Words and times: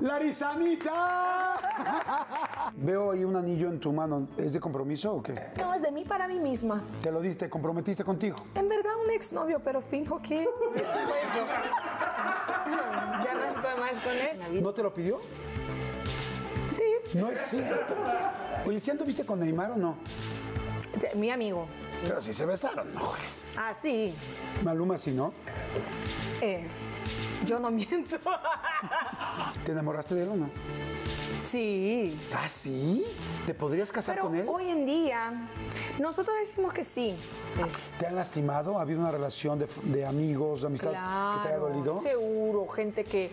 ¡Larizanita! 0.00 1.58
Veo 2.76 3.12
ahí 3.12 3.24
un 3.24 3.36
anillo 3.36 3.68
en 3.68 3.78
tu 3.80 3.92
mano. 3.92 4.26
¿Es 4.36 4.52
de 4.52 4.60
compromiso 4.60 5.14
o 5.14 5.22
qué? 5.22 5.34
No, 5.58 5.74
es 5.74 5.82
de 5.82 5.92
mí 5.92 6.04
para 6.04 6.26
mí 6.26 6.38
misma. 6.38 6.82
¿Te 7.02 7.10
lo 7.10 7.20
diste? 7.20 7.50
¿Comprometiste 7.50 8.04
contigo? 8.04 8.36
En 8.54 8.68
verdad, 8.68 8.92
un 9.04 9.10
exnovio, 9.10 9.60
pero 9.62 9.80
finjo 9.80 10.20
que 10.22 10.48
ya 13.24 13.34
no 13.34 13.44
estoy 13.44 13.80
más 13.80 14.00
con 14.00 14.12
él. 14.12 14.62
¿No 14.62 14.72
te 14.72 14.82
lo 14.82 14.92
pidió? 14.94 15.20
Sí, 16.70 16.82
No 17.18 17.30
es 17.30 17.40
cierto. 17.40 17.94
Oye, 18.66 18.78
¿sí 18.80 18.90
anduviste 18.90 19.24
con 19.26 19.40
Neymar 19.40 19.72
o 19.72 19.76
no? 19.76 19.96
mi 21.14 21.30
amigo. 21.30 21.66
Pero 22.04 22.20
si 22.22 22.32
se 22.32 22.46
besaron, 22.46 22.92
no. 22.94 23.12
Ah, 23.56 23.72
sí. 23.74 24.14
Maluma 24.64 24.96
sí, 24.96 25.12
¿no? 25.12 25.32
Eh, 26.40 26.66
yo 27.50 27.58
no 27.58 27.70
miento. 27.70 28.16
¿Te 29.64 29.72
enamoraste 29.72 30.14
de 30.14 30.22
él 30.22 30.28
o 30.28 30.36
no? 30.36 30.50
sí. 31.42 32.16
¿Ah, 32.32 32.48
sí? 32.48 33.04
¿Te 33.44 33.54
podrías 33.54 33.90
casar 33.90 34.14
Pero 34.14 34.26
con 34.28 34.36
él? 34.36 34.46
hoy 34.48 34.68
en 34.68 34.86
día, 34.86 35.48
nosotros 35.98 36.36
decimos 36.38 36.72
que 36.72 36.84
sí. 36.84 37.16
Es 37.66 37.96
¿Te 37.98 38.06
han 38.06 38.14
lastimado? 38.14 38.78
¿Ha 38.78 38.82
habido 38.82 39.00
una 39.00 39.10
relación 39.10 39.58
de, 39.58 39.66
de 39.82 40.06
amigos, 40.06 40.60
de 40.60 40.68
amistad 40.68 40.90
que 40.90 41.42
te 41.42 41.48
haya 41.48 41.58
dolido? 41.58 42.00
Seguro, 42.00 42.68
gente 42.68 43.02
que 43.02 43.30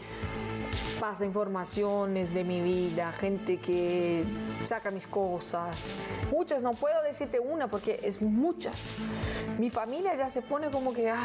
pasa 0.99 1.25
informaciones 1.25 2.34
de 2.34 2.44
mi 2.44 2.61
vida, 2.61 3.11
gente 3.11 3.58
que 3.58 4.23
saca 4.63 4.89
mis 4.89 5.05
cosas. 5.05 5.91
Muchas, 6.31 6.63
no 6.63 6.72
puedo 6.72 7.03
decirte 7.03 7.39
una 7.39 7.67
porque 7.67 7.99
es 8.02 8.20
muchas. 8.22 8.89
Mi 9.59 9.70
familia 9.70 10.16
ya 10.16 10.27
se 10.27 10.41
pone 10.41 10.72
como 10.72 10.91
que, 10.91 11.11
ay, 11.11 11.20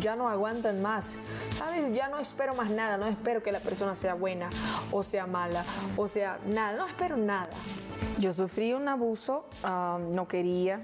ya 0.00 0.16
no 0.16 0.28
aguantan 0.28 0.82
más. 0.82 1.16
¿Sabes? 1.50 1.92
Ya 1.92 2.08
no 2.08 2.18
espero 2.18 2.54
más 2.54 2.70
nada, 2.70 2.96
no 2.96 3.06
espero 3.06 3.42
que 3.42 3.52
la 3.52 3.60
persona 3.60 3.94
sea 3.94 4.14
buena 4.14 4.48
o 4.92 5.02
sea 5.02 5.26
mala 5.26 5.64
o 5.96 6.08
sea 6.08 6.38
nada, 6.46 6.76
no 6.76 6.86
espero 6.86 7.16
nada. 7.16 7.50
Yo 8.18 8.32
sufrí 8.32 8.72
un 8.72 8.88
abuso, 8.88 9.46
ah, 9.62 9.98
no 10.12 10.26
quería, 10.26 10.80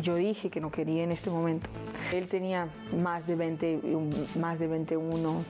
yo 0.00 0.14
dije 0.14 0.50
que 0.50 0.60
no 0.60 0.70
quería 0.70 1.04
en 1.04 1.12
este 1.12 1.30
momento. 1.30 1.68
Él 2.12 2.28
tenía 2.28 2.68
más 2.96 3.26
de 3.26 3.36
20, 3.36 3.80
más 4.38 4.58
de 4.58 4.66
21. 4.66 5.44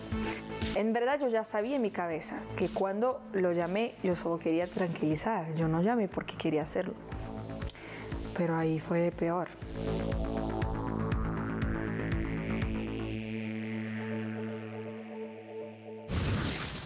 En 0.75 0.93
verdad 0.93 1.19
yo 1.21 1.29
ya 1.29 1.45
sabía 1.45 1.77
en 1.77 1.83
mi 1.83 1.91
cabeza 1.91 2.41
que 2.57 2.69
cuando 2.69 3.21
lo 3.33 3.53
llamé 3.53 3.95
yo 4.03 4.15
solo 4.15 4.39
quería 4.39 4.67
tranquilizar, 4.67 5.55
yo 5.55 5.69
no 5.69 5.83
llamé 5.83 6.09
porque 6.09 6.37
quería 6.37 6.63
hacerlo. 6.63 6.95
Pero 8.37 8.57
ahí 8.57 8.79
fue 8.79 9.11
peor. 9.11 9.49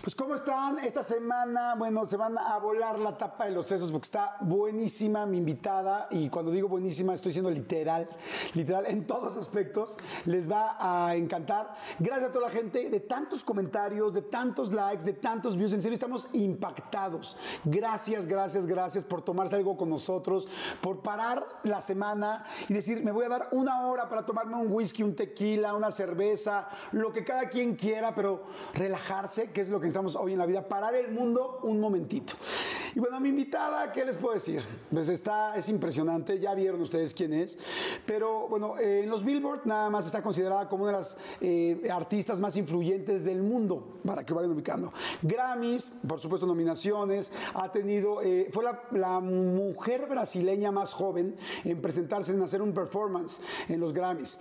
Pues 0.02 0.14
¿cómo 0.14 0.34
están? 0.34 0.78
Esta 0.78 1.02
semana, 1.02 1.74
bueno, 1.74 2.06
se 2.06 2.16
van 2.16 2.38
a 2.38 2.56
volar 2.56 2.98
la 2.98 3.18
tapa 3.18 3.44
de 3.44 3.50
los 3.50 3.66
sesos 3.66 3.92
porque 3.92 4.06
está 4.06 4.38
buenísima 4.40 5.26
mi 5.26 5.36
invitada 5.36 6.08
y 6.10 6.30
cuando 6.30 6.50
digo 6.50 6.68
buenísima 6.68 7.12
estoy 7.12 7.32
siendo 7.32 7.50
literal, 7.50 8.08
literal 8.54 8.86
en 8.86 9.06
todos 9.06 9.36
aspectos. 9.36 9.98
Les 10.24 10.50
va 10.50 10.78
a 10.80 11.14
encantar. 11.16 11.74
Gracias 11.98 12.30
a 12.30 12.32
toda 12.32 12.46
la 12.46 12.50
gente 12.50 12.88
de 12.88 13.00
tantos 13.00 13.44
comentarios, 13.44 14.14
de 14.14 14.22
tantos 14.22 14.72
likes, 14.72 15.04
de 15.04 15.12
tantos 15.12 15.54
views. 15.54 15.74
En 15.74 15.82
serio, 15.82 15.94
estamos 15.94 16.28
impactados. 16.32 17.36
Gracias, 17.64 18.24
gracias, 18.24 18.66
gracias 18.66 19.04
por 19.04 19.20
tomarse 19.20 19.56
algo 19.56 19.76
con 19.76 19.90
nosotros, 19.90 20.48
por 20.80 21.00
parar 21.00 21.46
la 21.62 21.82
semana 21.82 22.44
y 22.70 22.72
decir, 22.72 23.04
me 23.04 23.12
voy 23.12 23.26
a 23.26 23.28
dar 23.28 23.48
una 23.52 23.86
hora 23.86 24.08
para 24.08 24.24
tomarme 24.24 24.56
un 24.56 24.72
whisky, 24.72 25.02
un 25.02 25.14
tequila, 25.14 25.74
una 25.74 25.90
cerveza, 25.90 26.70
lo 26.92 27.12
que 27.12 27.22
cada 27.22 27.50
quien 27.50 27.76
quiera, 27.76 28.14
pero 28.14 28.44
relajarse, 28.72 29.52
que 29.52 29.60
es 29.60 29.68
lo 29.68 29.78
que 29.78 29.89
necesitamos 29.90 30.14
hoy 30.16 30.32
en 30.34 30.38
la 30.38 30.46
vida, 30.46 30.68
parar 30.68 30.94
el 30.94 31.10
mundo 31.10 31.58
un 31.64 31.80
momentito. 31.80 32.34
Y 32.94 32.98
bueno, 32.98 33.20
mi 33.20 33.28
invitada, 33.28 33.90
¿qué 33.92 34.04
les 34.04 34.16
puedo 34.16 34.34
decir? 34.34 34.62
Pues 34.90 35.08
está, 35.08 35.56
es 35.56 35.68
impresionante, 35.68 36.38
ya 36.38 36.54
vieron 36.54 36.80
ustedes 36.80 37.14
quién 37.14 37.32
es, 37.32 37.58
pero 38.04 38.48
bueno, 38.48 38.78
eh, 38.78 39.02
en 39.04 39.10
los 39.10 39.24
Billboard 39.24 39.64
nada 39.64 39.90
más 39.90 40.06
está 40.06 40.22
considerada 40.22 40.68
como 40.68 40.84
una 40.84 40.92
de 40.92 40.98
las 40.98 41.16
eh, 41.40 41.88
artistas 41.92 42.40
más 42.40 42.56
influyentes 42.56 43.24
del 43.24 43.42
mundo, 43.42 44.00
para 44.04 44.24
que 44.24 44.32
vayan 44.32 44.52
ubicando. 44.52 44.92
Grammys, 45.22 46.00
por 46.06 46.20
supuesto 46.20 46.46
nominaciones, 46.46 47.32
ha 47.54 47.70
tenido, 47.70 48.22
eh, 48.22 48.48
fue 48.52 48.64
la, 48.64 48.82
la 48.92 49.20
mujer 49.20 50.06
brasileña 50.08 50.72
más 50.72 50.92
joven 50.92 51.36
en 51.64 51.80
presentarse, 51.80 52.32
en 52.32 52.42
hacer 52.42 52.60
un 52.62 52.72
performance 52.72 53.40
en 53.68 53.80
los 53.80 53.92
Grammys. 53.92 54.38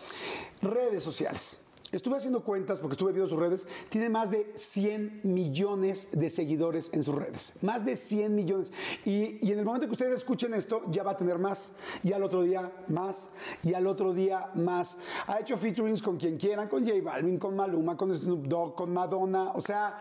Redes 0.62 1.04
sociales. 1.04 1.69
Estuve 1.92 2.18
haciendo 2.18 2.44
cuentas 2.44 2.80
porque 2.80 2.94
estuve 2.94 3.14
viendo 3.14 3.28
sus 3.28 3.40
redes. 3.40 3.68
Tiene 3.90 4.10
más 4.10 4.30
de 4.30 4.52
100 4.54 5.22
millones 5.24 6.10
de 6.12 6.30
seguidores 6.30 6.94
en 6.94 7.02
sus 7.04 7.16
redes. 7.16 7.54
Más 7.62 7.84
de 7.84 7.96
100 7.96 8.36
millones. 8.36 8.72
Y, 9.06 9.52
en 9.52 9.58
el 9.58 9.66
momento 9.66 9.88
que 9.88 9.94
ustedes 9.94 10.14
escuchen 10.14 10.54
esto, 10.54 10.84
ya 10.92 11.02
va 11.02 11.12
a 11.12 11.18
tener 11.18 11.40
más. 11.40 11.74
Y 12.04 12.14
al 12.14 12.22
otro 12.22 12.44
día 12.44 12.72
más. 12.90 13.30
Y 13.64 13.74
al 13.74 13.88
otro 13.88 14.14
día 14.14 14.52
más. 14.54 14.98
Ha 15.26 15.40
hecho 15.40 15.58
featurings 15.58 16.04
con 16.04 16.18
quien 16.18 16.38
quieran, 16.38 16.68
con 16.68 16.86
J 16.86 17.02
Balvin, 17.02 17.40
con 17.40 17.56
Maluma, 17.56 17.98
con 17.98 18.14
Snoop 18.14 18.46
Dogg, 18.46 18.76
con 18.76 18.94
Madonna. 18.94 19.52
O 19.56 19.62
sea, 19.62 20.00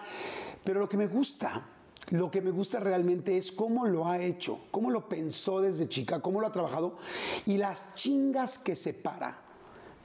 pero 0.62 0.80
lo 0.80 0.88
que 0.88 0.98
me 0.98 1.06
gusta 1.06 1.66
lo 2.10 2.30
que 2.30 2.40
me 2.40 2.50
gusta 2.50 2.80
realmente 2.80 3.36
es 3.36 3.52
cómo 3.52 3.86
lo 3.86 4.08
ha 4.08 4.18
hecho, 4.18 4.60
cómo 4.70 4.90
lo 4.90 5.10
pensó 5.10 5.60
desde 5.60 5.90
chica, 5.90 6.20
cómo 6.20 6.40
lo 6.40 6.46
ha 6.46 6.52
trabajado 6.52 6.96
y 7.44 7.58
las 7.58 7.94
chingas 7.94 8.58
que 8.58 8.74
se 8.76 8.94
para 8.94 9.47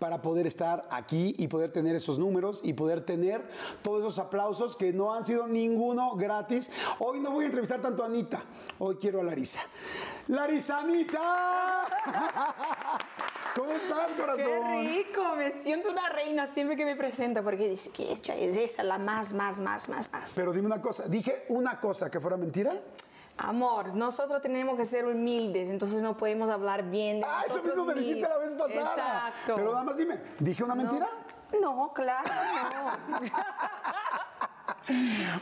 para 0.04 0.22
poder 0.22 0.46
estar 0.46 0.86
aquí 0.92 1.34
y 1.38 1.48
poder 1.48 1.72
tener 1.72 1.96
esos 1.96 2.20
números 2.20 2.60
y 2.62 2.74
poder 2.74 3.06
tener 3.06 3.42
todos 3.82 4.02
esos 4.02 4.20
aplausos 4.20 4.76
que 4.76 4.92
no 4.92 5.14
han 5.14 5.24
sido 5.24 5.48
ninguno 5.48 6.18
gratis. 6.18 6.74
Hoy 7.00 7.22
no 7.22 7.32
voy 7.32 7.44
a 7.44 7.46
entrevistar 7.46 7.82
tanto 7.82 8.04
a 8.04 8.08
Anita, 8.08 8.44
hoy 8.80 8.98
quiero 8.98 9.22
a 9.22 9.24
Larisa. 9.24 9.62
¡Larizanita! 10.28 11.86
¿Cómo 13.56 13.72
estás, 13.72 14.14
corazón? 14.14 14.46
¡Qué 14.46 15.06
rico! 15.06 15.38
Me 15.38 15.50
siento 15.52 15.90
una 15.90 16.10
reina 16.10 16.48
siempre 16.48 16.76
que 16.76 16.84
me 16.84 16.98
presenta 16.98 17.42
porque 17.42 17.70
dice 17.70 17.90
que 17.92 18.12
ella 18.12 18.36
es 18.36 18.58
esa, 18.58 18.84
la 18.84 18.98
más, 18.98 19.32
más, 19.32 19.62
más, 19.62 19.88
más, 19.88 20.12
más. 20.12 20.34
Pero 20.36 20.52
dime 20.52 20.66
una 20.66 20.82
cosa, 20.82 21.08
dije 21.08 21.46
una 21.48 21.80
cosa 21.80 22.12
que 22.12 22.20
fuera 22.20 22.36
mentira. 22.36 22.74
Amor, 23.38 23.96
nosotros 23.96 24.42
tenemos 24.42 24.78
que 24.78 24.86
ser 24.86 25.06
humildes, 25.08 25.70
entonces 25.72 26.02
no 26.04 26.16
podemos 26.16 26.50
hablar 26.52 26.84
bien 26.84 27.20
de 27.20 27.26
Ah, 27.28 27.42
eso 27.48 27.64
mismo 27.64 27.84
me 27.86 27.96
dijiste 27.96 28.30
la 28.30 28.38
vez 28.38 28.54
pasada. 28.54 29.30
Exacto. 29.30 29.56
Pero 29.56 29.72
nada 29.72 29.84
más 29.84 29.98
dime, 29.98 30.20
¿dije 30.40 30.64
una 30.64 30.76
mentira? 30.76 31.10
No, 31.60 31.92
claro, 31.94 32.30
no. 33.10 33.20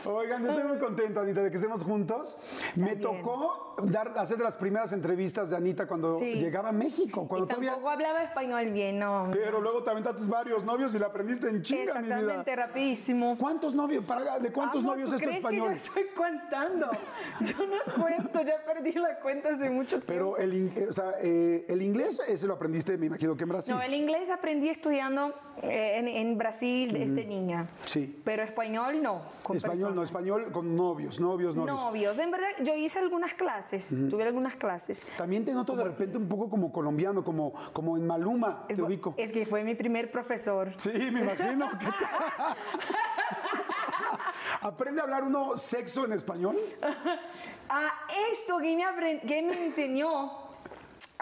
Oigan, 0.04 0.46
estoy 0.46 0.64
muy 0.64 0.78
contento, 0.78 1.20
Anita, 1.20 1.42
de 1.42 1.50
que 1.50 1.56
estemos 1.56 1.82
juntos. 1.82 2.36
Me 2.76 2.96
tocó 2.96 3.74
dar, 3.82 4.16
hacer 4.16 4.38
de 4.38 4.44
las 4.44 4.56
primeras 4.56 4.92
entrevistas 4.92 5.50
de 5.50 5.56
Anita 5.56 5.86
cuando 5.86 6.18
Sí. 6.18 6.34
llegaba 6.34 6.68
a 6.68 6.72
México. 6.72 7.26
Cuando 7.26 7.46
y 7.46 7.48
todavía... 7.48 7.70
tampoco 7.70 7.90
hablaba 7.90 8.22
español 8.22 8.70
bien, 8.70 8.98
no. 8.98 9.30
Pero 9.32 9.60
luego 9.60 9.82
te 9.82 9.90
aventaste 9.90 10.24
varios 10.26 10.64
novios 10.64 10.94
y 10.94 10.98
la 10.98 11.06
aprendiste 11.06 11.48
en 11.48 11.62
chinga, 11.62 11.94
mi 11.96 12.06
vida. 12.06 12.16
Exactamente, 12.16 12.56
rapidísimo. 12.56 13.36
¿Cuántos 13.36 13.74
novios? 13.74 14.04
Para, 14.04 14.38
¿De 14.38 14.52
cuántos 14.52 14.82
Amor, 14.82 14.96
novios 14.96 15.10
¿tú 15.10 15.16
es 15.16 15.22
tu 15.22 15.28
español? 15.28 15.68
Que 15.72 15.78
yo 15.78 15.84
estoy 15.84 16.04
contando. 16.14 16.90
Yo 17.40 17.56
no 17.66 18.02
cuento, 18.02 18.40
ya 18.42 18.54
perdí 18.64 18.92
la 18.92 19.18
cuenta 19.18 19.50
hace 19.50 19.68
mucho 19.68 19.98
tiempo. 20.00 20.06
Pero 20.06 20.36
el, 20.36 20.68
eh, 20.76 20.86
o 20.88 20.92
sea, 20.92 21.14
eh, 21.20 21.64
el 21.68 21.82
inglés, 21.82 22.20
ese 22.28 22.46
lo 22.46 22.54
aprendiste, 22.54 22.96
me 22.96 23.06
imagino 23.06 23.36
que 23.36 23.42
en 23.42 23.48
Brasil. 23.48 23.74
No, 23.74 23.82
el 23.82 23.94
inglés 23.94 24.30
aprendí 24.30 24.68
estudiando 24.68 25.34
en, 25.62 26.08
en 26.08 26.38
Brasil 26.38 26.92
desde 26.92 27.24
niña. 27.24 27.68
Sí. 27.84 28.20
Pero 28.24 28.42
español 28.42 29.02
no. 29.02 29.22
con 29.42 29.56
español 29.56 29.94
no, 29.94 30.02
español 30.02 30.50
con 30.52 30.74
novios, 30.76 31.20
novios, 31.20 31.54
novios. 31.54 31.76
Novios. 31.82 32.18
En 32.18 32.30
verdad, 32.30 32.48
yo 32.62 32.74
hice 32.74 32.98
algunas 32.98 33.34
clases. 33.34 33.94
Tuve 34.08 34.24
algunas 34.24 34.56
clases. 34.56 35.06
También 35.16 35.44
te 35.44 35.52
noto 35.52 35.74
de 35.76 35.84
repente 35.84 36.18
un 36.18 36.28
poco 36.28 36.48
como 36.48 36.72
colombiano, 36.72 37.22
como, 37.24 37.52
como 37.72 37.96
en 37.96 38.06
Maluma, 38.06 38.64
Es, 38.68 38.76
te 38.76 38.82
ubico. 38.82 39.14
es 39.16 39.32
que 39.32 39.46
fue 39.46 39.64
mi 39.64 39.74
primer 39.74 40.10
profesor. 40.10 40.72
Sí, 40.76 40.90
me 40.90 41.20
imagino. 41.20 41.70
que 41.78 41.86
te- 41.86 41.92
¿Aprende 44.62 45.00
a 45.00 45.04
hablar 45.04 45.24
uno 45.24 45.56
sexo 45.56 46.04
en 46.04 46.12
español? 46.12 46.56
Ah, 47.74 47.90
esto 48.30 48.58
que 48.58 48.76
me, 48.76 49.20
que 49.20 49.40
me 49.42 49.64
enseñó 49.64 50.41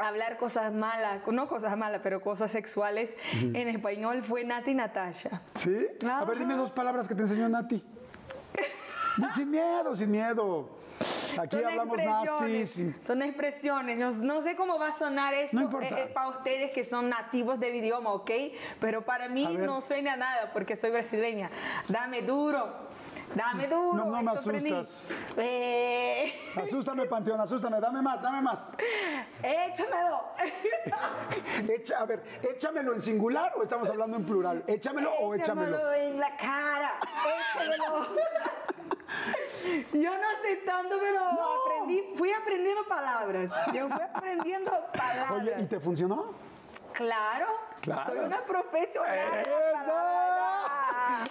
hablar 0.09 0.37
cosas 0.37 0.73
malas, 0.73 1.21
no 1.27 1.49
cosas 1.49 1.77
malas, 1.77 2.01
pero 2.03 2.21
cosas 2.21 2.51
sexuales 2.51 3.17
en 3.33 3.69
español 3.69 4.23
fue 4.23 4.45
Nati 4.45 4.75
Natasha. 4.75 5.43
¿Sí? 5.55 5.89
A 6.09 6.25
ver, 6.25 6.39
dime 6.39 6.55
Ajá. 6.55 6.63
dos 6.63 6.71
palabras 6.71 7.09
que 7.09 7.15
te 7.15 7.23
enseñó 7.23 7.49
Nati. 7.49 7.85
sin 9.35 9.51
miedo, 9.51 9.95
sin 9.95 10.11
miedo. 10.11 10.81
Aquí 11.39 11.57
Son 11.57 11.65
hablamos 11.65 11.99
expresiones, 11.99 12.79
nasty. 12.79 13.05
Son 13.07 13.23
expresiones. 13.23 13.99
No, 13.99 14.35
no 14.35 14.43
sé 14.43 14.57
cómo 14.57 14.79
va 14.79 14.89
a 14.89 14.93
sonar 14.93 15.33
esto 15.33 15.59
No 15.59 15.81
eh, 15.81 15.89
eh, 15.91 16.11
para 16.13 16.29
ustedes 16.29 16.73
que 16.73 16.85
son 16.85 17.09
nativos 17.09 17.59
del 17.59 17.77
idioma, 17.77 18.13
¿ok? 18.13 18.31
Pero 18.81 19.03
para 19.03 19.29
mí 19.29 19.47
no 19.47 19.81
suena 19.81 20.17
nada 20.17 20.51
porque 20.53 20.77
soy 20.77 20.91
brasileña. 20.91 21.51
Dame 21.89 22.23
duro. 22.23 22.69
Dame 23.35 23.67
duro. 23.69 23.93
No, 23.95 24.05
no 24.07 24.23
me 24.23 24.31
asustas. 24.33 25.05
Eh, 25.37 26.33
Asústame, 26.57 27.07
Panteón, 27.07 27.41
asústame. 27.41 27.81
Dame 27.81 28.03
más, 28.03 28.21
dame 28.23 28.41
más. 28.43 28.73
échamelo. 29.43 30.21
Echa, 31.69 31.99
a 32.01 32.05
ver, 32.07 32.23
échamelo 32.43 32.93
en 32.93 33.01
singular 33.01 33.53
o 33.57 33.63
estamos 33.63 33.89
hablando 33.89 34.17
en 34.17 34.25
plural. 34.25 34.65
Échamelo 34.67 35.13
o 35.21 35.35
échamelo. 35.35 35.93
en 35.95 36.19
la 36.19 36.37
cara. 36.37 36.93
Échamelo. 37.55 38.09
Yo 39.93 40.11
no 40.11 40.29
sé 40.43 40.57
tanto, 40.65 40.97
pero 41.01 41.21
aprendí, 41.23 42.13
fui 42.17 42.33
aprendiendo 42.33 42.85
palabras. 42.89 43.53
Yo 43.73 43.89
fui 43.89 44.03
aprendiendo 44.03 44.71
palabras. 44.93 45.31
Oye, 45.33 45.55
¿y 45.61 45.67
te 45.67 45.79
funcionó? 45.81 46.35
Claro, 46.93 47.47
Claro. 47.81 48.05
soy 48.07 48.19
una 48.19 48.41
profesional. 48.45 49.19
¡Eso! 49.19 49.93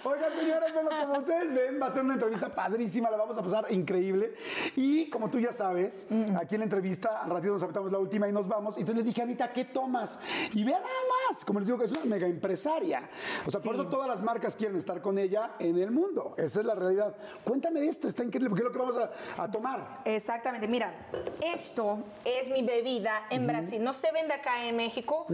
Oigan, 0.04 0.34
señores, 0.34 0.72
bueno, 0.72 0.90
como 1.00 1.18
ustedes 1.18 1.52
ven, 1.52 1.80
va 1.80 1.86
a 1.86 1.90
ser 1.90 2.02
una 2.02 2.14
entrevista 2.14 2.50
padrísima, 2.50 3.10
la 3.10 3.16
vamos 3.16 3.36
a 3.38 3.42
pasar 3.42 3.66
increíble. 3.70 4.34
Y 4.76 5.08
como 5.10 5.30
tú 5.30 5.38
ya 5.38 5.52
sabes, 5.52 6.06
aquí 6.40 6.54
en 6.54 6.60
la 6.60 6.64
entrevista, 6.64 7.20
al 7.22 7.30
ratito 7.30 7.52
nos 7.52 7.62
aventamos 7.62 7.90
la 7.92 7.98
última 7.98 8.28
y 8.28 8.32
nos 8.32 8.48
vamos. 8.48 8.76
Entonces 8.76 9.04
le 9.04 9.08
dije, 9.08 9.22
Anita, 9.22 9.52
¿qué 9.52 9.64
tomas? 9.66 10.18
Y 10.54 10.64
vean 10.64 10.82
nada 10.82 10.94
más, 11.28 11.44
como 11.44 11.60
les 11.60 11.66
digo, 11.66 11.78
que 11.78 11.86
es 11.86 11.92
una 11.92 12.04
mega 12.04 12.26
empresaria. 12.26 13.08
O 13.46 13.50
sea, 13.50 13.60
por 13.60 13.74
eso 13.74 13.88
todas 13.88 14.08
las 14.08 14.22
marcas 14.22 14.56
quieren 14.56 14.76
estar 14.76 15.00
con 15.00 15.18
ella 15.18 15.52
en 15.58 15.78
el 15.78 15.90
mundo. 15.90 16.34
Esa 16.36 16.60
es 16.60 16.66
la 16.66 16.74
realidad. 16.74 17.14
Cuéntame 17.44 17.80
de 17.80 17.88
esto, 17.88 18.08
está 18.08 18.24
increíble, 18.24 18.48
porque 18.48 18.62
es 18.62 18.68
lo 18.68 18.72
que 18.72 18.78
vamos 18.78 18.96
a, 18.96 19.42
a 19.42 19.50
tomar. 19.50 20.02
Exactamente, 20.04 20.66
mira, 20.68 21.08
esto 21.54 21.98
es 22.24 22.50
mi 22.50 22.62
bebida 22.62 23.26
en 23.30 23.46
Brasil. 23.46 23.82
No 23.82 23.92
se 23.92 24.10
vende 24.12 24.34
acá 24.34 24.64
en 24.64 24.76
México, 24.76 25.26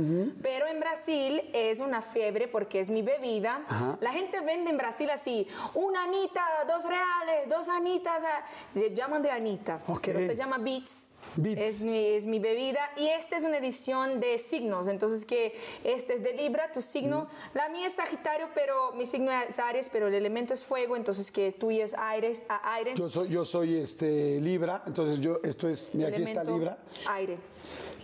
pero 0.43 0.67
en 0.67 0.81
Brasil 0.81 1.43
es 1.53 1.81
una 1.81 2.03
fiebre 2.03 2.49
porque 2.49 2.81
es 2.81 2.91
mi 2.91 3.03
bebida. 3.03 3.61
La 4.01 4.13
gente 4.13 4.36
vende 4.45 4.71
en 4.71 4.77
Brasil 4.77 5.09
así, 5.11 5.47
una 5.75 6.05
anita, 6.05 6.43
dos 6.67 6.85
reales, 6.85 7.49
dos 7.49 7.69
anitas, 7.69 8.25
ah, 8.25 8.45
se 8.75 8.95
llaman 8.95 9.23
de 9.23 9.31
anita, 9.31 9.81
Ok. 9.87 10.01
pero 10.05 10.23
se 10.23 10.37
llama 10.37 10.59
Beats. 10.59 11.11
Beats. 11.37 11.61
Es 11.61 11.83
mi, 11.83 11.99
es 11.99 12.27
mi 12.27 12.39
bebida 12.39 12.91
y 12.97 13.09
esta 13.09 13.37
es 13.37 13.45
una 13.45 13.59
edición 13.59 14.21
de 14.21 14.39
signos, 14.39 14.89
entonces 14.89 15.25
que 15.25 15.59
este 15.83 16.15
es 16.15 16.23
de 16.23 16.33
Libra, 16.35 16.71
tu 16.73 16.81
signo. 16.81 17.29
La 17.53 17.69
mía 17.69 17.87
es 17.89 17.95
Sagitario, 17.95 18.49
pero 18.55 18.93
mi 18.93 19.07
signo 19.07 19.33
es 19.33 19.59
Aries, 19.59 19.89
pero 19.89 20.09
el 20.09 20.15
elemento 20.15 20.55
es 20.55 20.65
fuego, 20.65 20.97
entonces 20.97 21.31
que 21.31 21.53
tuyo 21.53 21.85
es 21.85 21.95
aire. 21.95 22.33
aire. 22.49 22.95
Yo 22.95 23.09
soy, 23.09 23.29
yo 23.29 23.45
soy 23.45 23.77
este, 23.77 24.41
Libra, 24.41 24.83
entonces 24.87 25.21
yo, 25.21 25.41
esto 25.43 25.69
es, 25.69 25.95
mira, 25.95 26.09
aquí 26.09 26.23
está 26.23 26.45
Libra. 26.45 26.79
Aire. 27.09 27.39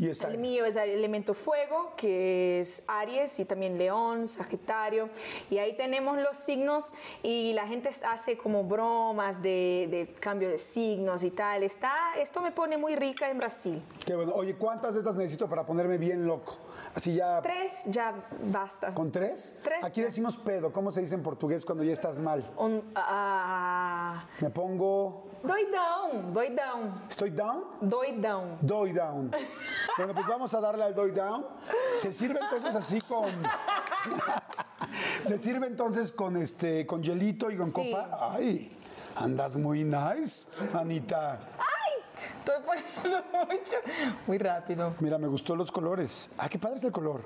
Y. 0.03 0.27
El 0.33 0.39
mío 0.39 0.65
es 0.65 0.75
el 0.77 0.91
elemento 0.91 1.33
fuego, 1.33 1.93
que 1.97 2.59
es 2.61 2.85
Aries, 2.89 3.39
y 3.39 3.45
también 3.45 3.79
León, 3.79 4.27
Sagitario. 4.27 5.09
Y 5.51 5.59
ahí 5.59 5.77
tenemos 5.77 6.19
los 6.19 6.37
signos 6.37 6.93
y 7.23 7.53
la 7.53 7.67
gente 7.69 7.91
hace 8.09 8.37
como 8.37 8.65
bromas 8.65 9.41
de, 9.43 9.87
de 9.91 10.15
cambio 10.19 10.49
de 10.49 10.59
signos 10.59 11.23
y 11.23 11.31
tal. 11.31 11.63
Está, 11.63 11.95
esto 12.19 12.41
me 12.41 12.51
pone 12.51 12.79
muy 12.79 12.97
rica 12.97 13.31
en 13.31 13.39
Brasil. 13.39 13.83
Qué 14.05 14.15
bueno. 14.17 14.33
Oye, 14.35 14.55
¿cuántas 14.57 14.95
de 14.95 14.99
estas 15.01 15.15
necesito 15.15 15.49
para 15.49 15.65
ponerme 15.65 15.99
bien 15.99 16.27
loco? 16.27 16.57
Así 16.95 17.15
ya. 17.15 17.41
Tres 17.41 17.83
ya 17.87 18.13
basta. 18.51 18.93
¿Con 18.95 19.11
tres? 19.13 19.61
Tres. 19.63 19.85
Aquí 19.85 20.03
decimos 20.03 20.37
pedo. 20.37 20.73
¿Cómo 20.73 20.91
se 20.91 21.01
dice 21.01 21.15
en 21.15 21.23
portugués 21.23 21.65
cuando 21.65 21.85
ya 21.85 21.93
estás 21.93 22.19
mal? 22.19 22.43
Un- 22.57 22.83
ah, 24.15 24.25
Me 24.41 24.51
pongo. 24.51 25.29
doidão, 25.45 26.33
doidão, 26.33 26.95
¿Estoy 27.09 27.31
down? 27.31 27.65
doidão. 27.81 28.59
Doy 28.61 28.93
down. 28.93 29.31
Bueno, 29.97 30.15
pues 30.15 30.27
vamos 30.27 30.55
a 30.55 30.61
darle 30.61 30.85
al 30.85 30.95
doy 30.95 31.11
down. 31.13 31.45
Se 31.99 32.13
sirve 32.13 32.39
entonces 32.41 32.75
así 32.75 33.01
con. 33.01 33.31
Se 35.21 35.39
sirve 35.39 35.67
entonces 35.67 36.13
con 36.13 36.37
este, 36.37 36.85
con 36.87 37.03
hielito 37.03 37.51
y 37.51 37.57
con 37.57 37.71
Sí. 37.71 37.91
copa. 37.93 38.35
Ay, 38.35 38.77
andas 39.17 39.57
muy 39.57 39.85
nice, 39.85 40.49
Anita. 40.75 41.39
Estoy 42.39 42.57
poniendo 42.65 43.25
mucho. 43.51 43.77
Muy 44.27 44.39
rápido. 44.39 44.95
Mira, 45.01 45.19
me 45.19 45.29
gustó 45.29 45.57
los 45.57 45.71
colores. 45.73 46.31
Ah, 46.39 46.49
qué 46.49 46.59
padre 46.59 46.77
está 46.77 46.87
el 46.89 46.93
color. 46.93 47.23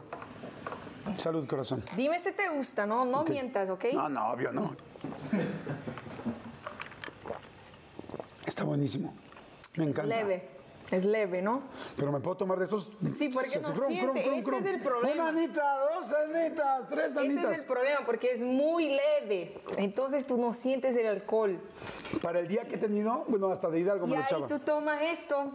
Salud, 1.18 1.46
corazón. 1.46 1.82
Dime 1.96 2.18
si 2.18 2.32
te 2.32 2.48
gusta, 2.48 2.84
no, 2.86 3.04
no 3.04 3.24
mientas, 3.24 3.70
¿ok? 3.70 3.84
No, 3.94 4.08
no, 4.08 4.30
obvio, 4.32 4.52
no. 4.52 4.74
Está 8.46 8.64
buenísimo. 8.64 9.14
Me 9.76 9.84
encanta. 9.84 10.14
Leve, 10.14 10.48
es 10.90 11.04
leve, 11.04 11.42
¿no? 11.42 11.62
Pero 11.96 12.12
me 12.12 12.20
puedo 12.20 12.36
tomar 12.36 12.58
de 12.58 12.64
estos. 12.64 12.92
Sí, 13.16 13.28
porque 13.28 13.58
no 13.58 13.72
Crum, 13.72 13.88
siente, 13.88 14.22
crum, 14.22 14.42
crum, 14.42 14.56
este 14.58 14.68
es 14.70 14.74
el 14.76 14.80
problema. 14.82 15.14
Una 15.14 15.28
anita, 15.28 15.74
dos 15.94 16.12
anitas, 16.12 16.88
tres 16.88 17.06
Ese 17.12 17.20
anitas. 17.20 17.50
es 17.52 17.58
el 17.60 17.64
problema, 17.66 18.00
porque 18.06 18.32
es 18.32 18.42
muy 18.42 18.88
leve. 18.88 19.60
Entonces 19.76 20.26
tú 20.26 20.36
no 20.38 20.52
sientes 20.52 20.96
el 20.96 21.06
alcohol. 21.06 21.60
Para 22.22 22.40
el 22.40 22.48
día 22.48 22.66
que 22.68 22.76
he 22.76 22.78
tenido, 22.78 23.24
bueno, 23.28 23.48
hasta 23.48 23.68
de 23.68 23.80
Hidalgo 23.80 24.06
Y 24.06 24.10
me 24.10 24.16
lo 24.16 24.22
echaba. 24.22 24.46
tú 24.46 24.58
tomas 24.60 25.02
esto 25.02 25.50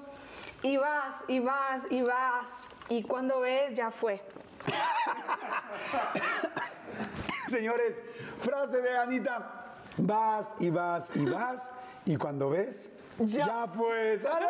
y 0.63 0.77
vas, 0.77 1.23
y 1.27 1.39
vas, 1.39 1.87
y 1.89 2.01
vas. 2.01 2.67
Y 2.89 3.03
cuando 3.03 3.39
ves, 3.39 3.73
ya 3.73 3.89
fue. 3.89 4.21
Señores, 7.47 7.99
frase 8.39 8.81
de 8.81 8.97
Anita. 8.97 9.57
Vas 9.97 10.55
y 10.59 10.69
vas 10.69 11.11
y 11.15 11.25
vas 11.25 11.71
y 12.11 12.17
cuando 12.17 12.49
ves, 12.49 12.91
ya, 13.19 13.45
Ya. 13.47 13.67
fue. 13.73 14.19
¡Salud! 14.19 14.47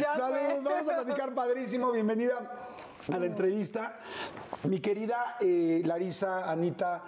Ya 0.00 0.12
¡Salud! 0.14 0.36
fue. 0.36 0.60
Vamos 0.62 0.88
a 0.88 0.94
platicar 1.04 1.32
padrísimo. 1.34 1.92
Bienvenida 1.92 2.50
a 3.12 3.18
la 3.18 3.26
entrevista. 3.26 3.96
Mi 4.64 4.80
querida 4.80 5.36
eh, 5.40 5.82
Larisa, 5.84 6.50
Anita, 6.50 7.02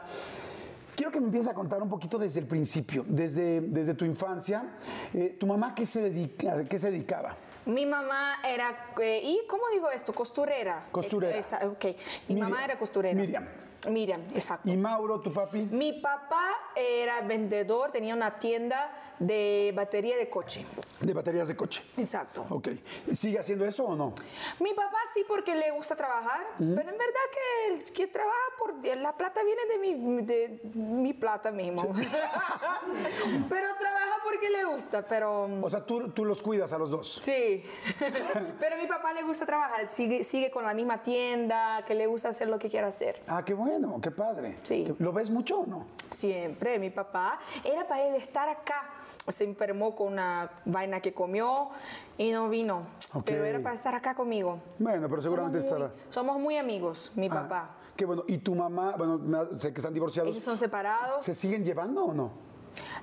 quiero 0.94 1.11
que 1.11 1.19
me 1.20 1.26
empieces 1.26 1.50
a 1.50 1.55
contar 1.55 1.82
un 1.82 1.88
poquito 1.88 2.17
desde 2.19 2.41
el 2.41 2.47
principio, 2.47 3.05
desde, 3.08 3.61
desde 3.62 3.94
tu 3.94 4.05
infancia. 4.05 4.76
Eh, 5.12 5.37
¿Tu 5.38 5.47
mamá 5.47 5.75
qué 5.75 5.85
se, 5.87 6.00
dedica, 6.02 6.55
a 6.55 6.64
qué 6.64 6.79
se 6.79 6.91
dedicaba? 6.91 7.35
Mi 7.67 7.87
mamá 7.87 8.37
era, 8.44 8.93
eh, 9.00 9.20
¿y 9.23 9.41
cómo 9.49 9.64
digo 9.73 9.91
esto? 9.91 10.12
Costurera. 10.12 10.87
Costurera. 10.93 11.37
Ex- 11.37 11.52
exa- 11.52 11.67
ok. 11.70 11.85
Mi 12.29 12.35
Miriam. 12.37 12.50
mamá 12.50 12.64
era 12.64 12.79
costurera. 12.79 13.14
Miriam. 13.14 13.47
Miriam, 13.88 14.20
exacto. 14.35 14.69
¿Y 14.69 14.76
Mauro, 14.76 15.20
tu 15.20 15.32
papi? 15.32 15.62
Mi 15.70 15.94
papá 16.02 16.50
era 16.76 17.23
vendedor, 17.23 17.91
tenía 17.91 18.14
una 18.14 18.38
tienda 18.38 18.91
de 19.20 19.72
batería 19.76 20.17
de 20.17 20.28
coche. 20.28 20.64
De 21.00 21.12
baterías 21.12 21.46
de 21.46 21.55
coche. 21.55 21.82
Exacto. 21.96 22.44
Ok. 22.49 22.69
¿Sigue 23.12 23.38
haciendo 23.38 23.67
eso 23.67 23.84
o 23.84 23.94
no? 23.94 24.14
Mi 24.58 24.72
papá 24.72 24.99
sí 25.14 25.25
porque 25.28 25.55
le 25.55 25.70
gusta 25.70 25.94
trabajar, 25.94 26.40
pero 26.58 26.90
en 26.90 26.99
verdad 26.99 27.26
que 27.32 27.75
el 27.75 27.84
que 27.93 28.06
trabaja 28.06 28.37
por 28.58 28.75
la 28.96 29.17
plata 29.17 29.43
viene 29.44 29.61
de 29.67 29.78
mi, 29.78 30.22
de 30.22 30.61
mi 30.75 31.12
plata 31.12 31.50
mismo. 31.52 31.94
pero 33.49 33.69
trabaja 33.78 34.17
porque 34.25 34.49
le 34.49 34.64
gusta, 34.64 35.02
pero 35.06 35.49
O 35.62 35.69
sea, 35.70 35.84
tú, 35.84 36.11
tú 36.11 36.25
los 36.25 36.43
cuidas 36.43 36.73
a 36.73 36.78
los 36.78 36.90
dos. 36.90 37.20
sí. 37.23 37.62
pero 38.58 38.76
a 38.76 38.78
mi 38.78 38.87
papá 38.87 39.12
le 39.12 39.23
gusta 39.23 39.44
trabajar, 39.44 39.87
sigue, 39.88 40.25
sigue 40.25 40.50
con 40.50 40.64
la 40.64 40.73
misma 40.73 41.02
tienda, 41.02 41.84
que 41.87 41.94
le 41.94 42.06
gusta 42.06 42.28
hacer 42.28 42.49
lo 42.49 42.58
que 42.58 42.70
quiera 42.70 42.87
hacer. 42.87 43.20
Ah, 43.26 43.44
qué 43.44 43.52
bueno, 43.52 44.00
qué 44.02 44.11
padre. 44.11 44.56
Sí. 44.62 44.94
¿Lo 44.99 45.12
ves 45.12 45.31
mucho 45.31 45.61
o 45.61 45.66
no? 45.66 45.87
Siempre, 46.11 46.78
mi 46.78 46.88
papá 46.90 47.38
era 47.64 47.87
para 47.87 48.02
él 48.06 48.14
estar 48.14 48.49
acá. 48.49 48.88
Se 49.28 49.44
enfermó 49.44 49.94
con 49.94 50.12
una 50.14 50.50
vaina 50.64 51.00
que 51.00 51.12
comió 51.14 51.70
y 52.18 52.32
no 52.32 52.49
vino. 52.49 52.82
Ok. 53.14 53.25
Pero 53.26 53.44
era 53.44 53.61
para 53.61 53.75
estar 53.75 53.94
acá 53.94 54.14
conmigo. 54.14 54.58
Bueno, 54.78 55.08
pero 55.08 55.23
seguramente 55.23 55.61
somos 55.61 55.78
muy, 55.78 55.87
estará. 55.87 56.04
Somos 56.11 56.38
muy 56.38 56.56
amigos, 56.56 57.12
mi 57.16 57.26
Ah, 57.26 57.35
papá. 57.35 57.70
Qué 57.96 58.04
bueno. 58.04 58.25
¿Y 58.26 58.38
tu 58.38 58.54
mamá? 58.54 58.94
Bueno, 58.96 59.49
sé 59.54 59.73
que 59.73 59.80
están 59.80 59.94
divorciados. 59.94 60.30
Ellos 60.30 60.42
son 60.42 60.56
separados. 60.56 61.25
¿Se 61.25 61.35
siguen 61.35 61.64
llevando 61.64 62.04
o 62.06 62.14
no? 62.14 62.50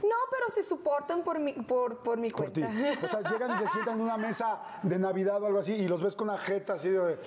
No, 0.01 0.15
pero 0.31 0.49
se 0.49 0.63
soportan 0.63 1.23
por 1.23 1.39
mi, 1.39 1.51
por, 1.53 1.97
por 1.97 2.17
mi 2.17 2.29
Por 2.31 2.51
ti. 2.51 2.63
O 2.63 3.07
sea, 3.07 3.21
llegan 3.29 3.51
y 3.53 3.57
se 3.57 3.67
sientan 3.67 3.95
en 3.95 4.01
una 4.01 4.17
mesa 4.17 4.59
de 4.81 4.97
Navidad 4.97 5.43
o 5.43 5.45
algo 5.47 5.59
así 5.59 5.73
y 5.73 5.87
los 5.87 6.01
ves 6.01 6.15
con 6.15 6.27
la 6.27 6.37
jeta 6.37 6.73
así 6.73 6.89
de... 6.89 7.19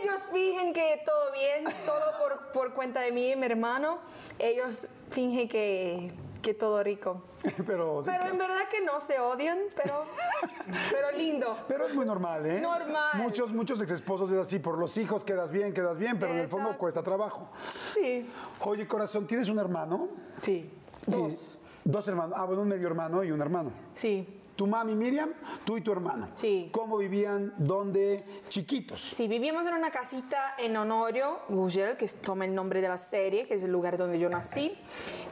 Ellos 0.00 0.28
fingen 0.32 0.72
que 0.72 1.02
todo 1.04 1.32
bien, 1.32 1.64
solo 1.74 2.04
por, 2.18 2.52
por 2.52 2.74
cuenta 2.74 3.00
de 3.00 3.10
mí 3.10 3.32
y 3.32 3.36
mi 3.36 3.46
hermano. 3.46 3.98
Ellos 4.38 4.86
fingen 5.10 5.48
que, 5.48 6.12
que 6.42 6.54
todo 6.54 6.82
rico. 6.82 7.22
Pero, 7.66 8.02
en 8.04 8.38
verdad 8.38 8.68
que 8.70 8.80
no 8.82 9.00
se 9.00 9.18
odian, 9.18 9.58
pero, 9.74 10.04
pero 10.90 11.10
lindo. 11.16 11.56
Pero 11.66 11.86
es 11.86 11.94
muy 11.94 12.04
normal, 12.04 12.44
¿eh? 12.44 12.60
Normal. 12.60 13.10
Muchos, 13.14 13.52
muchos 13.52 13.80
ex 13.80 13.92
esposos 13.92 14.30
es 14.30 14.38
así, 14.38 14.58
por 14.58 14.76
los 14.76 14.96
hijos 14.98 15.24
quedas 15.24 15.50
bien, 15.50 15.72
quedas 15.72 15.96
bien, 15.98 16.18
pero 16.18 16.32
en 16.32 16.40
el 16.40 16.48
fondo 16.48 16.76
cuesta 16.76 17.02
trabajo. 17.02 17.48
Sí. 17.88 18.28
Oye, 18.60 18.86
corazón, 18.86 19.26
¿tienes 19.26 19.48
un 19.48 19.58
hermano? 19.58 20.08
Sí. 20.42 20.70
Dos. 21.06 21.62
Dos 21.82 22.06
hermanos. 22.08 22.36
Ah, 22.38 22.44
bueno, 22.44 22.62
un 22.62 22.68
medio 22.68 22.86
hermano 22.86 23.24
y 23.24 23.30
un 23.30 23.40
hermano. 23.40 23.72
Sí. 23.94 24.39
Tu 24.60 24.66
mami 24.66 24.94
Miriam, 24.94 25.32
tú 25.64 25.78
y 25.78 25.80
tu 25.80 25.90
hermano. 25.90 26.28
Sí. 26.34 26.68
¿Cómo 26.70 26.98
vivían? 26.98 27.54
¿Dónde? 27.56 28.22
Chiquitos. 28.50 29.00
Sí, 29.00 29.26
vivíamos 29.26 29.66
en 29.66 29.72
una 29.72 29.90
casita 29.90 30.54
en 30.58 30.76
Honorio, 30.76 31.38
Gugel, 31.48 31.96
que 31.96 32.06
toma 32.06 32.44
el 32.44 32.54
nombre 32.54 32.82
de 32.82 32.88
la 32.88 32.98
serie, 32.98 33.46
que 33.46 33.54
es 33.54 33.62
el 33.62 33.72
lugar 33.72 33.96
donde 33.96 34.18
yo 34.18 34.28
nací. 34.28 34.76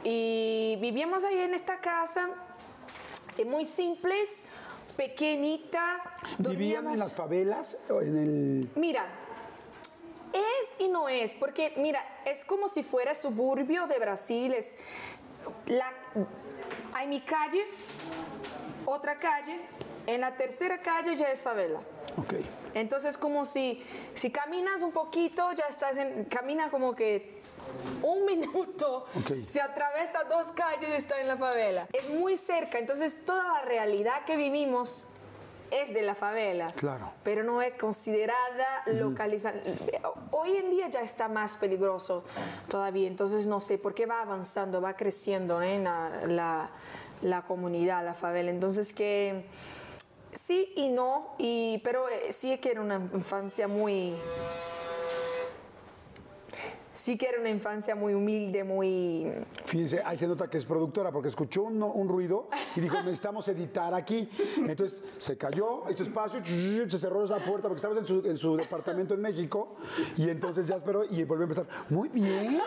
Y 0.03 0.79
vivíamos 0.81 1.23
ahí 1.23 1.37
en 1.37 1.53
esta 1.53 1.77
casa, 1.79 2.27
eh, 3.37 3.45
muy 3.45 3.65
simples, 3.65 4.47
pequeñita. 4.97 6.01
¿Vivían 6.39 6.89
en 6.89 6.97
las 6.97 7.13
favelas 7.13 7.85
o 7.91 8.01
en 8.01 8.17
el...? 8.17 8.69
Mira, 8.77 9.05
es 10.33 10.73
y 10.79 10.87
no 10.87 11.07
es, 11.07 11.35
porque 11.35 11.75
mira, 11.77 12.03
es 12.25 12.43
como 12.45 12.67
si 12.67 12.81
fuera 12.81 13.13
suburbio 13.13 13.85
de 13.85 13.99
Brasil, 13.99 14.55
es 14.55 14.75
la, 15.67 15.93
hay 16.95 17.07
mi 17.07 17.21
calle, 17.21 17.63
otra 18.85 19.19
calle, 19.19 19.59
en 20.07 20.21
la 20.21 20.35
tercera 20.35 20.79
calle 20.81 21.15
ya 21.15 21.29
es 21.31 21.43
favela. 21.43 21.79
Ok. 22.17 22.33
Entonces 22.73 23.17
como 23.17 23.45
si, 23.45 23.83
si 24.13 24.31
caminas 24.31 24.81
un 24.81 24.91
poquito, 24.91 25.51
ya 25.53 25.65
estás 25.69 25.97
en, 25.97 26.25
camina 26.25 26.69
como 26.69 26.95
que 26.95 27.41
un 28.03 28.25
minuto, 28.25 29.05
Ok. 29.19 29.47
se 29.47 29.61
atraviesa 29.61 30.23
dos 30.23 30.51
calles 30.51 30.89
y 30.89 30.93
está 30.93 31.19
en 31.21 31.27
la 31.27 31.37
favela. 31.37 31.87
Es 31.93 32.09
muy 32.09 32.37
cerca, 32.37 32.77
entonces 32.79 33.25
toda 33.25 33.43
la 33.43 33.61
realidad 33.61 34.23
que 34.25 34.37
vivimos 34.37 35.07
es 35.71 35.93
de 35.93 36.01
la 36.01 36.15
favela. 36.15 36.65
Claro. 36.75 37.11
Pero 37.23 37.43
no 37.43 37.61
es 37.61 37.75
considerada 37.75 38.81
localizada. 38.87 39.61
Hoy 40.31 40.57
en 40.57 40.71
día 40.71 40.87
ya 40.89 41.01
está 41.01 41.27
más 41.27 41.57
peligroso 41.57 42.23
todavía, 42.69 43.07
entonces 43.07 43.45
no 43.45 43.59
sé 43.59 43.77
por 43.77 43.93
qué 43.93 44.07
va 44.07 44.21
avanzando, 44.21 44.81
va 44.81 44.95
creciendo 44.95 45.61
¿eh? 45.61 45.77
la, 45.79 46.09
la- 46.25 46.69
la 47.21 47.43
comunidad, 47.43 48.03
la 48.03 48.13
favela. 48.13 48.51
Entonces 48.51 48.93
que 48.93 49.45
sí 50.31 50.73
y 50.75 50.89
no, 50.89 51.35
y, 51.37 51.79
pero 51.83 52.07
eh, 52.09 52.31
sí 52.31 52.57
que 52.57 52.71
era 52.71 52.81
una 52.81 52.95
infancia 53.13 53.67
muy... 53.67 54.15
Sí 56.99 57.17
que 57.17 57.29
era 57.29 57.39
una 57.39 57.49
infancia 57.49 57.95
muy 57.95 58.13
humilde, 58.13 58.65
muy... 58.65 59.31
Fíjense, 59.63 60.01
ahí 60.03 60.17
se 60.17 60.27
nota 60.27 60.49
que 60.49 60.57
es 60.57 60.65
productora 60.65 61.13
porque 61.13 61.29
escuchó 61.29 61.63
un, 61.63 61.81
un 61.81 62.09
ruido 62.09 62.49
y 62.75 62.81
dijo, 62.81 62.97
necesitamos 62.97 63.47
editar 63.47 63.93
aquí. 63.93 64.29
Entonces 64.57 65.01
se 65.17 65.37
cayó, 65.37 65.89
hizo 65.89 66.03
espacio, 66.03 66.41
se 66.43 66.97
cerró 66.97 67.23
esa 67.23 67.37
puerta 67.37 67.69
porque 67.69 67.77
estábamos 67.77 68.01
en 68.01 68.05
su, 68.05 68.27
en 68.29 68.35
su 68.35 68.57
departamento 68.57 69.13
en 69.13 69.21
México 69.21 69.77
y 70.17 70.29
entonces 70.29 70.67
ya 70.67 70.75
esperó 70.75 71.05
y 71.05 71.23
volvió 71.23 71.43
a 71.43 71.45
empezar. 71.45 71.67
Muy 71.89 72.09
bien, 72.09 72.59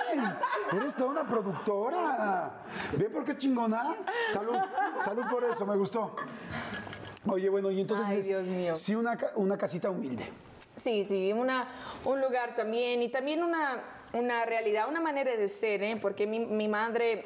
eres 0.75 0.95
toda 0.97 1.11
una 1.11 1.29
productora. 1.29 2.65
¿Ven 2.97 3.13
por 3.13 3.25
qué 3.25 3.37
chingona? 3.37 3.97
Salud, 4.31 4.57
salud 5.01 5.25
por 5.31 5.45
eso, 5.45 5.67
me 5.67 5.77
gustó. 5.77 6.17
Oye, 7.27 7.51
bueno, 7.51 7.71
y 7.71 7.83
entonces 7.83 8.07
Ay, 8.09 8.23
Dios 8.23 8.47
mío. 8.47 8.75
sí 8.75 8.95
una, 8.95 9.19
una 9.37 9.59
casita 9.59 9.91
humilde. 9.91 10.27
Sí, 10.75 11.05
sí, 11.07 11.35
una, 11.35 11.69
un 12.07 12.19
lugar 12.23 12.55
también 12.55 13.03
y 13.03 13.11
también 13.11 13.45
una, 13.45 14.01
una 14.13 14.45
realidad, 14.45 14.89
una 14.89 15.01
manera 15.01 15.35
de 15.37 15.49
ser, 15.49 15.83
¿eh? 15.83 15.97
porque 16.01 16.27
mi, 16.27 16.39
mi 16.41 16.69
madre 16.69 17.25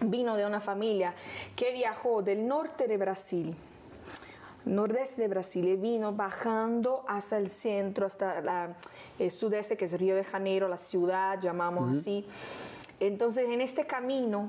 vino 0.00 0.36
de 0.36 0.46
una 0.46 0.60
familia 0.60 1.14
que 1.56 1.72
viajó 1.72 2.22
del 2.22 2.46
norte 2.46 2.86
de 2.86 2.96
Brasil, 2.96 3.54
nordeste 4.64 5.22
de 5.22 5.28
Brasil, 5.28 5.66
y 5.68 5.76
vino 5.76 6.12
bajando 6.12 7.04
hasta 7.08 7.36
el 7.38 7.48
centro, 7.48 8.06
hasta 8.06 8.40
la- 8.40 8.76
el 9.18 9.30
sudeste, 9.30 9.76
que 9.76 9.86
es 9.86 9.98
Río 9.98 10.14
de 10.14 10.22
Janeiro, 10.24 10.68
la 10.68 10.76
ciudad, 10.76 11.40
llamamos 11.40 11.98
así. 11.98 12.24
Entonces, 13.00 13.48
en 13.48 13.60
este 13.60 13.84
camino 13.86 14.48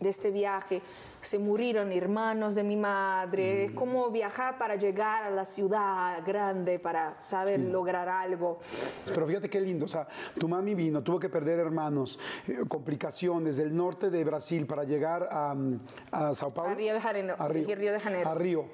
de 0.00 0.10
este 0.10 0.30
viaje, 0.30 0.82
se 1.22 1.38
murieron 1.38 1.92
hermanos 1.92 2.54
de 2.56 2.64
mi 2.64 2.76
madre, 2.76 3.66
es 3.66 3.72
como 3.72 4.10
viajar 4.10 4.58
para 4.58 4.74
llegar 4.74 5.22
a 5.22 5.30
la 5.30 5.44
ciudad 5.44 6.18
grande, 6.26 6.80
para 6.80 7.16
saber 7.22 7.60
lograr 7.60 8.08
algo. 8.08 8.58
Pero 9.06 9.26
fíjate 9.26 9.48
qué 9.48 9.60
lindo, 9.60 9.86
o 9.86 9.88
sea, 9.88 10.06
tu 10.38 10.48
mami 10.48 10.74
vino, 10.74 11.02
tuvo 11.02 11.20
que 11.20 11.28
perder 11.28 11.60
hermanos, 11.60 12.18
eh, 12.48 12.58
complicaciones 12.66 13.56
del 13.56 13.74
norte 13.74 14.10
de 14.10 14.24
Brasil 14.24 14.66
para 14.66 14.82
llegar 14.82 15.28
a, 15.30 15.54
mm, 15.54 15.80
a 16.10 16.34
Sao 16.34 16.52
Paulo. 16.52 16.72
A 16.72 16.74
Río 16.74 16.92
de 16.92 17.00
Janeiro, 17.00 17.36
A 17.38 17.48
Río, 17.48 17.74
Río 17.74 17.92
de 17.92 18.00
Janeiro. 18.00 18.28
A 18.28 18.34
Río. 18.34 18.64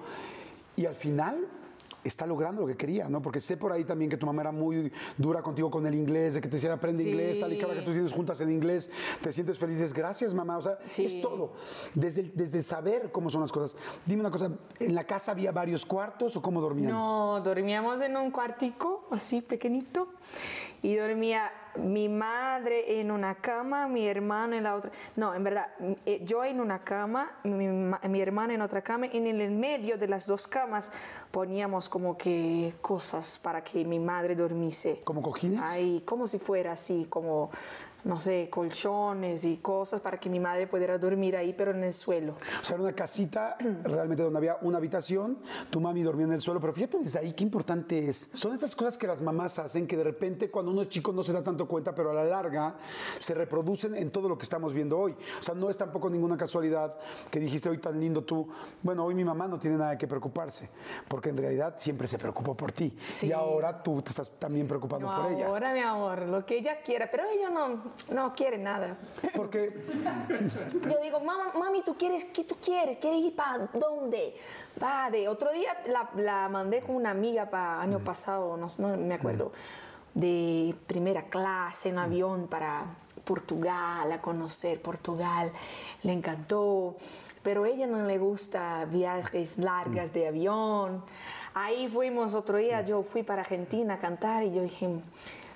Y 0.74 0.86
al 0.86 0.94
final 0.94 1.46
está 2.04 2.26
logrando 2.26 2.62
lo 2.62 2.66
que 2.68 2.76
quería, 2.76 3.08
¿no? 3.08 3.20
Porque 3.20 3.40
sé 3.40 3.56
por 3.56 3.72
ahí 3.72 3.84
también 3.84 4.10
que 4.10 4.16
tu 4.16 4.26
mamá 4.26 4.42
era 4.42 4.52
muy 4.52 4.92
dura 5.16 5.42
contigo 5.42 5.70
con 5.70 5.86
el 5.86 5.94
inglés, 5.94 6.34
de 6.34 6.40
que 6.40 6.48
te 6.48 6.56
decía 6.56 6.72
aprende 6.72 7.02
Sí. 7.02 7.10
inglés, 7.10 7.40
tal 7.40 7.52
y 7.52 7.58
cada 7.58 7.74
que 7.74 7.82
tú 7.82 7.92
tienes 7.92 8.12
juntas 8.12 8.40
en 8.40 8.50
inglés, 8.50 8.90
te 9.20 9.32
sientes 9.32 9.58
feliz, 9.58 9.76
dices, 9.78 9.92
gracias 9.92 10.32
mamá, 10.34 10.58
o 10.58 10.62
sea, 10.62 10.78
Sí. 10.86 11.04
es 11.04 11.20
todo. 11.20 11.52
Desde, 11.94 12.24
desde 12.34 12.62
saber 12.62 13.10
cómo 13.12 13.30
son 13.30 13.40
las 13.40 13.52
cosas. 13.52 13.76
Dime 14.06 14.20
una 14.20 14.30
cosa, 14.30 14.50
¿en 14.80 14.94
la 14.94 15.04
casa 15.04 15.32
había 15.32 15.52
varios 15.52 15.84
cuartos 15.84 16.36
o 16.36 16.42
cómo 16.42 16.60
dormían? 16.60 16.92
No, 16.92 17.40
dormíamos 17.42 18.00
en 18.00 18.16
un 18.16 18.30
cuartico 18.30 19.06
así 19.10 19.40
pequeñito 19.42 20.08
y 20.82 20.94
dormía 20.94 21.50
mi 21.78 22.08
madre 22.08 23.00
en 23.00 23.10
una 23.10 23.34
cama, 23.36 23.88
mi 23.88 24.06
hermano 24.06 24.54
en 24.56 24.64
la 24.64 24.74
otra. 24.74 24.90
No, 25.16 25.34
en 25.34 25.44
verdad, 25.44 25.68
eh, 26.04 26.20
yo 26.24 26.44
en 26.44 26.60
una 26.60 26.80
cama, 26.80 27.30
mi, 27.44 27.66
mi 27.66 28.20
hermana 28.20 28.54
en 28.54 28.62
otra 28.62 28.82
cama 28.82 29.06
y 29.06 29.16
en 29.16 29.40
el 29.40 29.50
medio 29.50 29.96
de 29.96 30.08
las 30.08 30.26
dos 30.26 30.46
camas 30.46 30.92
poníamos 31.30 31.88
como 31.88 32.16
que 32.16 32.74
cosas 32.80 33.38
para 33.38 33.62
que 33.62 33.84
mi 33.84 33.98
madre 33.98 34.34
dormiese. 34.34 35.00
¿Como 35.04 35.22
cojines? 35.22 35.60
Ahí, 35.62 36.02
como 36.04 36.26
si 36.26 36.38
fuera 36.38 36.72
así, 36.72 37.06
como, 37.08 37.50
no 38.04 38.20
sé, 38.20 38.48
colchones 38.50 39.44
y 39.44 39.56
cosas 39.58 40.00
para 40.00 40.18
que 40.18 40.30
mi 40.30 40.40
madre 40.40 40.66
pudiera 40.66 40.98
dormir 40.98 41.36
ahí, 41.36 41.52
pero 41.52 41.72
en 41.72 41.82
el 41.84 41.92
suelo. 41.92 42.34
O 42.60 42.64
sea, 42.64 42.74
era 42.74 42.84
una 42.84 42.92
casita 42.94 43.56
realmente 43.84 44.22
donde 44.22 44.38
había 44.38 44.56
una 44.62 44.78
habitación, 44.78 45.38
tu 45.70 45.80
mami 45.80 46.02
dormía 46.02 46.26
en 46.26 46.32
el 46.32 46.40
suelo, 46.40 46.60
pero 46.60 46.72
fíjate 46.72 46.98
desde 46.98 47.18
ahí 47.18 47.32
qué 47.32 47.44
importante 47.44 48.08
es. 48.08 48.30
Son 48.34 48.52
estas 48.54 48.74
cosas 48.76 48.96
que 48.96 49.06
las 49.06 49.20
mamás 49.22 49.58
hacen 49.58 49.86
que 49.86 49.96
de 49.96 50.04
repente 50.04 50.50
cuando 50.50 50.70
uno 50.72 50.82
es 50.82 50.88
chico 50.88 51.12
no 51.12 51.22
se 51.22 51.32
da 51.32 51.42
tanto 51.42 51.66
cuenta, 51.66 51.94
pero 51.94 52.10
a 52.10 52.14
la 52.14 52.24
larga 52.24 52.76
se 53.18 53.34
reproducen 53.34 53.94
en 53.94 54.10
todo 54.10 54.28
lo 54.28 54.38
que 54.38 54.44
estamos 54.44 54.72
viendo 54.72 54.98
hoy. 54.98 55.12
O 55.40 55.42
sea, 55.42 55.54
no 55.54 55.68
es 55.68 55.76
tampoco 55.76 56.08
ninguna 56.08 56.36
casualidad 56.36 56.98
que 57.30 57.40
dijiste 57.40 57.68
hoy 57.68 57.78
tan 57.78 57.98
lindo 58.00 58.22
tú, 58.22 58.48
bueno, 58.82 59.04
hoy 59.04 59.14
mi 59.14 59.24
mamá 59.24 59.46
no 59.48 59.58
tiene 59.58 59.76
nada 59.76 59.98
que 59.98 60.06
preocuparse, 60.06 60.70
porque 61.08 61.30
en 61.30 61.36
realidad 61.36 61.74
siempre 61.78 62.06
se 62.08 62.18
preocupó 62.18 62.56
por 62.56 62.72
ti. 62.72 62.96
Sí. 63.10 63.28
Y 63.28 63.32
ahora 63.32 63.82
tú 63.82 64.00
te 64.02 64.10
estás 64.10 64.30
también 64.32 64.66
preocupando 64.66 65.10
No, 65.10 65.22
por 65.22 65.32
ella. 65.32 65.46
ahora, 65.46 65.72
mi 65.72 65.80
amor, 65.80 66.22
lo 66.28 66.46
que 66.46 66.58
ella 66.58 66.80
quiera, 66.82 67.08
pero 67.10 67.24
ella 67.28 67.50
no, 67.50 67.87
no 68.12 68.34
quiere 68.34 68.58
nada. 68.58 68.96
Porque 69.34 69.72
Yo 70.82 71.00
digo, 71.02 71.20
"Mamá, 71.20 71.52
mami, 71.58 71.82
¿tú 71.82 71.96
quieres 71.96 72.24
qué 72.24 72.44
tú 72.44 72.56
quieres? 72.62 72.96
¿Quieres 72.98 73.20
ir 73.20 73.36
para 73.36 73.68
dónde? 73.72 74.36
Va 74.82 75.10
de 75.10 75.28
otro 75.28 75.52
día 75.52 75.76
la, 75.86 76.08
la 76.16 76.48
mandé 76.48 76.82
con 76.82 76.96
una 76.96 77.10
amiga 77.10 77.50
para 77.50 77.80
año 77.80 77.98
pasado, 77.98 78.56
no, 78.56 78.66
no 78.78 78.96
me 78.96 79.14
acuerdo, 79.14 79.52
de 80.14 80.74
primera 80.86 81.22
clase 81.24 81.90
en 81.90 81.98
avión 81.98 82.46
para 82.48 82.86
Portugal, 83.24 84.10
a 84.10 84.20
conocer 84.20 84.80
Portugal. 84.80 85.52
Le 86.02 86.12
encantó, 86.12 86.96
pero 87.42 87.64
a 87.64 87.68
ella 87.68 87.86
no 87.86 88.02
le 88.06 88.18
gusta 88.18 88.84
viajes 88.86 89.58
largas 89.58 90.12
de 90.12 90.28
avión. 90.28 91.04
Ahí 91.54 91.88
fuimos 91.88 92.34
otro 92.34 92.56
día, 92.56 92.82
yo 92.82 93.02
fui 93.02 93.22
para 93.22 93.42
Argentina 93.42 93.94
a 93.94 93.98
cantar 93.98 94.44
y 94.44 94.52
yo 94.52 94.62
dije, 94.62 94.88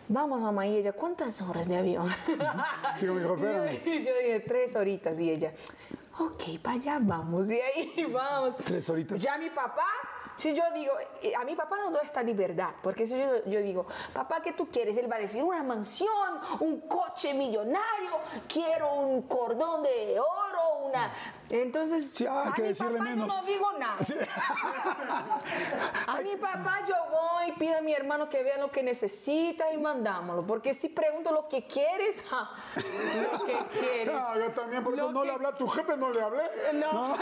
vamos 0.09 0.40
mamá, 0.40 0.66
y 0.66 0.76
ella, 0.76 0.92
¿cuántas 0.92 1.40
horas 1.42 1.68
de 1.68 1.76
avión? 1.76 2.09
Sí, 2.99 3.06
me 3.06 3.21
dijo, 3.21 3.35
espérame. 3.35 3.80
Y 3.85 4.02
yo 4.04 4.12
dije, 4.18 4.40
tres 4.40 4.76
horitas. 4.76 5.18
Y 5.21 5.30
ella, 5.30 5.52
ok, 6.18 6.61
para 6.62 6.76
allá 6.76 6.99
vamos. 7.00 7.50
Y 7.50 7.61
ahí 7.61 8.04
vamos. 8.12 8.56
Tres 8.56 8.88
horitas. 8.90 9.21
Ya 9.21 9.38
mi 9.38 9.50
papá, 9.50 9.87
si 10.37 10.52
yo 10.52 10.62
digo, 10.75 10.92
eh, 11.23 11.35
a 11.35 11.44
mi 11.44 11.54
papá 11.54 11.76
no 11.76 11.90
da 11.90 12.00
esta 12.00 12.23
libertad. 12.23 12.71
Porque 12.82 13.06
si 13.06 13.18
yo, 13.18 13.44
yo 13.47 13.61
digo, 13.61 13.87
papá, 14.12 14.42
¿qué 14.42 14.52
tú 14.52 14.68
quieres? 14.68 14.97
Él 14.97 15.11
va 15.11 15.16
a 15.16 15.21
decir, 15.21 15.42
una 15.42 15.62
mansión, 15.62 16.40
un 16.61 16.80
coche 16.82 17.35
millonario, 17.35 18.18
quiero 18.49 18.94
un 18.94 19.23
cordón 19.23 19.82
de 19.82 20.18
oro, 20.21 20.87
una... 20.87 21.12
Entonces, 21.54 22.12
Sí, 22.12 22.25
a 22.26 22.50
que 22.56 22.62
mi 22.62 22.68
decirle 22.68 22.97
papá 22.99 23.11
menos. 23.11 23.35
yo 23.37 23.42
no 23.42 23.47
digo 23.47 23.73
nada. 23.78 24.02
Sí. 24.02 24.14
A 26.06 26.21
mi 26.23 26.37
papá 26.37 26.80
yo 26.88 26.94
voy, 27.11 27.52
pido 27.59 27.76
a 27.76 27.80
mi 27.80 27.92
hermano 27.92 28.28
que 28.28 28.42
vea 28.42 28.56
lo 28.59 28.71
que 28.71 28.82
necesita 28.82 29.71
y 29.73 29.76
mandámoslo. 29.78 30.47
Porque 30.47 30.73
si 30.73 30.88
pregunto 30.88 31.30
lo 31.30 31.49
que 31.49 31.66
quieres, 31.66 32.23
ja, 32.28 32.50
lo 32.76 33.44
que 33.44 33.52
quieres. 33.80 34.14
Ah, 34.18 34.35
yo 34.38 34.50
también, 34.52 34.82
por 34.82 34.94
eso 34.94 35.04
Lo 35.06 35.12
no 35.12 35.25
le 35.25 35.32
hablé 35.32 35.49
a 35.49 35.54
tu 35.56 35.66
jefe, 35.68 35.97
no 35.97 36.11
le 36.11 36.23
hablé. 36.23 36.42
No. 36.75 37.16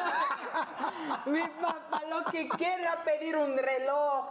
Mi 1.27 1.41
papá 1.43 2.03
lo 2.09 2.25
que 2.31 2.49
quiere 2.49 2.85
es 2.85 2.97
pedir 3.05 3.37
un 3.37 3.57
reloj 3.57 4.31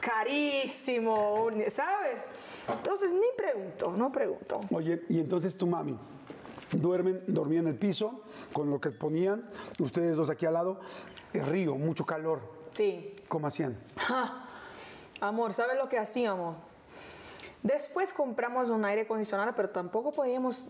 carísimo, 0.00 1.44
un- 1.44 1.62
¿sabes? 1.70 2.30
Entonces 2.68 3.12
ni 3.12 3.26
pregunto, 3.36 3.92
no 3.96 4.10
pregunto. 4.12 4.60
Oye, 4.70 5.02
y 5.08 5.18
entonces 5.20 5.56
tu 5.56 5.66
mami, 5.66 5.96
duermen, 6.72 7.22
dormía 7.26 7.60
en 7.60 7.66
el 7.68 7.76
piso 7.76 8.22
con 8.52 8.70
lo 8.70 8.80
que 8.80 8.90
ponían, 8.90 9.48
ustedes 9.78 10.16
dos 10.16 10.30
aquí 10.30 10.46
al 10.46 10.54
lado, 10.54 10.80
el 11.32 11.46
río, 11.46 11.74
mucho 11.76 12.04
calor. 12.06 12.40
Sí. 12.72 13.16
¿Cómo 13.28 13.46
hacían? 13.46 13.76
Ja, 13.96 14.44
Amor, 15.20 15.52
¿sabes 15.52 15.76
lo 15.76 15.88
que 15.88 15.98
hacíamos? 15.98 16.56
Después 17.62 18.12
compramos 18.12 18.70
un 18.70 18.84
aire 18.84 19.02
acondicionado, 19.02 19.52
pero 19.56 19.70
tampoco 19.70 20.12
podíamos 20.12 20.68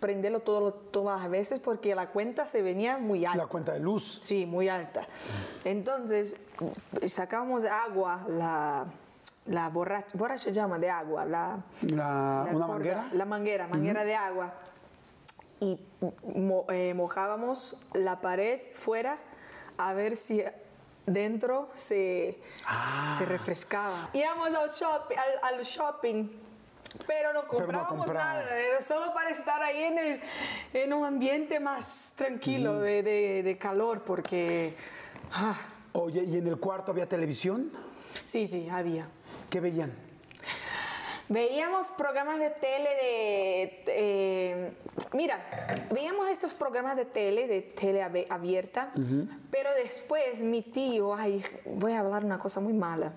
prenderlo 0.00 0.40
todo, 0.40 0.72
todas 0.72 1.20
las 1.20 1.30
veces 1.30 1.60
porque 1.60 1.94
la 1.94 2.08
cuenta 2.08 2.46
se 2.46 2.62
venía 2.62 2.96
muy 2.96 3.26
alta. 3.26 3.36
La 3.42 3.46
cuenta 3.46 3.72
de 3.74 3.80
luz. 3.80 4.20
Sí, 4.22 4.46
muy 4.46 4.70
alta. 4.70 5.06
Entonces, 5.64 6.34
sacábamos 7.06 7.64
agua, 7.64 8.24
la, 8.26 8.86
la 9.46 9.68
borracha, 9.68 10.08
borracha 10.14 10.50
llama 10.50 10.78
de 10.78 10.88
agua, 10.88 11.26
la, 11.26 11.58
La- 11.82 11.94
la 11.94 12.42
¿Una 12.44 12.52
corda- 12.52 12.66
manguera? 12.68 13.08
La 13.12 13.24
manguera, 13.26 13.68
manguera 13.68 14.04
de 14.04 14.14
agua. 14.16 14.54
Y 15.60 15.78
mo- 16.34 16.64
eh, 16.70 16.94
mojábamos 16.94 17.76
la 17.92 18.20
pared 18.20 18.60
fuera 18.74 19.18
a 19.76 19.92
ver 19.92 20.16
si 20.16 20.42
dentro 21.06 21.68
se, 21.74 22.38
Ah. 22.66 23.14
se 23.16 23.24
refrescaba. 23.26 24.08
Íbamos 24.12 24.48
al, 24.54 24.70
shopping, 24.70 25.16
al, 25.16 25.54
al 25.54 25.60
shopping. 25.62 26.28
Pero 27.06 27.32
no 27.32 27.42
no 27.42 27.48
comprábamos 27.48 28.06
compraban. 28.06 28.36
nada, 28.44 28.56
era 28.58 28.80
solo 28.80 29.14
para 29.14 29.30
estar 29.30 29.62
ahí 29.62 29.82
en, 29.84 29.98
el, 29.98 30.20
en 30.72 30.92
un 30.92 31.04
ambiente 31.04 31.60
más 31.60 32.14
tranquilo 32.16 32.80
de, 32.80 33.02
de- 33.04 33.42
de 33.44 33.58
calor, 33.58 34.02
porque 34.02 34.74
ah, 35.32 35.56
Oye, 35.92 36.22
¿y 36.24 36.36
en 36.38 36.46
el 36.48 36.58
cuarto 36.58 36.90
había 36.92 37.08
televisión? 37.08 37.70
sí, 38.24 38.46
sí, 38.46 38.68
había. 38.68 39.06
¿Qué 39.50 39.60
veían? 39.60 39.92
Veíamos 41.30 41.86
programas 41.90 42.40
de 42.40 42.50
tele 42.50 42.90
de... 42.90 43.84
eh, 43.86 44.72
mira, 45.12 45.38
veíamos 45.92 46.28
estos 46.28 46.52
programas 46.54 46.96
de 46.96 47.04
tele, 47.04 47.46
de 47.46 47.62
tele 47.62 48.02
abierta, 48.28 48.90
pero 49.48 49.72
después 49.74 50.42
mi 50.42 50.62
tío, 50.62 51.14
ay, 51.14 51.40
voy 51.66 51.92
a 51.92 52.00
hablar 52.00 52.24
una 52.24 52.36
cosa 52.36 52.58
muy 52.58 52.72
mala, 52.72 53.12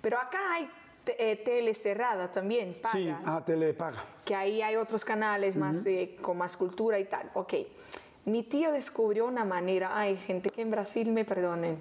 pero 0.00 0.20
acá 0.20 0.38
hay 0.52 0.70
eh, 1.06 1.34
tele 1.44 1.74
cerrada 1.74 2.30
también, 2.30 2.78
paga, 2.80 2.92
Sí, 2.94 3.12
ah, 3.24 3.42
tele 3.44 3.74
paga. 3.74 4.04
que 4.24 4.36
ahí 4.36 4.62
hay 4.62 4.76
otros 4.76 5.04
canales 5.04 5.56
más 5.56 5.84
eh, 5.86 6.16
con 6.22 6.38
más 6.38 6.56
cultura 6.56 6.96
y 7.00 7.06
tal. 7.06 7.28
Ok, 7.34 7.54
mi 8.26 8.44
tío 8.44 8.70
descubrió 8.70 9.26
una 9.26 9.44
manera, 9.44 9.98
ay, 9.98 10.16
gente 10.16 10.48
que 10.48 10.62
en 10.62 10.70
Brasil 10.70 11.10
me 11.10 11.24
perdonen, 11.24 11.76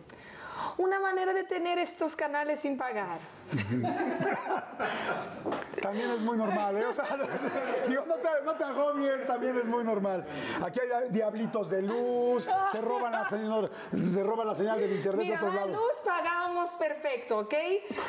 una 0.80 1.00
manera 1.00 1.36
de 1.36 1.44
tener 1.44 1.78
estos 1.78 2.16
canales 2.16 2.62
sin 2.62 2.78
pagar. 2.78 3.20
También 5.82 6.10
es 6.12 6.20
muy 6.22 6.38
normal, 6.38 6.78
¿eh? 6.78 6.86
O 6.86 6.94
sea, 6.94 7.04
no, 7.18 7.26
digo, 7.90 8.06
no 8.08 8.16
te, 8.16 8.30
no 8.46 8.54
te 8.54 8.64
agobies, 8.64 9.28
también 9.28 9.58
es 9.58 9.66
muy 9.66 9.84
normal. 9.84 10.26
Aquí 10.64 10.80
hay 10.80 11.10
diablitos 11.10 11.70
de 11.72 11.82
luz, 11.82 12.50
se 12.72 12.80
roban 12.82 13.12
la 13.12 13.26
señal, 13.26 13.70
se 13.92 14.24
roban 14.24 14.48
la 14.48 14.56
señal 14.56 14.80
del 14.80 14.94
internet 14.94 15.20
de 15.20 15.26
Mira, 15.26 15.38
otros 15.40 15.54
la 15.56 15.66
lados. 15.66 15.76
luz 15.76 16.02
pagábamos 16.06 16.70
perfecto, 16.78 17.40
¿ok? 17.40 17.54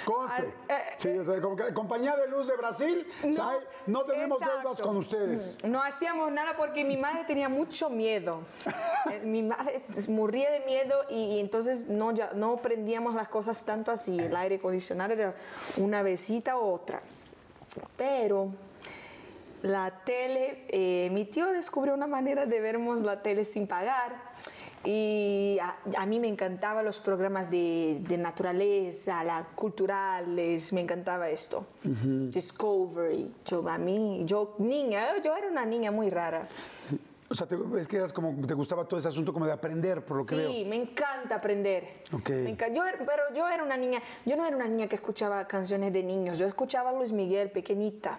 Conste. 0.04 0.54
Ah, 0.68 0.74
eh, 0.74 0.82
Sí, 0.96 1.18
o 1.18 1.24
sea, 1.24 1.40
como 1.40 1.56
que 1.56 1.74
Compañía 1.74 2.14
de 2.16 2.28
Luz 2.28 2.46
de 2.46 2.56
Brasil, 2.56 3.04
¿sabe? 3.32 3.56
no 3.86 4.02
tenemos 4.04 4.40
exacto. 4.40 4.60
deudas 4.60 4.80
con 4.82 4.96
ustedes. 4.96 5.58
No 5.64 5.82
hacíamos 5.82 6.30
nada 6.30 6.56
porque 6.56 6.84
mi 6.84 6.96
madre 6.96 7.24
tenía 7.24 7.48
mucho 7.48 7.90
miedo. 7.90 8.42
Eh, 9.10 9.20
mi 9.22 9.42
madre 9.42 9.84
pues, 9.92 10.08
moría 10.08 10.50
de 10.50 10.60
miedo 10.60 10.94
y, 11.10 11.34
y 11.34 11.40
entonces 11.40 11.88
no, 11.88 12.12
ya, 12.12 12.30
no 12.32 12.56
prendíamos 12.56 13.14
las 13.14 13.28
cosas 13.28 13.62
tanto 13.62 13.90
así. 13.90 14.18
El 14.18 14.34
aire 14.34 14.54
acondicionado 14.56 15.12
era 15.12 15.23
una 15.76 16.02
besita 16.02 16.58
u 16.58 16.62
otra. 16.62 17.00
Pero 17.96 18.50
la 19.62 19.90
tele, 20.04 20.66
eh, 20.68 21.08
mi 21.10 21.24
tío 21.24 21.46
descubrió 21.52 21.94
una 21.94 22.06
manera 22.06 22.46
de 22.46 22.60
vernos 22.60 23.02
la 23.02 23.22
tele 23.22 23.44
sin 23.44 23.66
pagar. 23.66 24.14
Y 24.86 25.58
a, 25.62 25.76
a 25.96 26.04
mí 26.04 26.20
me 26.20 26.28
encantaban 26.28 26.84
los 26.84 27.00
programas 27.00 27.50
de, 27.50 28.02
de 28.06 28.18
naturaleza, 28.18 29.24
la, 29.24 29.46
culturales, 29.54 30.74
me 30.74 30.82
encantaba 30.82 31.30
esto. 31.30 31.66
Discovery. 31.82 33.32
Yo, 33.46 33.66
a 33.66 33.78
mí, 33.78 34.24
yo 34.26 34.54
niña, 34.58 35.22
yo 35.22 35.34
era 35.34 35.48
una 35.48 35.64
niña 35.64 35.90
muy 35.90 36.10
rara. 36.10 36.46
O 37.30 37.34
sea, 37.34 37.46
te- 37.46 37.56
es 37.78 37.88
que 37.88 37.96
eras 37.96 38.12
como, 38.12 38.46
te 38.46 38.52
gustaba 38.54 38.84
todo 38.84 38.98
ese 39.00 39.08
asunto 39.08 39.32
como 39.32 39.46
de 39.46 39.52
aprender, 39.52 40.04
por 40.04 40.18
lo 40.18 40.26
que 40.26 40.34
veo. 40.36 40.50
Sí, 40.52 40.64
me 40.66 40.76
encanta 40.76 41.36
aprender. 41.36 42.02
Ok. 42.12 42.28
Me 42.30 42.56
enca- 42.56 42.72
yo 42.72 42.84
era- 42.84 42.98
pero 42.98 43.22
yo 43.34 43.48
era 43.48 43.64
una 43.64 43.76
niña, 43.78 44.02
yo 44.26 44.36
no 44.36 44.44
era 44.46 44.54
una 44.54 44.68
niña 44.68 44.88
que 44.88 44.96
escuchaba 44.96 45.46
canciones 45.46 45.92
de 45.92 46.02
niños, 46.02 46.36
yo 46.38 46.46
escuchaba 46.46 46.90
a 46.90 46.92
Luis 46.92 47.12
Miguel 47.12 47.50
pequeñita, 47.50 48.18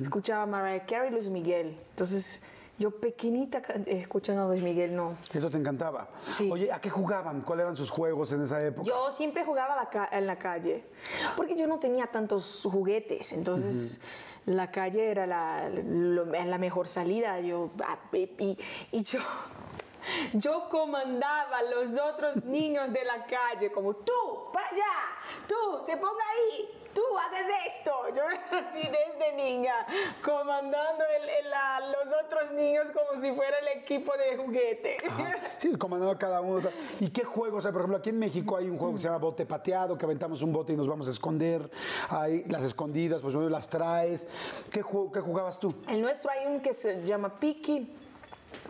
escuchaba 0.00 0.42
a 0.44 0.46
Mariah 0.46 0.86
Carey 0.86 1.10
y 1.10 1.12
Luis 1.12 1.28
Miguel. 1.28 1.78
Entonces, 1.90 2.42
yo 2.78 2.90
pequeñita 2.90 3.58
eh, 3.86 4.00
escuchando 4.00 4.44
a 4.44 4.46
Luis 4.48 4.62
Miguel, 4.62 4.96
no. 4.96 5.16
Eso 5.34 5.50
te 5.50 5.58
encantaba. 5.58 6.08
Sí. 6.30 6.48
Oye, 6.50 6.72
¿a 6.72 6.80
qué 6.80 6.88
jugaban? 6.90 7.42
¿Cuáles 7.42 7.64
eran 7.64 7.76
sus 7.76 7.90
juegos 7.90 8.32
en 8.32 8.42
esa 8.42 8.62
época? 8.64 8.86
Yo 8.88 9.10
siempre 9.10 9.44
jugaba 9.44 9.76
la 9.76 10.08
en 10.12 10.26
la 10.26 10.38
calle, 10.38 10.82
porque 11.36 11.56
yo 11.56 11.66
no 11.66 11.78
tenía 11.78 12.06
tantos 12.06 12.66
juguetes, 12.70 13.32
entonces 13.32 14.00
la 14.46 14.70
calle 14.70 15.10
era 15.10 15.26
la, 15.26 15.68
la 16.50 16.58
mejor 16.58 16.86
salida. 16.86 17.40
Yo, 17.40 17.70
ah, 17.84 17.98
y- 18.12 18.56
y 18.92 19.02
yo, 19.02 19.18
yo 20.32 20.68
comandaba 20.68 21.58
a 21.58 21.62
los 21.62 21.98
otros 21.98 22.44
niños 22.44 22.92
de 22.92 23.04
la 23.04 23.24
calle, 23.26 23.70
como 23.72 23.94
tú, 23.94 24.12
para 24.52 24.66
allá, 24.68 24.84
tú, 25.48 25.54
se 25.84 25.96
ponga 25.96 26.22
ahí. 26.34 26.82
Tú 26.96 27.02
haces 27.18 27.46
esto. 27.66 27.92
Yo 28.14 28.22
así 28.58 28.80
desde 28.80 29.34
niña, 29.36 29.86
comandando 30.24 31.04
el- 31.04 31.28
el- 31.46 31.52
a 31.52 31.80
los 31.80 32.24
otros 32.24 32.50
niños 32.52 32.88
como 32.90 33.20
si 33.20 33.30
fuera 33.32 33.58
el 33.58 33.68
equipo 33.80 34.12
de 34.16 34.36
juguete. 34.38 34.96
Sí, 35.58 35.74
comandando 35.76 36.12
a 36.12 36.18
cada 36.18 36.40
uno. 36.42 36.68
¿Y 37.00 37.08
qué 37.10 37.24
juegos 37.24 37.64
hay? 37.66 37.72
Por 37.72 37.80
ejemplo, 37.82 37.98
aquí 37.98 38.10
en 38.10 38.18
México 38.18 38.56
hay 38.56 38.68
un 38.68 38.76
juego 38.78 38.94
que 38.94 39.00
se 39.00 39.04
llama 39.08 39.18
bote 39.18 39.44
pateado, 39.46 39.96
que 39.98 40.04
aventamos 40.04 40.40
un 40.42 40.52
bote 40.52 40.72
y 40.72 40.76
nos 40.76 40.86
vamos 40.88 41.08
a 41.08 41.10
esconder. 41.10 41.70
Hay 42.10 42.44
las 42.44 42.62
escondidas, 42.62 43.20
pues 43.22 43.34
bueno, 43.34 43.48
las 43.50 43.68
traes. 43.68 44.26
¿Qué, 44.70 44.80
juego, 44.82 45.10
qué 45.12 45.20
jugabas 45.20 45.58
tú? 45.58 45.74
El 45.88 46.00
nuestro 46.02 46.30
hay 46.30 46.46
un 46.46 46.60
que 46.60 46.72
se 46.74 47.02
llama 47.04 47.38
pique, 47.40 47.86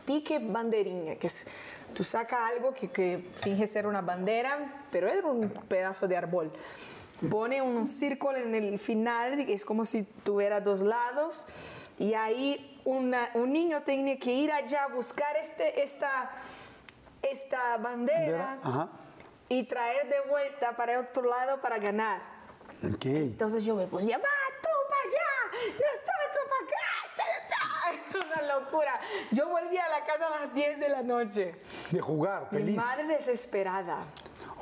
pique 0.06 0.38
banderiña, 0.38 1.16
que 1.16 1.26
es, 1.26 1.46
tú 1.94 2.04
sacas 2.04 2.38
algo 2.54 2.72
que, 2.72 2.88
que 2.88 3.18
finge 3.18 3.66
ser 3.66 3.86
una 3.86 4.00
bandera, 4.00 4.84
pero 4.90 5.08
era 5.08 5.26
un 5.26 5.50
pedazo 5.50 6.06
de 6.08 6.16
árbol. 6.16 6.52
Pone 7.30 7.60
un 7.62 7.86
círculo 7.86 8.36
en 8.38 8.54
el 8.54 8.78
final, 8.78 9.40
es 9.40 9.64
como 9.64 9.84
si 9.84 10.02
tuviera 10.04 10.60
dos 10.60 10.82
lados, 10.82 11.46
y 11.98 12.12
ahí 12.14 12.80
una- 12.84 13.30
un 13.34 13.52
niño 13.52 13.82
tiene 13.82 14.18
que 14.18 14.32
ir 14.32 14.52
allá 14.52 14.84
a 14.84 14.88
buscar 14.88 15.34
este, 15.36 15.82
esta, 15.82 16.30
esta 17.22 17.76
bandera 17.78 18.58
y 19.48 19.64
traer 19.64 20.08
de 20.08 20.28
vuelta 20.28 20.76
para 20.76 20.92
el 20.94 20.98
otro 21.06 21.22
lado 21.24 21.60
para 21.60 21.78
ganar. 21.78 22.20
Entonces 23.32 23.64
yo 23.64 23.74
me 23.74 23.86
puse, 23.86 24.10
va 24.12 24.18
tú 24.62 24.68
para 24.90 25.02
allá, 25.08 25.72
nosotros 25.72 26.44
para 26.50 26.64
acá, 26.66 26.76
cha, 26.76 26.84
cha, 26.84 26.92
cha". 26.92 26.95
una 28.14 28.54
locura. 28.60 28.98
Yo 29.30 29.48
volví 29.48 29.76
a 29.76 29.88
la 29.88 30.04
casa 30.04 30.26
a 30.26 30.40
las 30.44 30.54
10 30.54 30.80
de 30.80 30.88
la 30.88 31.02
noche. 31.02 31.54
De 31.90 32.00
jugar, 32.00 32.48
Mi 32.50 32.58
feliz. 32.60 32.76
madre 32.76 33.06
desesperada. 33.08 34.04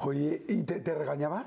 Oye, 0.02 0.44
¿y 0.48 0.62
te, 0.62 0.80
te 0.80 0.94
regañaba? 0.94 1.44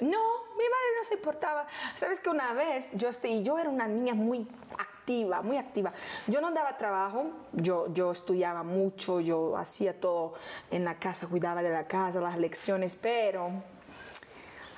No, 0.00 0.08
mi 0.56 0.64
madre 0.64 0.88
no 0.98 1.04
se 1.04 1.14
importaba. 1.14 1.66
Sabes 1.94 2.18
que 2.20 2.30
una 2.30 2.54
vez 2.54 2.92
yo, 2.94 3.08
estoy- 3.10 3.42
yo 3.42 3.58
era 3.58 3.68
una 3.68 3.86
niña 3.86 4.14
muy 4.14 4.48
activa, 4.78 5.42
muy 5.42 5.58
activa. 5.58 5.92
Yo 6.26 6.40
no 6.40 6.50
daba 6.52 6.76
trabajo, 6.76 7.26
yo, 7.52 7.92
yo 7.92 8.10
estudiaba 8.12 8.62
mucho, 8.62 9.20
yo 9.20 9.56
hacía 9.56 10.00
todo 10.00 10.34
en 10.70 10.84
la 10.84 10.98
casa, 10.98 11.26
cuidaba 11.28 11.62
de 11.62 11.70
la 11.70 11.86
casa, 11.86 12.20
las 12.20 12.38
lecciones, 12.38 12.96
pero 12.96 13.50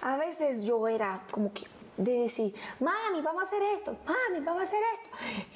a 0.02 0.16
veces 0.16 0.64
yo 0.64 0.86
era 0.88 1.20
como 1.30 1.52
que 1.52 1.64
de 1.96 2.20
decir, 2.20 2.54
mami, 2.80 3.20
vamos 3.22 3.44
a 3.44 3.46
hacer 3.46 3.62
esto, 3.62 3.96
mami, 4.04 4.44
vamos 4.44 4.60
a 4.60 4.62
hacer 4.64 4.80
esto. 4.94 5.08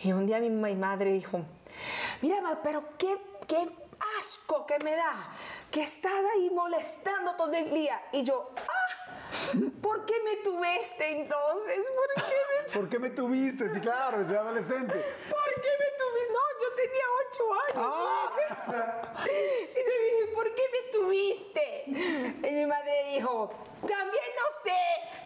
Y 0.05 0.13
un 0.13 0.27
día 0.27 0.39
mi, 0.41 0.51
mi 0.51 0.75
madre 0.75 1.13
dijo, 1.13 1.41
mira, 2.23 2.61
pero 2.63 2.85
qué, 2.99 3.19
qué 3.47 3.67
asco 4.19 4.67
que 4.67 4.79
me 4.85 4.95
da 4.97 5.13
que 5.71 5.83
estás 5.83 6.13
ahí 6.35 6.51
molestando 6.51 7.35
todo 7.37 7.53
el 7.53 7.73
día. 7.73 8.01
Y 8.13 8.23
yo, 8.23 8.51
ah, 8.57 9.08
¿por 9.83 10.05
qué 10.07 10.15
me 10.25 10.37
tuviste 10.37 11.11
entonces? 11.11 11.79
¿Por 11.95 12.25
qué 12.25 12.33
me 12.33 12.59
¿Por 12.79 12.89
qué 12.89 12.99
me 12.99 13.11
tuviste? 13.11 13.69
Sí, 13.71 13.81
claro, 13.81 14.19
desde 14.19 14.37
adolescente. 14.37 14.95
¿Por 15.31 15.55
qué 15.63 15.71
me 15.79 15.91
tuviste? 15.97 16.33
No, 16.33 16.45
yo 16.63 16.69
tenía 16.75 17.07
ocho 17.27 17.45
años. 17.55 17.91
Y 19.25 19.79
yo 19.79 19.93
dije, 20.03 20.33
¿por 20.35 20.55
qué 20.55 20.63
me 20.73 20.83
tuviste? 20.93 21.85
Y 21.87 22.55
mi 22.55 22.67
madre 22.67 22.93
dijo, 23.15 23.49
también 23.87 24.25
no 24.37 24.49
sé. 24.63 24.79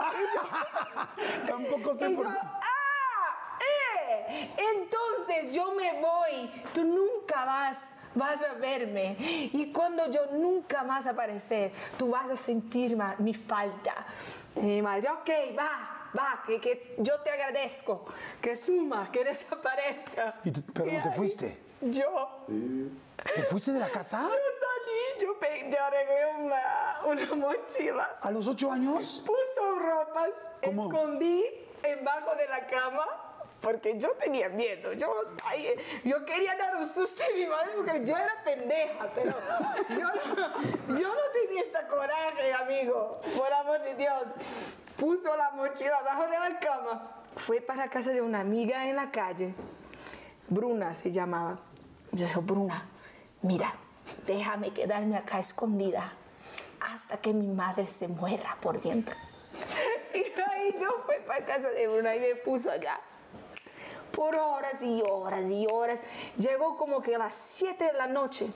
Tampoco 1.48 1.94
sé 1.94 2.10
Y 2.10 2.14
por 2.14 2.26
yo, 2.26 2.32
qué. 2.32 2.38
¡ah! 2.42 3.58
¡eh! 3.60 4.50
Entonces 4.56 5.52
yo 5.52 5.72
me 5.72 6.00
voy. 6.00 6.62
Tú 6.74 6.84
nunca 6.84 7.44
vas, 7.44 7.96
vas 8.14 8.42
a 8.42 8.55
verme. 8.55 9.16
Y 9.18 9.72
cuando 9.72 10.11
yo 10.11 10.27
nunca 10.33 10.83
más 10.83 11.07
aparecer, 11.07 11.72
tú 11.98 12.11
vas 12.11 12.31
a 12.31 12.37
sentir 12.37 12.96
mi 13.18 13.35
falta. 13.35 13.94
Y 14.57 14.61
mi 14.61 14.83
madre, 14.83 15.09
ok, 15.11 15.31
va, 15.59 16.11
va, 16.16 16.42
que, 16.46 16.61
que 16.61 16.94
yo 16.98 17.20
te 17.20 17.31
agradezco. 17.31 18.05
Que 18.40 18.55
suma, 18.57 19.11
que 19.11 19.25
desaparezca. 19.25 20.40
¿Y 20.44 20.51
tú- 20.51 20.62
pero 20.72 20.88
Y 20.88 20.92
no 20.96 21.03
te 21.03 21.11
fuiste? 21.12 21.59
Yo. 21.81 22.46
¿Te 23.35 23.42
fuiste 23.44 23.72
de 23.72 23.81
la 23.81 23.88
casa? 23.90 24.22
Yo 24.22 24.29
salí, 24.29 25.22
yo, 25.27 25.38
pe- 25.38 25.70
yo 25.70 25.85
arreglé 25.85 26.44
una, 26.44 27.01
una 27.07 27.35
mochila. 27.35 28.18
¿A 28.20 28.31
los 28.31 28.46
ocho 28.46 28.70
años? 28.70 29.22
Puso 29.27 29.79
ropas, 29.79 30.31
¿Cómo? 30.64 30.85
escondí 30.87 31.44
debajo 31.83 32.35
de 32.37 32.46
la 32.48 32.66
cama. 32.66 33.05
Porque 33.62 33.96
yo 33.96 34.11
tenía 34.16 34.48
miedo, 34.48 34.92
yo, 34.92 35.09
ay, 35.44 35.68
yo 36.03 36.25
quería 36.27 36.57
dar 36.57 36.77
un 36.77 36.85
susto 36.85 37.22
a 37.22 37.37
mi 37.37 37.46
madre 37.46 37.70
porque 37.77 38.05
yo 38.05 38.16
era 38.16 38.42
pendeja, 38.44 39.09
pero 39.14 39.33
yo 39.90 40.07
no, 40.35 40.98
yo 40.98 41.09
no 41.09 41.20
tenía 41.33 41.62
esta 41.62 41.87
coraje, 41.87 42.53
amigo, 42.53 43.20
por 43.37 43.53
amor 43.53 43.81
de 43.83 43.94
Dios. 43.94 44.22
Puso 44.96 45.37
la 45.37 45.51
mochila 45.51 45.96
abajo 45.98 46.25
de 46.25 46.38
la 46.40 46.59
cama, 46.59 47.16
fue 47.37 47.61
para 47.61 47.88
casa 47.88 48.11
de 48.11 48.20
una 48.20 48.40
amiga 48.40 48.88
en 48.88 48.96
la 48.96 49.12
calle, 49.12 49.55
Bruna 50.48 50.94
se 50.96 51.12
llamaba. 51.12 51.61
Yo 52.11 52.27
dije, 52.27 52.40
Bruna, 52.40 52.88
mira, 53.42 53.75
déjame 54.27 54.72
quedarme 54.72 55.16
acá 55.16 55.38
escondida 55.38 56.12
hasta 56.81 57.16
que 57.16 57.33
mi 57.33 57.46
madre 57.46 57.87
se 57.87 58.09
muera 58.09 58.57
por 58.61 58.81
dentro. 58.81 59.14
Y 60.14 60.25
ahí 60.40 60.77
yo 60.79 61.03
fui 61.07 61.14
para 61.27 61.42
casa 61.46 61.70
de 61.70 61.88
Bruna 61.88 62.14
y 62.14 62.20
me 62.20 62.35
puso 62.35 62.70
allá. 62.70 63.01
Por 64.14 64.37
horas 64.37 64.83
y 64.83 65.03
horas 65.09 65.51
y 65.51 65.66
horas. 65.70 66.01
Llegó 66.37 66.77
como 66.77 67.01
que 67.03 67.14
a 67.14 67.18
las 67.18 67.35
7 67.35 67.85
de 67.85 67.92
la 67.94 68.07
noche. 68.07 68.48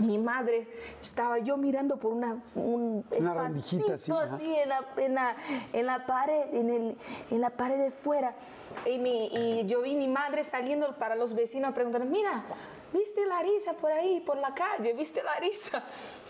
Mi 0.00 0.18
madre 0.18 0.68
estaba 1.00 1.38
yo 1.38 1.56
mirando 1.56 1.96
por 1.96 2.12
una, 2.12 2.42
un 2.54 3.02
Una 3.18 3.32
rendijita 3.32 3.94
así, 3.94 4.12
así 4.12 4.54
en 4.54 4.68
la, 4.68 4.84
en 4.98 5.14
la- 5.14 5.36
en 5.72 5.86
la 5.86 6.04
pared, 6.04 6.54
en, 6.54 6.68
el, 6.68 6.98
en 7.30 7.40
la 7.40 7.48
pared 7.48 7.78
de 7.78 7.90
fuera. 7.90 8.34
Y, 8.84 8.98
mi- 8.98 9.28
y 9.28 9.64
yo 9.66 9.80
vi 9.80 9.94
mi 9.94 10.08
madre 10.08 10.44
saliendo 10.44 10.94
para 10.98 11.14
los 11.14 11.32
vecinos 11.32 11.72
preguntando, 11.72 12.06
mira, 12.06 12.44
¿viste 12.92 13.24
Larisa 13.24 13.72
por 13.72 13.90
ahí, 13.92 14.20
por 14.20 14.36
la 14.36 14.52
calle? 14.54 14.92
¿Viste 14.92 15.22
Larisa? 15.22 15.82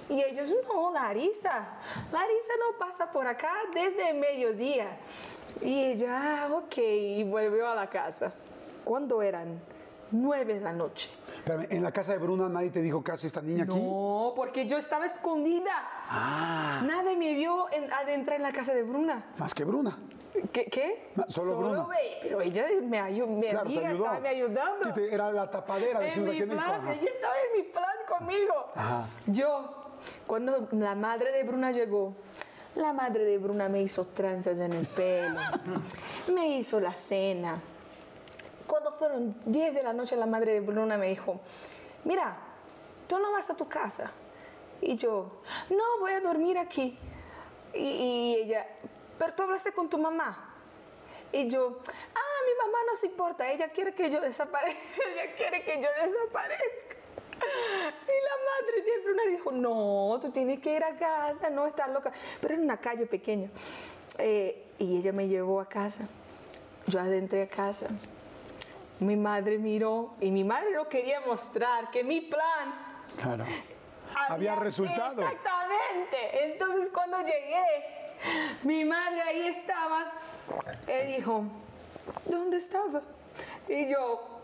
Y 0.09 0.23
ellos, 0.23 0.49
no, 0.73 0.93
Larisa, 0.93 1.67
Larisa 2.13 2.53
no 2.61 2.79
pasa 2.79 3.11
por 3.11 3.27
acá 3.27 3.53
desde 3.75 4.11
el 4.11 4.19
mediodía. 4.19 4.87
Y 5.63 5.85
ella, 5.85 6.45
ah, 6.47 6.55
ok, 6.55 6.79
y 6.79 7.25
volvió 7.25 7.69
a 7.69 7.75
la 7.75 7.89
casa. 7.89 8.33
¿Cuándo 8.85 9.23
eran? 9.23 9.59
Nueve 10.13 10.55
de 10.55 10.61
la 10.61 10.73
noche. 10.73 11.11
Espérame, 11.39 11.67
en 11.71 11.83
la 11.83 11.91
casa 11.93 12.13
de 12.13 12.19
Bruna 12.19 12.49
nadie 12.49 12.71
te 12.71 12.81
dijo 12.81 13.03
qué 13.03 13.13
hace 13.13 13.27
esta 13.27 13.41
niña 13.43 13.65
aquí. 13.65 13.73
No, 13.75 14.33
porque 14.37 14.67
yo 14.67 14.79
estaba 14.79 15.07
escondida. 15.07 15.73
Ah, 16.09 16.81
Nadie 16.87 17.17
me 17.17 17.33
vio 17.35 17.71
en- 17.73 17.93
adentrar 17.93 18.37
en 18.37 18.43
la 18.43 18.53
casa 18.53 18.73
de 18.75 18.83
Bruna. 18.83 19.25
más 19.39 19.53
que 19.55 19.65
Bruna. 19.65 19.99
¿Qué? 20.53 20.67
qué? 20.67 21.11
Ma- 21.17 21.25
solo 21.29 21.57
Bruna. 21.57 21.85
ve- 21.87 22.19
pero 22.23 22.41
ella 22.43 22.67
me 22.83 23.01
ayudó, 23.01 23.27
mi 23.27 23.49
Claro, 23.49 23.61
amiga 23.67 23.89
ayudó. 23.89 24.05
estaba 24.05 24.21
me 24.21 24.29
ayudando. 24.29 24.85
Sí, 24.85 24.93
te- 24.93 25.15
era 25.15 25.33
la 25.33 25.51
tapadera, 25.51 25.99
en 26.01 26.07
decimos 26.07 26.29
mi 26.29 26.35
aquí 26.35 26.43
en 26.43 26.49
plan, 26.51 26.71
Ajá. 26.81 26.93
ella 26.93 27.09
estaba 27.09 27.35
en 27.35 27.59
mi 27.61 27.69
plan 27.73 27.97
conmigo. 28.19 28.55
Ajá. 28.75 29.05
Yo, 29.27 29.75
cuando 30.27 30.69
la 30.73 30.95
madre 30.95 31.33
de 31.33 31.43
Bruna 31.43 31.73
llegó, 31.73 32.15
la 32.77 32.93
madre 32.93 33.25
de 33.25 33.39
Bruna 33.39 33.69
me 33.69 33.83
hizo 33.83 34.05
tranzas 34.07 34.59
en 34.59 34.73
el 34.73 34.87
pelo, 34.87 35.41
me 36.33 36.59
hizo 36.59 36.79
la 36.79 36.95
cena. 36.95 37.61
Cuando 38.67 38.93
fueron 38.93 39.35
10 39.47 39.75
de 39.75 39.83
la 39.83 39.93
noche, 39.93 40.17
la 40.17 40.27
madre 40.27 40.53
de 40.53 40.61
Bruna 40.61 40.99
me 40.99 41.09
dijo, 41.09 41.41
mira, 42.05 42.37
tú 43.09 43.19
no 43.19 43.33
vas 43.33 43.49
a 43.51 43.57
tu 43.57 43.69
casa. 43.69 44.13
Y 44.81 44.97
yo, 44.97 45.41
no, 45.71 45.99
voy 46.01 46.13
a 46.13 46.21
dormir 46.21 46.59
aquí. 46.59 46.99
Y, 47.73 48.37
ella, 48.43 48.67
pero 49.19 49.35
tú 49.35 49.45
hablaste 49.45 49.73
con 49.73 49.89
tu 49.89 49.99
mamá. 49.99 50.55
Y 51.33 51.49
yo, 51.49 51.81
ah, 51.87 52.43
mi 52.47 52.67
mamá 52.67 52.79
no 52.87 52.95
se 52.95 53.07
importa, 53.07 53.51
ella 53.51 53.69
quiere 53.69 53.95
que 53.95 54.11
yo 54.11 54.21
desaparezca, 54.21 54.81
ella 55.13 55.35
quiere 55.35 55.65
que 55.65 55.83
yo 55.83 55.89
desaparezca. 56.03 56.97
Y 58.07 58.19
la 58.25 58.37
madre 58.51 58.83
de 58.83 59.05
Bruna 59.05 59.23
dijo, 59.29 59.53
no, 59.53 60.19
tú 60.21 60.31
tienes 60.31 60.61
que 60.61 60.77
ir 60.77 60.85
a 60.85 60.97
casa, 60.97 61.51
no 61.51 61.67
estás 61.67 61.91
loca. 61.91 62.13
Pero 62.41 62.55
en 62.55 62.63
una 62.63 62.79
calle 62.79 63.07
pequeña. 63.07 63.49
Eh, 64.19 64.65
y 64.79 64.99
ella 64.99 65.13
me 65.13 65.29
llevó 65.29 65.61
a 65.61 65.69
casa. 65.69 66.09
Yo 66.87 67.01
adentré 67.01 67.43
a 67.43 67.49
casa. 67.49 67.89
Mi 69.01 69.17
madre 69.17 69.59
miró 69.59 70.15
y 70.21 70.31
mi 70.31 70.45
madre 70.45 70.71
no 70.75 70.89
quería 70.89 71.21
mostrar 71.21 71.91
que 71.91 72.03
mi 72.03 72.21
plan 72.23 72.87
Claro. 73.17 73.45
Había 74.29 74.55
resultado. 74.55 75.23
Exactamente. 75.23 76.45
Entonces 76.45 76.91
cuando 76.91 77.19
llegué, 77.21 77.65
mi 78.63 78.85
madre 78.85 79.23
ahí 79.23 79.47
estaba. 79.47 80.13
Él 80.87 81.17
dijo, 81.17 81.45
¿dónde 82.25 82.57
estaba? 82.57 83.03
Y 83.69 83.89
yo, 83.89 84.36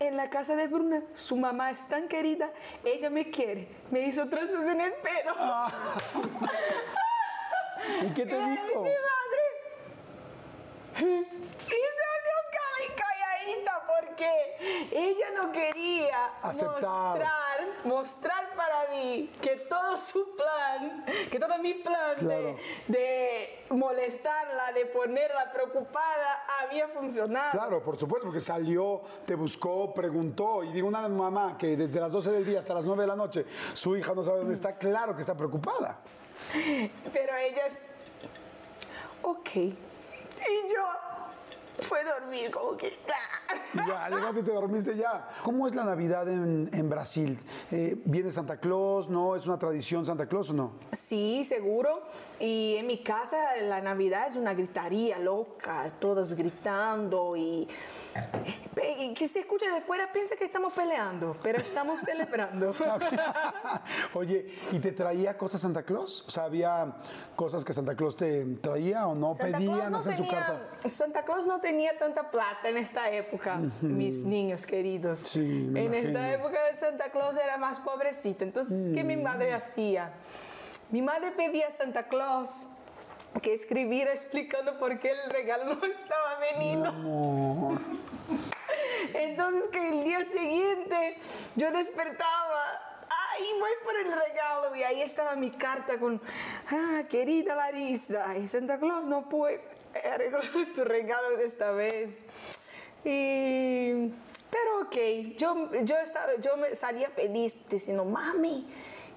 en 0.00 0.16
la 0.16 0.28
casa 0.30 0.56
de 0.56 0.66
Bruna, 0.66 1.02
su 1.12 1.36
mamá 1.36 1.70
es 1.70 1.86
tan 1.86 2.08
querida, 2.08 2.50
ella 2.84 3.10
me 3.10 3.30
quiere. 3.30 3.68
Me 3.90 4.00
hizo 4.00 4.28
trenzas 4.28 4.66
en 4.66 4.80
el 4.80 4.92
pelo. 4.94 5.34
¿Y 8.06 8.10
qué 8.14 8.26
te 8.26 8.34
Y 8.34 8.50
dijo? 8.50 8.82
Mi 8.82 8.90
madre. 8.90 9.40
Porque 14.20 14.88
ella 14.92 15.26
no 15.34 15.50
quería 15.52 16.26
Aceptar. 16.42 16.80
mostrar, 16.82 17.66
mostrar 17.84 18.54
para 18.54 18.90
mí 18.90 19.32
que 19.40 19.56
todo 19.56 19.96
su 19.96 20.36
plan, 20.36 21.04
que 21.30 21.38
todo 21.38 21.56
mi 21.58 21.74
plan 21.74 22.16
de- 22.16 22.56
de, 22.88 23.64
molestarla, 23.70 24.72
de 24.72 24.86
ponerla 24.86 25.50
preocupada, 25.52 26.44
había 26.60 26.88
funcionado. 26.88 27.52
Claro, 27.52 27.82
por 27.82 27.98
supuesto, 27.98 28.26
porque 28.26 28.40
salió, 28.40 29.00
te 29.24 29.34
buscó, 29.34 29.94
preguntó. 29.94 30.62
Y 30.64 30.72
digo, 30.72 30.88
una 30.88 31.08
mamá 31.08 31.56
que 31.58 31.76
desde 31.76 32.00
las 32.00 32.12
12 32.12 32.30
del 32.30 32.44
día 32.44 32.58
hasta 32.58 32.74
las 32.74 32.84
9 32.84 33.02
de 33.02 33.06
la 33.06 33.16
noche 33.16 33.46
su 33.72 33.96
hija 33.96 34.12
no 34.14 34.22
sabe 34.22 34.38
dónde 34.38 34.54
está, 34.54 34.76
claro 34.76 35.14
que 35.14 35.22
está 35.22 35.34
preocupada. 35.34 35.98
Pero 37.12 37.36
ella 37.36 37.66
es. 37.66 37.78
Ok. 39.22 39.50
Y 39.56 40.72
yo 40.72 40.82
fue 41.80 42.04
dormir 42.04 42.50
como 42.50 42.76
que. 42.76 42.88
Y 43.74 43.76
ya, 43.76 44.08
llegaste 44.08 44.40
y 44.40 44.42
te 44.42 44.52
dormiste 44.52 44.96
ya. 44.96 45.28
¿Cómo 45.42 45.66
es 45.66 45.74
la 45.74 45.84
Navidad 45.84 46.28
en, 46.28 46.68
en 46.72 46.88
Brasil? 46.90 47.38
Eh, 47.70 48.00
¿Viene 48.04 48.30
Santa 48.30 48.56
Claus? 48.58 49.08
¿No? 49.08 49.36
¿Es 49.36 49.46
una 49.46 49.58
tradición 49.58 50.04
Santa 50.06 50.26
Claus 50.26 50.50
o 50.50 50.52
no? 50.52 50.72
Sí, 50.92 51.44
seguro. 51.44 52.02
Y 52.38 52.76
en 52.76 52.86
mi 52.86 53.02
casa 53.02 53.56
la 53.62 53.80
Navidad 53.80 54.26
es 54.26 54.36
una 54.36 54.54
gritaría 54.54 55.18
loca, 55.18 55.90
todos 56.00 56.34
gritando 56.34 57.36
y, 57.36 57.68
y 58.98 59.14
que 59.14 59.28
se 59.28 59.40
escucha 59.40 59.72
de 59.72 59.80
fuera 59.80 60.12
piensa 60.12 60.36
que 60.36 60.44
estamos 60.44 60.72
peleando, 60.72 61.36
pero 61.42 61.58
estamos 61.58 62.00
celebrando. 62.04 62.74
Oye, 64.14 64.54
¿y 64.72 64.78
te 64.78 64.92
traía 64.92 65.36
cosas 65.36 65.60
Santa 65.60 65.82
Claus? 65.82 66.24
O 66.26 66.30
sea, 66.30 66.44
¿había 66.44 66.92
cosas 67.36 67.64
que 67.64 67.72
Santa 67.72 67.94
Claus 67.94 68.16
te 68.16 68.44
traía 68.56 69.06
o 69.06 69.14
no 69.14 69.34
Santa 69.34 69.58
Claus 69.58 69.70
pedían 69.72 69.92
no 69.92 69.98
hacen 69.98 70.16
su 70.16 70.22
tenía- 70.24 70.46
carta? 70.46 70.88
Santa 70.88 71.24
Claus 71.24 71.46
no 71.46 71.60
tenía 71.60 71.69
tanta 71.98 72.30
plata 72.30 72.68
en 72.68 72.76
esta 72.76 73.10
época, 73.10 73.60
mis 73.80 74.22
niños 74.24 74.66
queridos. 74.66 75.18
Sí, 75.18 75.40
en 75.74 75.94
esta 75.94 76.10
imagino. 76.10 76.34
época 76.46 76.64
de 76.66 76.76
Santa 76.76 77.10
Claus 77.10 77.36
era 77.38 77.56
más 77.58 77.80
pobrecito. 77.80 78.44
Entonces, 78.44 78.90
¿qué 78.94 79.04
mi 79.04 79.16
Mm. 79.16 79.22
madre 79.22 79.52
hacía? 79.52 80.12
Mi 80.90 81.02
madre 81.02 81.30
pedía 81.32 81.68
a 81.68 81.70
Santa 81.70 82.08
Claus 82.08 82.66
que 83.42 83.54
escribiera 83.54 84.10
explicando 84.10 84.78
por 84.78 84.98
qué 84.98 85.12
el 85.12 85.30
regalo 85.30 85.74
no 85.76 85.84
estaba 85.84 86.38
venido. 86.40 86.92
Entonces 89.14 89.68
que 89.68 89.88
el 89.88 90.04
día 90.04 90.24
siguiente 90.24 91.16
yo 91.56 91.70
despertaba, 91.72 92.62
ay, 93.08 93.44
voy 93.58 93.70
por 93.84 93.96
el 93.96 94.06
regalo 94.06 94.76
y 94.76 94.82
ahí 94.82 95.02
estaba 95.02 95.34
mi 95.36 95.50
carta 95.50 95.98
con, 95.98 96.20
ah, 96.70 97.02
querida 97.08 97.54
Larisa, 97.54 98.36
y 98.36 98.46
Santa 98.48 98.78
Claus 98.78 99.06
no 99.06 99.28
puede 99.28 99.60
arreglar 100.12 100.42
tu 100.74 100.84
regalo 100.84 101.36
de 101.36 101.44
esta 101.44 101.70
vez. 101.72 102.24
Y, 103.04 104.08
pero 104.50 104.82
ok, 104.82 105.36
yo, 105.38 105.70
yo, 105.84 105.96
estaba, 105.98 106.36
yo 106.40 106.56
me 106.56 106.74
salía 106.74 107.10
feliz 107.10 107.64
diciendo, 107.68 108.04
mami, 108.04 108.66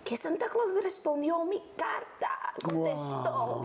que 0.03 0.17
Santa 0.17 0.47
Claus 0.49 0.73
me 0.73 0.81
respondió 0.81 1.43
mi 1.45 1.61
carta, 1.77 2.29
contestó. 2.63 3.63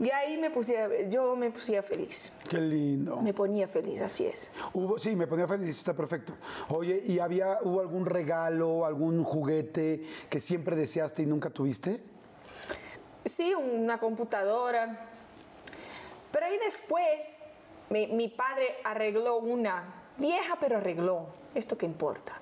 Y 0.00 0.10
ahí 0.10 0.36
me 0.36 0.50
puse, 0.50 1.08
yo 1.08 1.36
me 1.36 1.50
pusía 1.50 1.82
feliz, 1.82 2.32
Qué 2.48 2.58
lindo. 2.60 3.16
me 3.18 3.32
ponía 3.32 3.68
feliz, 3.68 4.00
así 4.00 4.26
es. 4.26 4.50
Hubo, 4.72 4.98
sí, 4.98 5.14
me 5.14 5.26
ponía 5.26 5.46
feliz, 5.46 5.78
está 5.78 5.94
perfecto. 5.94 6.34
Oye, 6.68 7.02
¿y 7.04 7.18
había, 7.20 7.60
hubo 7.62 7.80
algún 7.80 8.04
regalo, 8.04 8.84
algún 8.84 9.22
juguete 9.22 10.04
que 10.28 10.40
siempre 10.40 10.74
deseaste 10.76 11.22
y 11.22 11.26
nunca 11.26 11.50
tuviste? 11.50 12.02
Sí, 13.24 13.54
una 13.54 13.98
computadora. 13.98 15.15
Pero 16.36 16.48
ahí 16.48 16.58
después 16.58 17.42
mi, 17.88 18.08
mi 18.08 18.28
padre 18.28 18.76
arregló 18.84 19.38
una, 19.38 19.84
vieja 20.18 20.58
pero 20.60 20.76
arregló, 20.76 21.28
esto 21.54 21.78
que 21.78 21.86
importa. 21.86 22.34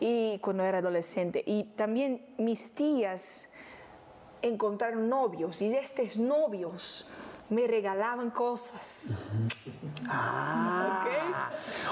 Y 0.00 0.40
cuando 0.40 0.64
era 0.64 0.78
adolescente. 0.78 1.44
Y 1.46 1.62
también 1.76 2.20
mis 2.36 2.74
tías 2.74 3.48
encontraron 4.42 5.08
novios 5.08 5.62
y 5.62 5.68
estos 5.72 6.18
novios 6.18 7.12
me 7.48 7.68
regalaban 7.68 8.30
cosas. 8.30 9.14
Ah, 10.08 11.50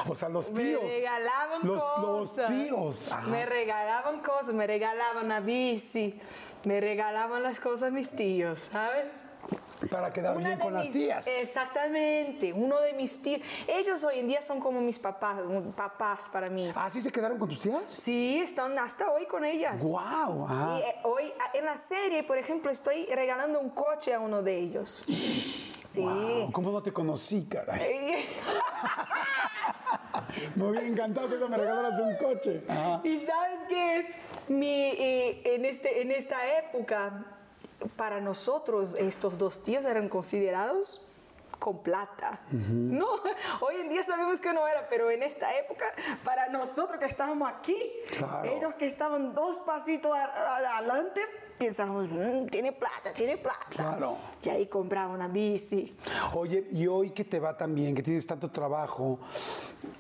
o 0.09 0.15
sea, 0.17 0.29
los 0.29 0.51
Me 0.51 0.65
tíos. 0.65 0.83
regalaban 0.83 1.61
los, 1.63 1.83
cosas. 1.83 2.51
Los 2.51 2.59
tíos. 2.59 3.13
Ajá. 3.13 3.27
Me 3.29 3.47
regalaban 3.47 4.21
cosas, 4.21 4.53
me 4.53 4.67
regalaban 4.67 5.27
una 5.27 5.41
bici, 5.41 6.21
me 6.65 6.81
regalaban 6.81 7.43
las 7.43 7.61
cosas 7.61 7.93
mis 7.93 8.11
tíos, 8.11 8.69
¿sabes? 8.73 9.23
Para 9.91 10.13
quedar 10.13 10.37
Una 10.37 10.49
bien 10.49 10.59
con 10.59 10.73
las 10.73 10.89
tías. 10.91 11.27
Exactamente, 11.27 12.53
uno 12.53 12.81
de 12.81 12.93
mis 12.95 13.21
tíos. 13.23 13.41
Ellos 13.67 14.03
hoy 14.05 14.19
en 14.19 14.27
día 14.27 14.43
son 14.43 14.59
como 14.61 14.81
mis 14.81 14.99
papás, 14.99 15.39
papás 15.77 16.29
para 16.31 16.49
mí. 16.49 16.73
¿Ah, 16.75 16.89
sí 16.91 17.01
se 17.01 17.13
quedaron 17.13 17.39
con 17.39 17.49
tus 17.49 17.61
tías? 17.61 17.85
Sí, 17.87 18.41
están 18.41 18.79
hasta 18.79 19.11
hoy 19.13 19.27
con 19.27 19.45
ellas. 19.45 19.83
¡Guau! 19.83 20.47
Y 20.79 20.81
eh, 20.81 20.97
hoy 21.05 21.33
ah, 21.39 21.51
en 21.55 21.67
la 21.67 21.77
serie, 21.77 22.23
por 22.23 22.39
ejemplo, 22.39 22.71
estoy 22.71 23.07
regalando 23.07 23.61
un 23.61 23.71
coche 23.71 24.15
a 24.15 24.21
uno 24.21 24.43
de 24.43 24.59
ellos. 24.59 25.05
Sí. 25.89 26.05
¿Cómo 26.53 26.73
no 26.73 26.83
te 26.83 26.93
conocí, 26.93 27.47
caray? 27.47 28.17
Me 30.57 30.65
hubiera 30.69 30.87
encantado 30.87 31.29
que 31.29 31.49
me 31.49 31.57
regalaras 31.57 31.99
un 32.01 32.17
coche. 32.17 32.65
Ajá. 32.69 33.01
Y 33.05 33.21
sabes 33.21 33.61
que 33.69 34.15
mi, 34.49 34.93
en, 35.45 35.65
este, 35.65 36.03
en 36.03 36.11
esta 36.11 36.37
época, 36.59 37.36
para 37.89 38.21
nosotros, 38.21 38.95
estos 38.99 39.39
dos 39.39 39.63
tíos 39.63 39.85
eran 39.85 40.09
considerados 40.09 41.03
con 41.59 41.83
plata. 41.83 42.41
No, 42.51 43.09
hoy 43.61 43.77
en 43.81 43.89
día 43.89 44.03
sabemos 44.03 44.41
que 44.41 44.53
no 44.53 44.69
era, 44.69 44.89
pero 44.89 45.11
en 45.11 45.23
esta 45.23 45.55
época, 45.57 45.87
para 46.23 46.49
nosotros 46.49 46.99
que 46.99 47.07
estábamos 47.07 47.49
aquí, 47.51 47.77
Claro. 48.17 48.45
ellos 48.51 48.75
que 48.75 48.87
estaban 48.87 49.35
dos 49.35 49.57
pasitos 49.61 50.15
adelante, 50.17 51.23
pensamos, 51.59 52.09
"Mm, 52.11 52.47
tiene 52.47 52.73
plata, 52.73 53.13
tiene 53.15 53.37
plata. 53.37 53.67
Claro. 53.71 54.17
Y 54.43 54.49
ahí 54.49 54.67
compraba 54.67 55.13
una 55.15 55.29
bici. 55.29 55.95
Oye, 56.35 56.69
y 56.73 56.87
hoy 56.87 57.11
que 57.11 57.25
te 57.25 57.41
va 57.41 57.57
tan 57.57 57.75
bien, 57.75 57.95
que 57.95 58.03
tienes 58.03 58.27
tanto 58.27 58.51
trabajo 58.51 59.19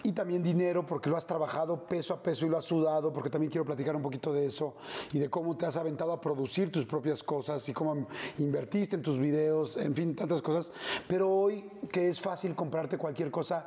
y 0.02 0.12
también 0.12 0.42
dinero, 0.42 0.84
porque 0.86 1.08
lo 1.10 1.16
has 1.16 1.26
trabajado 1.26 1.84
peso 1.86 2.14
a 2.14 2.22
peso 2.22 2.46
y 2.46 2.48
lo 2.48 2.58
has 2.58 2.64
sudado, 2.64 3.12
porque 3.12 3.30
también 3.30 3.50
quiero 3.50 3.64
platicar 3.64 3.94
un 3.96 4.02
poquito 4.02 4.32
de 4.32 4.46
eso 4.46 4.74
y 5.12 5.18
de 5.18 5.28
cómo 5.30 5.56
te 5.56 5.66
has 5.66 5.76
aventado 5.76 6.12
a 6.12 6.20
producir 6.20 6.70
tus 6.70 6.84
propias 6.84 7.22
cosas 7.22 7.68
y 7.68 7.72
cómo 7.72 8.06
invertiste 8.38 8.96
en 8.96 9.02
tus 9.02 9.18
videos, 9.18 9.76
en 9.76 9.94
fin, 9.94 10.14
tantas 10.14 10.42
cosas. 10.42 10.72
Pero 11.08 11.30
hoy 11.30 11.68
que 11.90 12.08
es 12.08 12.20
fácil 12.20 12.54
comprarte 12.54 12.98
cualquier 12.98 13.30
cosa, 13.30 13.66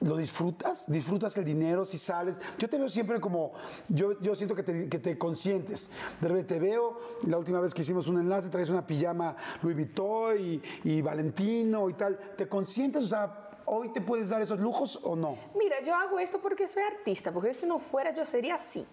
¿lo 0.00 0.16
disfrutas? 0.16 0.90
¿Disfrutas 0.90 1.36
el 1.38 1.44
dinero 1.44 1.84
si 1.84 1.98
sales? 1.98 2.36
Yo 2.58 2.68
te 2.68 2.78
veo 2.78 2.88
siempre 2.88 3.20
como, 3.20 3.52
yo, 3.88 4.18
yo 4.20 4.34
siento 4.34 4.54
que 4.54 4.62
te, 4.62 4.88
que 4.88 4.98
te 4.98 5.18
consientes. 5.18 5.90
De 6.20 6.28
repente 6.28 6.54
te 6.54 6.60
veo, 6.60 6.98
la 7.26 7.38
última 7.38 7.60
vez 7.60 7.74
que 7.74 7.82
hicimos 7.82 8.06
un 8.08 8.18
enlace, 8.20 8.48
traes 8.48 8.68
una 8.70 8.86
pijama 8.86 9.36
Louis 9.62 9.74
Vuitton 9.76 10.36
y, 10.38 10.62
y 10.84 11.02
Valentino 11.02 11.88
y 11.90 11.94
tal. 11.94 12.18
¿Te 12.36 12.48
consientes? 12.48 13.04
O 13.04 13.08
sea, 13.08 13.50
¿hoy 13.66 13.88
te 13.90 14.00
puedes 14.00 14.28
dar 14.30 14.40
esos 14.42 14.58
lujos 14.60 15.00
o 15.04 15.16
no? 15.16 15.36
Mira, 15.58 15.82
yo 15.82 15.94
hago 15.94 16.18
esto 16.18 16.38
porque 16.40 16.68
soy 16.68 16.82
artista, 16.84 17.32
porque 17.32 17.54
si 17.54 17.66
no 17.66 17.78
fuera 17.78 18.14
yo 18.14 18.24
sería 18.24 18.54
así. 18.54 18.86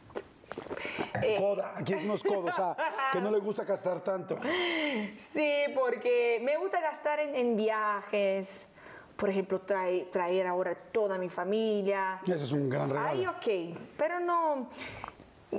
Eh, 1.22 1.38
Coda, 1.40 1.74
aquí 1.76 1.94
decimos 1.94 2.24
codo, 2.24 2.48
o 2.48 2.52
sea, 2.52 2.76
que 3.12 3.20
no 3.20 3.32
le 3.32 3.40
gusta 3.40 3.64
gastar 3.64 4.02
tanto. 4.04 4.38
Sí, 5.18 5.50
porque 5.76 6.40
me 6.44 6.58
gusta 6.58 6.80
gastar 6.82 7.20
en, 7.20 7.36
en 7.36 7.56
viajes. 7.56 8.74
Por 9.16 9.30
ejemplo, 9.30 9.62
trae- 9.66 10.10
traer 10.12 10.46
ahora 10.48 10.76
toda 10.76 11.18
mi 11.18 11.30
familia. 11.30 12.20
Eso 12.26 12.44
es 12.44 12.52
un 12.52 12.70
gran 12.70 12.90
regalo. 12.90 13.10
Ay, 13.10 13.26
ok, 13.28 13.80
pero 13.98 14.20
no. 14.20 14.68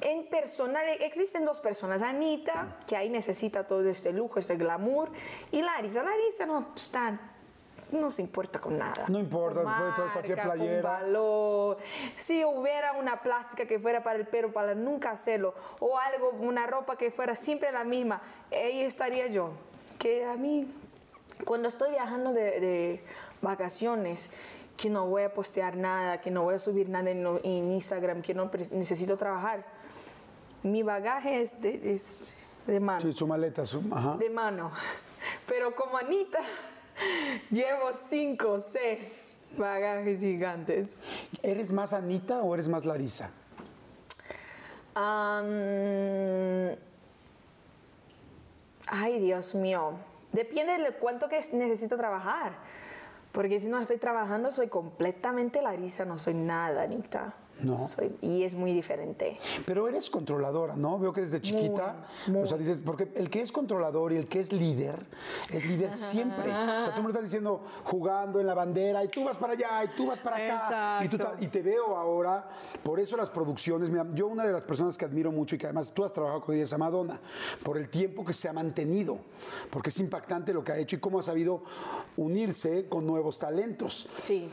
En 0.02 0.26
personal, 0.28 0.84
existen 1.00 1.44
dos 1.44 1.60
personas. 1.60 2.02
Anita, 2.02 2.76
que 2.86 2.96
ahí 2.96 3.08
necesita 3.08 3.66
todo 3.66 3.88
este 3.88 4.12
lujo, 4.12 4.38
este 4.38 4.56
glamour. 4.56 5.10
Y 5.52 5.62
Larisa. 5.62 6.02
Larisa 6.02 6.46
no 6.46 6.72
está. 6.74 7.18
No 7.92 8.10
se 8.10 8.22
importa 8.22 8.58
con 8.58 8.76
nada. 8.78 9.04
No 9.08 9.18
importa, 9.20 9.62
Con 9.62 9.72
puede 9.76 9.92
traer 9.92 10.12
cualquier 10.12 10.36
marca, 10.38 10.50
con 10.50 10.58
playera. 10.58 10.82
valor. 10.82 11.78
Si 12.16 12.44
hubiera 12.44 12.92
una 12.94 13.22
plástica 13.22 13.64
que 13.66 13.78
fuera 13.78 14.02
para 14.02 14.18
el 14.18 14.26
pelo, 14.26 14.52
para 14.52 14.74
nunca 14.74 15.12
hacerlo, 15.12 15.54
o 15.78 15.96
algo, 15.96 16.30
una 16.40 16.66
ropa 16.66 16.96
que 16.96 17.12
fuera 17.12 17.36
siempre 17.36 17.70
la 17.70 17.84
misma, 17.84 18.20
ahí 18.50 18.82
estaría 18.82 19.28
yo. 19.28 19.50
Que 20.00 20.24
a 20.24 20.34
mí, 20.34 20.66
cuando 21.44 21.68
estoy 21.68 21.90
viajando 21.92 22.32
de, 22.32 22.60
de 22.60 23.04
vacaciones, 23.40 24.30
que 24.76 24.90
no 24.90 25.06
voy 25.06 25.22
a 25.22 25.32
postear 25.32 25.76
nada, 25.76 26.20
que 26.20 26.30
no 26.30 26.42
voy 26.42 26.56
a 26.56 26.58
subir 26.58 26.88
nada 26.88 27.10
en, 27.10 27.24
en 27.44 27.72
Instagram, 27.72 28.20
que 28.20 28.34
no 28.34 28.50
necesito 28.72 29.16
trabajar, 29.16 29.64
mi 30.66 30.82
bagaje 30.82 31.40
es 31.40 31.60
de, 31.60 31.94
es 31.94 32.34
de 32.66 32.80
mano 32.80 33.00
Sí, 33.00 33.12
su 33.12 33.26
maleta, 33.26 33.64
su, 33.64 33.82
ajá. 33.92 34.16
de 34.16 34.30
mano. 34.30 34.70
Pero 35.46 35.74
como 35.74 35.96
Anita, 35.96 36.40
llevo 37.50 37.92
cinco 38.08 38.52
o 38.52 38.58
seis 38.58 39.38
bagajes 39.56 40.20
gigantes. 40.20 41.02
¿Eres 41.42 41.72
más 41.72 41.92
Anita 41.92 42.40
o 42.42 42.54
eres 42.54 42.68
más 42.68 42.84
Larisa? 42.84 43.30
Ay, 48.88 49.18
Dios 49.20 49.54
mío. 49.54 49.92
Depende 50.32 50.78
de 50.78 50.92
cuánto 50.92 51.28
que 51.28 51.36
necesito 51.52 51.96
trabajar. 51.96 52.52
Porque 53.32 53.58
si 53.60 53.68
no 53.68 53.80
estoy 53.80 53.98
trabajando, 53.98 54.50
soy 54.50 54.68
completamente 54.68 55.60
Larisa, 55.60 56.04
no 56.04 56.18
soy 56.18 56.34
nada, 56.34 56.82
Anita. 56.82 57.34
No. 57.60 57.86
Soy- 57.86 58.16
y 58.20 58.42
es 58.42 58.54
muy 58.54 58.72
diferente. 58.72 59.38
Pero 59.64 59.88
eres 59.88 60.10
controladora, 60.10 60.76
¿no? 60.76 60.98
Veo 60.98 61.12
que 61.12 61.22
desde 61.22 61.40
chiquita, 61.40 62.06
o 62.34 62.46
sea, 62.46 62.56
dices, 62.58 62.80
porque 62.84 63.10
el 63.14 63.30
que 63.30 63.40
es 63.40 63.50
controlador 63.50 64.12
y 64.12 64.16
el 64.16 64.28
que 64.28 64.40
es 64.40 64.52
líder, 64.52 65.06
es 65.50 65.64
líder 65.66 65.96
siempre. 65.96 66.44
O 66.50 66.84
sea, 66.84 66.92
tú 66.94 66.98
me 66.98 67.04
lo 67.04 67.08
estás 67.08 67.24
diciendo 67.24 67.62
jugando 67.84 68.40
en 68.40 68.46
la 68.46 68.54
bandera 68.54 69.02
y 69.04 69.08
tú 69.08 69.24
vas 69.24 69.38
para 69.38 69.54
allá 69.54 69.84
y 69.84 69.88
tú 69.96 70.06
vas 70.06 70.20
para 70.20 70.36
acá. 70.36 71.04
Y, 71.04 71.08
tú 71.08 71.18
y 71.40 71.46
te 71.46 71.62
veo 71.62 71.96
ahora, 71.96 72.48
por 72.82 73.00
eso 73.00 73.16
las 73.16 73.30
producciones, 73.30 73.90
mira, 73.90 74.06
yo 74.14 74.26
una 74.26 74.44
de 74.44 74.52
las 74.52 74.62
personas 74.62 74.96
que 74.98 75.04
admiro 75.04 75.32
mucho 75.32 75.54
y 75.54 75.58
que 75.58 75.66
además 75.66 75.92
tú 75.92 76.04
has 76.04 76.12
trabajado 76.12 76.42
con 76.42 76.54
ella 76.54 76.64
es 76.64 76.72
a 76.72 76.78
Madonna, 76.78 77.18
por 77.62 77.78
el 77.78 77.88
tiempo 77.88 78.24
que 78.24 78.32
se 78.32 78.48
ha 78.48 78.52
mantenido, 78.52 79.18
porque 79.70 79.88
es 79.90 79.98
impactante 79.98 80.52
lo 80.52 80.62
que 80.62 80.72
ha 80.72 80.78
hecho 80.78 80.96
y 80.96 81.00
cómo 81.00 81.18
ha 81.18 81.22
sabido 81.22 81.62
unirse 82.16 82.86
con 82.88 83.06
nuevos 83.06 83.38
talentos. 83.38 84.08
Sí. 84.24 84.48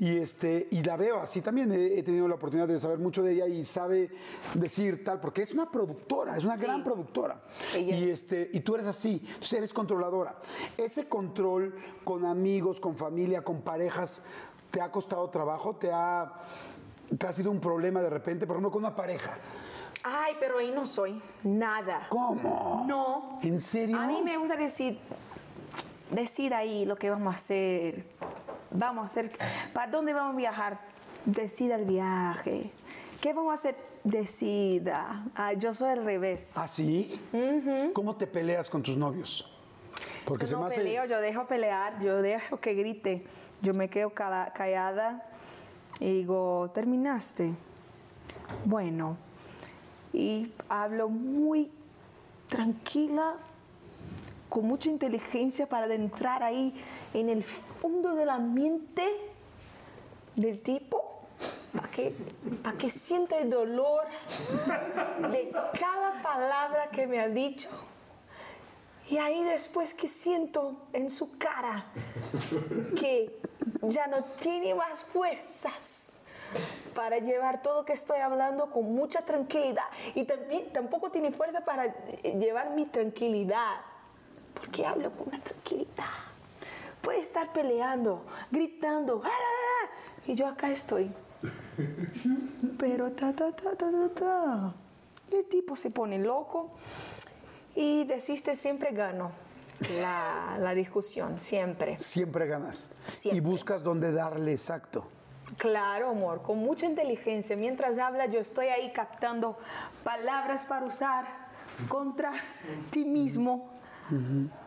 Y, 0.00 0.18
este, 0.18 0.66
y 0.72 0.82
la 0.82 0.96
veo 0.96 1.20
así 1.20 1.40
también. 1.40 1.70
He, 1.70 1.98
he 1.98 2.02
tenido 2.02 2.26
la 2.26 2.34
oportunidad 2.34 2.66
de 2.66 2.78
saber 2.80 2.98
mucho 2.98 3.22
de 3.22 3.32
ella 3.32 3.46
y 3.46 3.64
sabe 3.64 4.10
decir 4.54 5.04
tal, 5.04 5.20
porque 5.20 5.42
es 5.42 5.52
una 5.54 5.70
productora, 5.70 6.36
es 6.36 6.44
una 6.44 6.56
gran 6.56 6.82
productora. 6.82 7.40
Ella 7.74 7.96
Y, 7.96 8.04
es. 8.10 8.22
este, 8.22 8.50
y 8.52 8.60
tú 8.60 8.74
eres 8.74 8.86
así, 8.88 9.22
entonces 9.24 9.52
eres 9.52 9.72
controladora. 9.72 10.34
Ese 10.76 11.08
control 11.08 11.74
con 12.02 12.24
amigos, 12.24 12.80
con 12.80 12.96
familia, 12.96 13.42
con 13.42 13.60
parejas, 13.62 14.22
¿te 14.72 14.80
ha 14.80 14.90
costado 14.90 15.30
trabajo? 15.30 15.76
¿Te 15.76 15.92
ha, 15.92 16.32
te 17.16 17.26
ha 17.28 17.32
sido 17.32 17.52
un 17.52 17.60
problema 17.60 18.02
de 18.02 18.10
repente? 18.10 18.46
Por 18.48 18.56
ejemplo, 18.56 18.72
con 18.72 18.82
una 18.84 18.96
pareja. 18.96 19.38
Ay, 20.02 20.34
pero 20.40 20.58
ahí 20.58 20.72
no 20.72 20.84
soy. 20.86 21.22
Nada. 21.44 22.08
¿Cómo? 22.10 22.84
No. 22.86 23.38
¿En 23.42 23.60
serio? 23.60 23.96
A 23.96 24.06
mí 24.08 24.20
me 24.22 24.36
gusta 24.38 24.56
decir, 24.56 24.98
decir 26.10 26.52
ahí 26.52 26.84
lo 26.84 26.96
que 26.96 27.10
vamos 27.10 27.32
a 27.32 27.36
hacer. 27.36 28.04
Vamos 28.76 29.02
a 29.02 29.04
hacer, 29.06 29.30
¿para 29.72 29.90
dónde 29.90 30.12
vamos 30.12 30.34
a 30.34 30.36
viajar? 30.36 30.80
Decida 31.24 31.76
el 31.76 31.84
viaje. 31.84 32.72
¿Qué 33.20 33.32
vamos 33.32 33.52
a 33.52 33.54
hacer? 33.54 33.76
Decida. 34.02 35.24
Ay, 35.34 35.56
yo 35.58 35.72
soy 35.72 35.90
al 35.90 36.04
revés. 36.04 36.52
¿Ah, 36.56 36.66
sí? 36.66 37.20
¿Cómo 37.94 38.16
te 38.16 38.26
peleas 38.26 38.68
con 38.68 38.82
tus 38.82 38.96
novios? 38.96 39.48
Porque 40.24 40.44
yo 40.44 40.48
se 40.48 40.56
me 40.56 40.64
hace... 40.66 40.76
peleo, 40.78 41.04
yo 41.06 41.20
dejo 41.20 41.46
pelear, 41.46 41.98
yo 42.02 42.20
dejo 42.20 42.58
que 42.58 42.74
grite. 42.74 43.24
Yo 43.62 43.72
me 43.74 43.88
quedo 43.88 44.10
cala- 44.10 44.52
callada 44.54 45.24
y 46.00 46.12
digo, 46.12 46.70
¿terminaste? 46.74 47.54
Bueno. 48.64 49.16
Y 50.12 50.52
hablo 50.68 51.08
muy 51.08 51.70
tranquila, 52.48 53.34
con 54.48 54.66
mucha 54.66 54.90
inteligencia 54.90 55.66
para 55.66 55.86
adentrar 55.86 56.42
ahí 56.42 56.74
en 57.14 57.30
el 57.30 57.42
fondo 57.44 58.14
de 58.14 58.26
la 58.26 58.38
mente 58.38 59.04
del 60.36 60.60
tipo, 60.60 61.22
para 61.74 61.88
que, 61.88 62.14
para 62.62 62.76
que 62.76 62.90
sienta 62.90 63.38
el 63.38 63.50
dolor 63.50 64.04
de 65.30 65.50
cada 65.78 66.20
palabra 66.22 66.90
que 66.90 67.06
me 67.06 67.20
ha 67.20 67.28
dicho. 67.28 67.68
Y 69.08 69.18
ahí 69.18 69.44
después 69.44 69.94
que 69.94 70.08
siento 70.08 70.76
en 70.92 71.10
su 71.10 71.36
cara 71.38 71.84
que 72.98 73.38
ya 73.82 74.06
no 74.06 74.24
tiene 74.24 74.74
más 74.74 75.04
fuerzas 75.04 76.20
para 76.94 77.18
llevar 77.18 77.62
todo 77.62 77.80
lo 77.80 77.84
que 77.84 77.92
estoy 77.92 78.20
hablando 78.20 78.70
con 78.70 78.94
mucha 78.94 79.22
tranquilidad 79.22 79.84
y 80.14 80.24
tampoco 80.24 81.10
tiene 81.10 81.32
fuerza 81.32 81.64
para 81.64 81.86
eh, 81.86 82.36
llevar 82.38 82.70
mi 82.70 82.86
tranquilidad 82.86 83.76
porque 84.54 84.86
hablo 84.86 85.10
con 85.10 85.28
una 85.28 85.40
tranquilidad 85.40 86.33
puede 87.04 87.18
estar 87.20 87.52
peleando 87.52 88.24
gritando 88.50 89.20
"Ah, 89.24 89.28
ah, 89.28 89.84
ah", 89.84 89.88
y 90.26 90.34
yo 90.34 90.48
acá 90.48 90.70
estoy 90.70 91.12
pero 92.78 93.12
ta 93.12 93.32
ta 93.32 93.52
ta 93.52 93.76
ta 93.76 93.90
ta 93.90 94.08
ta 94.14 94.74
el 95.30 95.44
tipo 95.46 95.76
se 95.76 95.90
pone 95.90 96.18
loco 96.18 96.72
y 97.74 98.04
desiste 98.04 98.54
siempre 98.54 98.92
gano 98.92 99.32
la, 100.00 100.56
la 100.60 100.74
discusión 100.74 101.40
siempre 101.40 101.98
Siempre 101.98 102.46
ganas. 102.46 102.92
Siempre. 103.08 103.38
Y 103.38 103.40
buscas 103.40 103.82
dónde 103.82 104.12
darle 104.12 104.52
exacto. 104.52 105.08
Claro, 105.58 106.10
amor, 106.10 106.40
con 106.42 106.58
mucha 106.58 106.86
inteligencia. 106.86 107.56
Mientras 107.56 107.98
habla, 107.98 108.26
yo 108.26 108.40
estoy 108.40 108.68
ahí 108.68 108.92
captando 108.92 109.58
palabras 110.02 110.64
para 110.64 110.86
usar 110.86 111.26
contra 111.88 112.32
ti 112.90 113.04
mismo 113.04 113.68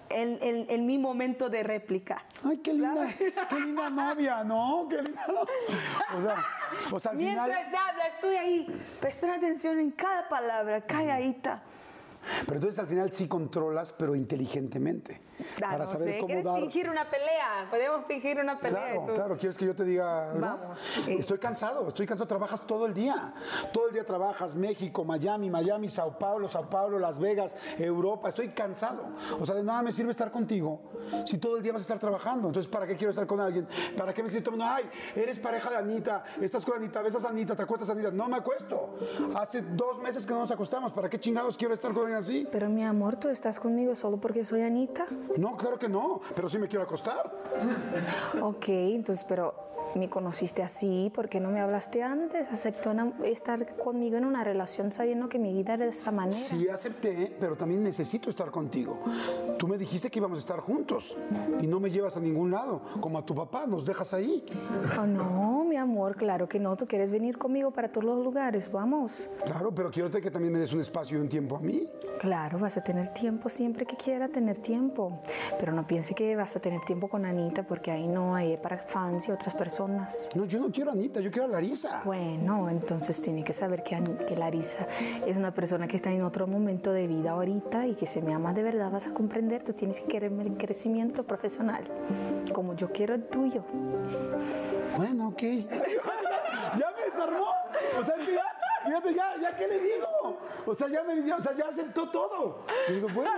en, 0.10 0.38
en- 0.41 0.65
en 0.70 0.86
mi 0.86 0.98
momento 0.98 1.50
de 1.50 1.63
réplica. 1.63 2.24
Ay, 2.43 2.58
qué 2.58 2.74
linda, 2.74 3.13
qué 3.50 3.60
linda 3.60 3.89
novia, 3.89 4.43
¿no? 4.43 4.88
Qué 4.89 5.02
linda 5.02 5.26
novia. 5.28 5.54
O 6.17 6.22
sea, 6.22 6.46
o 6.91 7.00
sea, 7.00 7.12
al 7.12 7.17
final. 7.17 7.50
Mientras 7.50 7.74
habla, 7.74 8.08
estoy 8.08 8.36
ahí 8.36 8.82
prestando 9.00 9.36
atención 9.38 9.80
en 9.80 9.91
cada 9.91 10.28
palabra, 10.30 10.82
calladita. 10.86 11.62
Pero 12.46 12.56
entonces 12.56 12.80
al 12.80 12.88
final 12.88 13.12
sí 13.13 13.28
controlas, 13.28 13.93
pero 13.93 14.15
inteligentemente. 14.15 15.22
Ah, 15.39 15.60
para 15.60 15.78
no 15.80 15.88
saber 15.88 16.08
sé, 16.08 16.15
cómo 16.17 16.28
¿Quieres 16.28 16.45
dar. 16.45 16.60
fingir 16.60 16.89
una 16.89 17.10
pelea? 17.10 17.67
Podemos 17.69 18.06
fingir 18.06 18.39
una 18.39 18.60
pelea. 18.60 18.84
Claro, 18.86 19.04
tú- 19.06 19.13
claro, 19.13 19.38
¿quieres 19.38 19.58
que 19.58 19.65
yo 19.65 19.76
te 19.76 19.84
diga? 19.84 20.34
Vamos. 20.34 21.00
Estoy 21.08 21.38
cansado, 21.38 21.88
estoy 21.88 22.06
cansado, 22.06 22.28
trabajas 22.28 22.65
todo 22.65 22.86
el 22.86 22.93
día. 22.93 23.34
Todo 23.73 23.88
el 23.88 23.93
día 23.93 24.06
trabajas, 24.06 24.56
México, 24.56 25.04
Miami, 25.04 25.50
Miami, 25.50 25.89
Sao 25.89 26.17
Paulo, 26.17 26.50
Sao 26.50 26.69
Paulo, 26.69 27.00
Las 27.00 27.19
Vegas, 27.19 27.56
Europa, 27.78 28.30
estoy 28.30 28.50
cansado. 28.50 29.04
O 29.39 29.45
sea, 29.45 29.56
de 29.56 29.63
nada 29.63 29.82
me 29.82 29.91
sirve 29.91 30.12
estar 30.12 30.32
contigo 30.32 30.80
si 31.26 31.38
todo 31.38 31.58
el 31.58 31.63
día 31.63 31.73
vas 31.73 31.82
a 31.82 31.84
estar 31.84 32.00
trabajando. 32.00 32.47
Entonces, 32.47 32.69
¿para 32.71 32.86
qué 32.88 32.95
quiero 32.95 33.12
estar 33.12 33.26
con 33.28 33.39
alguien? 33.39 33.67
¿Para 33.97 34.13
qué 34.13 34.23
me 34.23 34.30
siento, 34.30 34.52
no, 34.52 34.63
ay, 34.67 34.89
eres 35.15 35.39
pareja 35.39 35.69
de 35.69 35.78
Anita, 35.78 36.23
estás 36.41 36.65
con 36.65 36.76
Anita, 36.76 37.02
besas 37.02 37.23
a 37.23 37.30
Anita, 37.30 37.56
te 37.56 37.63
acuestas 37.63 37.89
a 37.89 37.91
Anita? 37.93 38.12
No 38.12 38.28
me 38.28 38.38
acuesto. 38.38 38.97
Hace 39.36 39.62
dos 39.62 40.00
meses 40.00 40.26
que 40.26 40.34
no 40.34 40.39
nos 40.39 40.52
acostamos, 40.52 40.91
¿para 40.93 41.10
qué 41.10 41.19
chingados 41.19 41.58
quiero 41.58 41.73
estar 41.73 41.91
con 41.93 42.02
alguien 42.04 42.19
así? 42.19 42.47
Pero 42.52 42.69
mi 42.69 42.84
amor, 42.84 43.17
tú 43.17 43.30
estás 43.30 43.60
conmigo 43.60 43.95
solo 43.95 44.17
porque 44.17 44.43
soy 44.43 44.62
Anita. 44.62 45.06
No, 45.38 45.58
claro 45.58 45.78
que 45.78 45.90
no, 45.90 46.22
pero 46.36 46.48
sí 46.48 46.58
me 46.58 46.68
quiero 46.68 46.84
acostar. 46.84 47.32
Ok, 48.42 48.66
entonces, 48.70 49.26
pero 49.28 49.66
me 49.97 50.10
conociste 50.10 50.63
así, 50.63 51.12
¿por 51.13 51.29
qué 51.29 51.39
no 51.39 51.49
me 51.49 51.60
hablaste 51.60 52.03
antes? 52.03 52.47
Aceptó 52.51 52.91
una- 52.91 53.13
estar 53.25 53.75
conmigo 53.77 54.17
en 54.17 54.25
una 54.25 54.43
relación 54.43 54.91
sabiendo 54.91 55.29
que 55.29 55.39
mi 55.39 55.53
vida 55.53 55.73
era 55.75 55.86
de 55.86 55.91
esta 55.91 56.12
manera. 56.12 56.36
Sí 56.38 56.67
acepté, 56.69 57.36
pero 57.39 57.55
también 57.55 57.83
necesito 57.83 58.29
estar 58.29 58.51
contigo. 58.51 58.99
Tú 59.57 59.67
me 59.67 59.77
dijiste 59.77 60.10
que 60.10 60.19
íbamos 60.19 60.38
a 60.38 60.39
estar 60.39 60.60
juntos 60.60 61.17
y 61.60 61.67
no 61.67 61.79
me 61.79 61.89
llevas 61.91 62.17
a 62.17 62.19
ningún 62.19 62.51
lado, 62.51 62.81
como 63.01 63.17
a 63.17 63.25
tu 63.25 63.33
papá, 63.36 63.65
nos 63.67 63.86
dejas 63.86 64.13
ahí. 64.13 64.43
Oh, 64.99 65.05
no, 65.05 65.65
mi 65.67 65.75
amor, 65.75 66.15
claro 66.15 66.47
que 66.47 66.60
no. 66.60 66.75
Tú 66.77 66.86
quieres 66.86 67.12
venir 67.12 67.38
conmigo 67.38 67.71
para 67.71 67.91
todos 67.91 68.05
los 68.05 68.23
lugares, 68.23 68.71
vamos. 68.71 69.29
Claro, 69.45 69.73
pero 69.73 69.89
quiero 69.91 70.10
que 70.12 70.31
también 70.31 70.53
me 70.53 70.60
des 70.60 70.73
un 70.73 70.81
espacio 70.81 71.17
y 71.17 71.21
un 71.21 71.29
tiempo 71.29 71.55
a 71.57 71.60
mí. 71.60 71.88
Claro, 72.19 72.60
vas 72.60 72.77
a 72.77 72.83
tener 72.83 73.10
tiempo 73.13 73.49
siempre 73.49 73.86
que 73.86 73.95
quiera 73.95 74.27
tener 74.27 74.57
tiempo. 74.57 75.19
Pero 75.60 75.71
no 75.73 75.86
piense 75.86 76.15
que 76.15 76.36
vas 76.36 76.55
a 76.55 76.60
tener 76.60 76.81
tiempo 76.81 77.07
con 77.07 77.25
Anita, 77.25 77.63
porque 77.63 77.91
ahí 77.91 78.07
no 78.07 78.36
hay 78.36 78.57
para 78.57 78.77
fans 78.79 79.27
y 79.27 79.31
otras 79.31 79.53
personas. 79.53 79.87
No, 79.88 80.45
yo 80.45 80.60
no 80.60 80.71
quiero 80.71 80.91
a 80.91 80.93
Anita, 80.93 81.19
yo 81.21 81.32
quiero 81.32 81.47
a 81.47 81.52
Larisa. 81.52 82.02
Bueno, 82.04 82.69
entonces 82.69 83.21
tiene 83.21 83.43
que 83.43 83.54
saber 83.54 83.84
que, 83.84 84.02
que 84.28 84.36
Larisa 84.36 84.88
es 85.26 85.38
una 85.38 85.54
persona 85.54 85.88
que 85.88 85.95
está 85.95 86.12
en 86.12 86.23
otro 86.23 86.47
momento 86.47 86.91
de 86.91 87.08
vida 87.08 87.32
ahorita 87.32 87.88
y 87.88 87.95
que 87.95 88.06
si 88.08 88.21
me 88.21 88.34
amas 88.34 88.56
de 88.56 88.63
verdad 88.63 88.91
vas 88.91 89.08
a 89.08 89.13
comprender, 89.13 89.63
tú 89.63 89.73
tienes 89.73 90.02
que 90.02 90.08
quererme 90.08 90.43
el 90.43 90.58
crecimiento 90.58 91.23
profesional, 91.23 91.84
como 92.54 92.76
yo 92.76 92.91
quiero 92.91 93.15
el 93.15 93.23
tuyo. 93.23 93.63
Bueno, 94.97 95.30
ok. 95.30 95.41
ya 96.78 96.91
me 96.95 97.04
desarmó. 97.06 97.45
O 98.00 98.04
sea, 98.04 98.15
fíjate, 98.86 99.13
ya, 99.13 99.36
ya, 99.41 99.56
¿qué 99.56 99.67
le 99.67 99.80
digo? 99.80 100.08
O 100.65 100.73
sea, 100.73 100.88
ya 100.88 101.04
me 101.04 101.23
ya, 101.23 101.38
o 101.38 101.41
sea, 101.41 101.54
ya 101.56 101.65
aceptó 101.67 102.10
todo. 102.10 102.63
Y 102.89 102.93
digo, 102.93 103.08
bueno, 103.13 103.32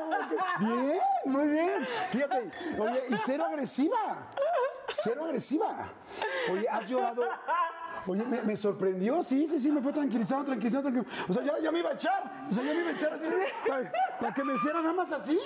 bien, 0.60 1.00
muy 1.26 1.48
bien. 1.48 1.88
Fíjate, 2.12 2.52
oye, 2.80 3.04
y 3.10 3.18
cero 3.18 3.46
agresiva. 3.46 4.28
Cero 4.92 5.26
agresiva. 5.26 5.90
Oye, 6.52 6.68
has 6.70 6.90
llorado. 6.90 7.24
Oye, 8.08 8.24
me, 8.24 8.42
me 8.42 8.56
sorprendió, 8.56 9.22
sí, 9.22 9.46
sí, 9.48 9.60
sí, 9.60 9.72
me 9.72 9.82
fue 9.82 9.92
tranquilizando, 9.92 10.46
tranquilizando, 10.46 10.90
tranquilizando. 10.90 11.28
O 11.30 11.34
sea, 11.34 11.44
ya, 11.44 11.60
ya 11.62 11.72
me 11.72 11.80
iba 11.80 11.90
a 11.90 11.94
echar. 11.94 12.48
O 12.50 12.54
sea, 12.54 12.64
ya 12.64 12.74
me 12.74 12.80
iba 12.80 12.90
a 12.90 12.94
echar 12.94 13.14
así. 13.14 13.26
Para, 13.68 13.92
para 14.20 14.34
que 14.34 14.44
me 14.44 14.54
hiciera 14.56 14.82
nada 14.82 14.94
más 14.94 15.12
así. 15.12 15.40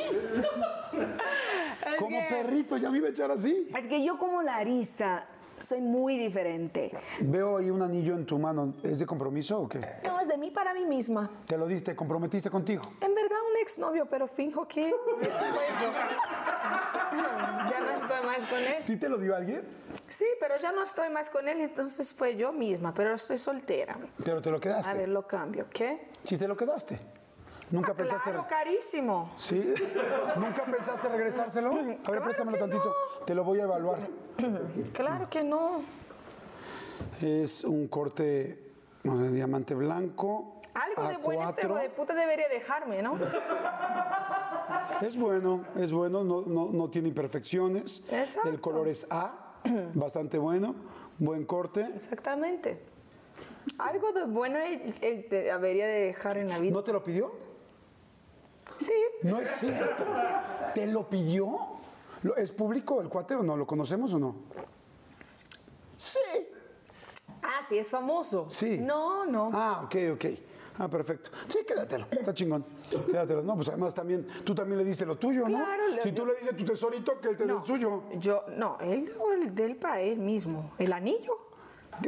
Como 1.99 2.19
perrito, 2.29 2.77
ya 2.77 2.89
me 2.89 2.99
iba 2.99 3.07
a 3.07 3.11
echar 3.11 3.31
así. 3.31 3.69
Es 3.77 3.87
que 3.87 4.03
yo 4.03 4.17
como 4.17 4.41
Larisa 4.41 5.25
soy 5.63 5.81
muy 5.81 6.17
diferente. 6.17 6.91
Veo 7.21 7.57
ahí 7.57 7.69
un 7.69 7.81
anillo 7.81 8.13
en 8.15 8.25
tu 8.25 8.37
mano. 8.37 8.73
¿Es 8.83 8.99
de 8.99 9.05
compromiso 9.05 9.59
o 9.61 9.69
qué? 9.69 9.79
No, 10.05 10.19
es 10.19 10.27
de 10.27 10.37
mí 10.37 10.51
para 10.51 10.73
mí 10.73 10.85
misma. 10.85 11.29
Te 11.47 11.57
lo 11.57 11.67
diste, 11.67 11.95
comprometiste 11.95 12.49
contigo. 12.49 12.81
En 13.01 13.13
verdad 13.15 13.37
un 13.51 13.57
exnovio, 13.61 14.05
pero 14.05 14.27
finjo 14.27 14.67
que 14.67 14.89
es 15.21 15.39
yo. 15.39 15.91
ya 17.69 17.79
no 17.79 17.89
estoy 17.91 18.25
más 18.25 18.45
con 18.47 18.59
él. 18.59 18.75
¿Sí 18.81 18.97
te 18.97 19.09
lo 19.09 19.17
dio 19.17 19.35
alguien? 19.35 19.63
Sí, 20.07 20.25
pero 20.39 20.55
ya 20.61 20.71
no 20.71 20.83
estoy 20.83 21.09
más 21.09 21.29
con 21.29 21.47
él, 21.47 21.61
entonces 21.61 22.13
fue 22.13 22.35
yo 22.35 22.51
misma, 22.51 22.93
pero 22.93 23.13
estoy 23.13 23.37
soltera. 23.37 23.95
Pero 24.23 24.41
te 24.41 24.49
lo 24.51 24.57
A 24.57 24.61
quedaste. 24.61 24.93
ver, 24.97 25.09
lo 25.09 25.27
cambio, 25.27 25.67
¿qué? 25.71 26.07
Sí 26.23 26.37
te 26.37 26.47
lo 26.47 26.57
quedaste. 26.57 26.99
Nunca 27.73 27.95
pensaste. 27.95 28.29
Claro, 28.29 28.45
carísimo. 28.47 29.31
¿Sí? 29.35 29.73
¿Nunca 30.37 30.63
pensaste 30.63 31.09
regresárselo? 31.09 31.71
A 32.05 32.11
ver, 32.11 32.21
préstamelo 32.21 32.59
tantito. 32.59 32.93
Te 33.25 33.33
lo 33.33 33.43
voy 33.43 33.61
a 33.61 33.63
evaluar. 33.63 33.99
Claro 34.93 35.27
que 35.27 35.43
no. 35.43 35.81
Es 37.19 37.63
un 37.63 37.87
corte, 37.87 38.73
no 39.03 39.17
sé, 39.17 39.29
diamante 39.29 39.73
blanco. 39.73 40.61
Algo 40.75 41.09
de 41.09 41.17
bueno 41.17 41.49
este 41.49 41.63
A4. 41.63 41.65
hijo 41.65 41.75
de 41.79 41.89
puta 41.89 42.13
debería 42.13 42.47
dejarme, 42.47 43.01
¿no? 43.01 43.17
Es 45.01 45.17
bueno, 45.17 45.65
es 45.75 45.91
bueno, 45.91 46.23
no, 46.23 46.43
no, 46.45 46.69
no 46.71 46.89
tiene 46.89 47.07
imperfecciones. 47.07 48.03
Exacto. 48.11 48.49
El 48.49 48.61
color 48.61 48.87
es 48.87 49.07
A, 49.09 49.55
bastante 49.95 50.37
bueno, 50.37 50.75
buen 51.17 51.45
corte. 51.45 51.89
Exactamente. 51.95 52.79
Algo 53.79 54.11
de 54.11 54.25
bueno 54.25 54.59
él, 54.59 54.93
él 55.01 55.25
te 55.27 55.43
debería 55.43 55.87
de 55.87 56.01
dejar 56.05 56.37
en 56.37 56.49
la 56.49 56.59
vida. 56.59 56.71
¿No 56.71 56.83
te 56.83 56.93
lo 56.93 57.03
pidió? 57.03 57.52
Sí. 58.77 58.91
No 59.23 59.39
es 59.39 59.49
cierto. 59.49 60.03
¿Te 60.73 60.87
lo 60.87 61.09
pidió? 61.09 61.57
¿Lo- 62.23 62.35
¿Es 62.35 62.51
público 62.51 63.01
el 63.01 63.09
cuate 63.09 63.35
o 63.35 63.43
no? 63.43 63.55
¿Lo 63.57 63.65
conocemos 63.67 64.13
o 64.13 64.19
no? 64.19 64.35
Sí. 65.97 66.19
Ah, 67.41 67.61
sí, 67.67 67.77
es 67.77 67.89
famoso. 67.91 68.47
Sí. 68.49 68.79
No, 68.79 69.25
no. 69.25 69.49
Ah, 69.53 69.81
ok, 69.85 69.95
ok. 70.15 70.25
Ah, 70.79 70.87
perfecto. 70.89 71.29
Sí, 71.47 71.59
quédatelo. 71.67 72.07
Está 72.09 72.33
chingón. 72.33 72.65
Quédatelo. 72.89 73.43
No, 73.43 73.55
pues 73.55 73.69
además 73.69 73.93
también, 73.93 74.25
tú 74.43 74.55
también 74.55 74.79
le 74.79 74.83
diste 74.85 75.05
lo 75.05 75.17
tuyo, 75.17 75.47
¿no? 75.47 75.57
Claro, 75.63 75.87
lo- 75.95 76.01
si 76.01 76.11
tú 76.13 76.25
le 76.25 76.33
dices 76.35 76.57
tu 76.57 76.65
tesorito, 76.65 77.19
que 77.21 77.29
él 77.29 77.37
te 77.37 77.45
dé 77.45 77.53
el 77.53 77.63
suyo. 77.63 78.03
Yo, 78.15 78.45
no, 78.57 78.77
él 78.81 79.11
el 79.41 79.53
del 79.53 79.75
para 79.75 80.01
él 80.01 80.17
mismo. 80.19 80.71
El 80.79 80.91
anillo. 80.93 81.37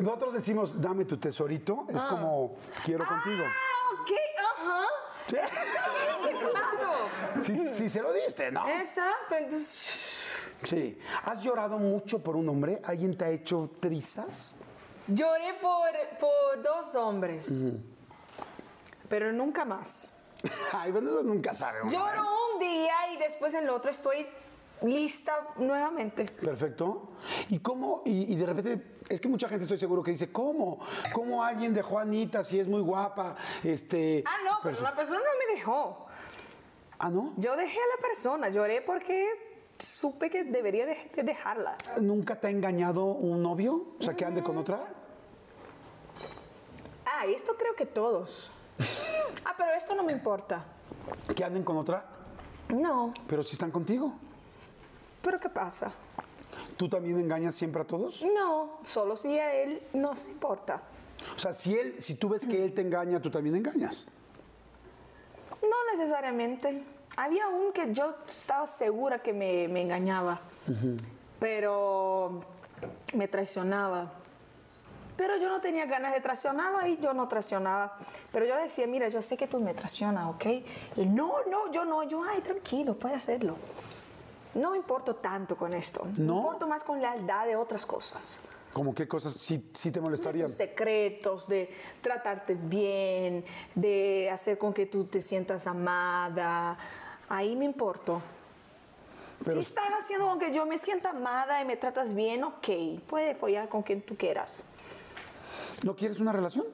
Nosotros 0.01 0.33
decimos, 0.33 0.81
dame 0.81 1.05
tu 1.05 1.17
tesorito, 1.17 1.85
es 1.89 2.03
como, 2.05 2.55
quiero 2.83 3.05
contigo. 3.05 3.43
Ah, 3.45 4.01
ok, 4.01 4.11
ajá. 4.57 4.81
Sí. 4.87 4.87
Exactamente, 4.87 5.04
claro. 5.27 6.93
Si, 7.39 7.69
si 7.73 7.89
se 7.89 8.01
lo 8.01 8.13
diste, 8.13 8.51
¿no? 8.51 8.67
Exacto, 8.69 9.35
entonces 9.35 10.13
Sí. 10.63 10.97
¿Has 11.25 11.43
llorado 11.43 11.77
mucho 11.77 12.19
por 12.23 12.35
un 12.35 12.47
hombre? 12.49 12.81
¿Alguien 12.85 13.17
te 13.17 13.25
ha 13.25 13.29
hecho 13.29 13.71
trizas? 13.79 14.55
lloré 15.07 15.53
por, 15.61 15.91
por 16.19 16.63
dos 16.63 16.95
hombres, 16.95 17.51
pero 19.07 19.31
nunca 19.31 19.63
más. 19.65 20.09
Ay, 20.71 20.91
bueno, 20.91 21.09
eso 21.11 21.21
nunca 21.23 21.53
sabe. 21.53 21.81
uno, 21.81 21.91
¿eh? 21.91 21.93
Lloro 21.93 22.25
un 22.53 22.59
día 22.59 23.13
y 23.13 23.17
después 23.17 23.53
en 23.53 23.63
el 23.63 23.69
otro 23.69 23.91
estoy 23.91 24.25
lista 24.81 25.47
nuevamente. 25.57 26.25
Perfecto. 26.25 27.09
¿Y 27.49 27.59
cómo? 27.59 28.01
Y, 28.05 28.33
y 28.33 28.35
de 28.35 28.45
repente, 28.47 28.94
es 29.09 29.19
que 29.21 29.27
mucha 29.27 29.47
gente 29.47 29.63
estoy 29.63 29.77
seguro 29.77 30.01
que 30.03 30.11
dice, 30.11 30.31
¿cómo? 30.31 30.79
¿Cómo 31.13 31.43
alguien 31.43 31.73
dejó 31.73 31.99
a 31.99 32.01
Anita 32.03 32.43
si 32.43 32.59
es 32.59 32.67
muy 32.67 32.81
guapa? 32.81 33.35
Este, 33.63 34.23
Ah, 34.25 34.37
no, 34.43 34.59
pero 34.63 34.81
la 34.81 34.95
persona 34.95 35.19
no 35.19 35.47
me 35.47 35.55
dejó. 35.55 36.05
Ah, 36.99 37.09
¿no? 37.09 37.33
Yo 37.37 37.55
dejé 37.55 37.77
a 37.77 37.95
la 37.97 38.01
persona, 38.07 38.49
lloré 38.49 38.81
porque 38.81 39.27
supe 39.77 40.29
que 40.29 40.43
debería 40.45 40.85
de- 40.85 41.11
de 41.13 41.23
dejarla. 41.23 41.77
¿Nunca 42.01 42.39
te 42.39 42.47
ha 42.47 42.49
engañado 42.49 43.03
un 43.05 43.43
novio? 43.43 43.87
O 43.99 44.03
sea, 44.03 44.13
que 44.15 44.23
ande 44.25 44.41
con 44.41 44.57
otra. 44.57 44.79
Ah, 47.05 47.25
esto 47.27 47.55
creo 47.57 47.75
que 47.75 47.85
todos. 47.85 48.51
Ah, 49.47 49.53
pero 49.55 49.71
esto 49.73 49.93
no 49.93 50.01
me 50.03 50.11
importa. 50.11 50.65
¿Que 51.35 51.43
anden 51.43 51.63
con 51.63 51.77
otra? 51.77 52.03
No, 52.69 53.13
Pero 53.27 53.43
si 53.43 53.53
están 53.53 53.69
contigo. 53.69 54.11
pero 55.21 55.39
¿qué 55.39 55.49
pasa? 55.49 55.91
¿Tú 56.77 56.89
también 56.89 57.17
engañas 57.17 57.55
siempre 57.55 57.81
a 57.81 57.85
todos? 57.85 58.23
No, 58.23 58.79
solo 58.83 59.15
si 59.15 59.39
a 59.39 59.53
él 59.53 59.81
no 59.93 60.15
se 60.15 60.29
importa. 60.29 60.81
O 61.35 61.39
sea, 61.39 61.53
si 61.53 61.77
él, 61.77 61.95
si 61.99 62.15
tú 62.15 62.29
ves 62.29 62.45
que 62.45 62.63
él 62.63 62.73
te 62.73 62.81
engaña, 62.81 63.21
tú 63.21 63.31
también 63.31 63.55
engañas. 63.55 64.07
No 65.61 65.91
necesariamente. 65.91 66.83
Había 67.17 67.47
un 67.47 67.71
que 67.71 67.93
yo 67.93 68.15
estaba 68.27 68.67
segura 68.67 69.19
que 69.19 69.31
me, 69.31 69.69
me 69.69 69.81
engañaba, 69.81 70.41
pero 71.39 72.41
me 73.13 73.29
traicionaba. 73.29 74.11
Pero 75.15 75.37
yo 75.37 75.47
no 75.47 75.61
tenía 75.61 75.85
ganas 75.85 76.13
de 76.13 76.19
traicionarlo 76.19 76.85
y 76.85 76.97
yo 76.97 77.13
no 77.13 77.29
traicionaba. 77.29 77.97
Pero 78.33 78.45
yo 78.45 78.55
le 78.55 78.63
decía, 78.63 78.85
mira, 78.85 79.07
yo 79.07 79.21
sé 79.21 79.37
que 79.37 79.47
tú 79.47 79.61
me 79.61 79.73
traicionas, 79.73 80.27
¿ok? 80.27 80.45
Y 80.97 81.05
no, 81.05 81.35
no, 81.49 81.71
yo 81.71 81.85
no. 81.85 82.03
Yo, 82.03 82.21
ay, 82.23 82.41
tranquilo, 82.41 82.95
puede 82.95 83.15
hacerlo. 83.15 83.55
No 84.55 84.71
me 84.71 84.77
importo 84.77 85.15
tanto 85.15 85.55
con 85.55 85.73
esto. 85.73 86.05
Me 86.17 86.25
¿No? 86.25 86.37
importo 86.37 86.65
más 86.67 86.83
con 86.83 86.99
lealtad 87.01 87.45
de 87.45 87.55
otras 87.55 87.85
cosas. 87.85 88.39
¿Cómo 88.73 88.93
qué 88.93 89.07
cosas 89.07 89.33
sí, 89.33 89.69
sí 89.73 89.89
te 89.91 89.99
de 89.99 90.01
molestarían? 90.01 90.47
tus 90.47 90.57
secretos, 90.57 91.47
de 91.47 91.69
tratarte 92.01 92.55
bien, 92.55 93.45
de 93.73 94.29
hacer 94.31 94.57
con 94.57 94.73
que 94.73 94.85
tú 94.85 95.05
te 95.05 95.21
sientas 95.21 95.67
amada. 95.67 96.77
Ahí 97.29 97.55
me 97.55 97.65
importo. 97.65 98.21
Pero- 99.43 99.61
si 99.61 99.67
están 99.67 99.93
haciendo 99.93 100.27
con 100.27 100.39
que 100.39 100.53
yo 100.53 100.65
me 100.65 100.77
sienta 100.77 101.11
amada 101.11 101.61
y 101.61 101.65
me 101.65 101.77
tratas 101.77 102.13
bien, 102.13 102.43
ok, 102.43 102.67
puede 103.07 103.35
follar 103.35 103.69
con 103.69 103.83
quien 103.83 104.01
tú 104.01 104.15
quieras. 104.17 104.65
¿No 105.83 105.95
quieres 105.95 106.19
una 106.19 106.31
relación? 106.31 106.65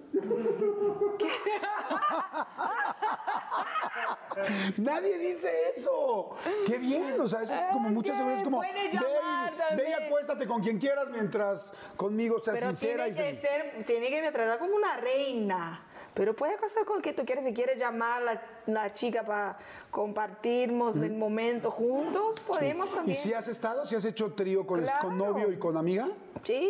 Nadie 4.78 5.18
dice 5.18 5.52
eso. 5.76 6.30
Qué 6.66 6.78
bien, 6.78 7.20
o 7.20 7.28
sea, 7.28 7.42
eso 7.42 7.54
es 7.54 7.60
como 7.74 7.90
Es 7.90 7.94
muchas 7.94 8.26
veces 8.26 8.44
como 8.44 8.58
puede 8.58 8.74
ve, 8.74 8.86
y- 8.86 8.92
llamar 8.92 9.52
ve 9.54 9.58
y 9.58 9.92
también". 9.92 10.04
acuéstate 10.06 10.48
con 10.48 10.62
quien 10.62 10.78
quieras 10.80 11.08
mientras 11.12 11.74
conmigo 11.98 12.40
seas 12.40 12.60
Pero 12.60 12.68
sincera 12.76 13.06
tiene 13.06 13.30
y 13.30 13.32
que 13.34 13.34
ser, 13.38 13.86
tiene 13.86 14.10
que 14.10 14.22
me 14.22 14.32
tratar 14.32 14.60
como 14.60 14.76
una 14.76 14.98
reina. 14.98 15.86
Pero 16.14 16.36
puede 16.36 16.56
casar 16.58 16.84
con 16.86 17.02
que 17.02 17.14
tú 17.14 17.26
quieres, 17.26 17.46
si 17.46 17.54
quieres 17.54 17.78
llamar 17.78 18.22
a 18.22 18.26
la, 18.26 18.42
la 18.68 18.94
chica 18.94 19.24
para 19.24 19.58
compartirnos 19.90 20.98
el 20.98 21.14
momento 21.14 21.72
juntos, 21.72 22.42
podemos 22.42 22.92
¿Y 22.92 22.96
también. 22.96 23.18
si 23.18 23.34
has 23.34 23.48
estado, 23.48 23.88
si 23.88 23.96
has 23.96 24.04
hecho 24.04 24.34
trío 24.34 24.68
con, 24.68 24.82
Claro. 24.82 25.00
con 25.08 25.18
novio 25.18 25.50
y 25.52 25.58
con 25.58 25.78
amiga? 25.78 26.10
Sí. 26.44 26.70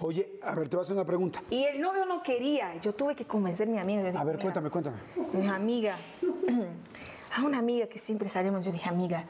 Oye, 0.00 0.38
a 0.42 0.54
ver, 0.54 0.68
te 0.68 0.76
voy 0.76 0.82
a 0.82 0.84
hacer 0.84 0.96
una 0.96 1.04
pregunta. 1.04 1.42
Y 1.50 1.64
el 1.64 1.80
novio 1.80 2.04
no 2.06 2.22
quería. 2.22 2.74
Yo 2.80 2.94
tuve 2.94 3.14
que 3.14 3.24
convencer 3.24 3.68
a 3.68 3.70
mi 3.70 3.78
amiga. 3.78 4.02
Dije, 4.04 4.18
A 4.18 4.24
ver, 4.24 4.36
"Mira, 4.36 4.42
cuéntame, 4.42 4.70
cuéntame. 4.70 4.96
Mi 5.32 5.48
amiga, 5.48 5.96
a 7.36 7.42
una 7.42 7.58
amiga 7.58 7.86
que 7.86 7.98
siempre 7.98 8.28
salimos, 8.28 8.64
yo 8.64 8.72
dije, 8.72 8.88
amiga, 8.88 9.24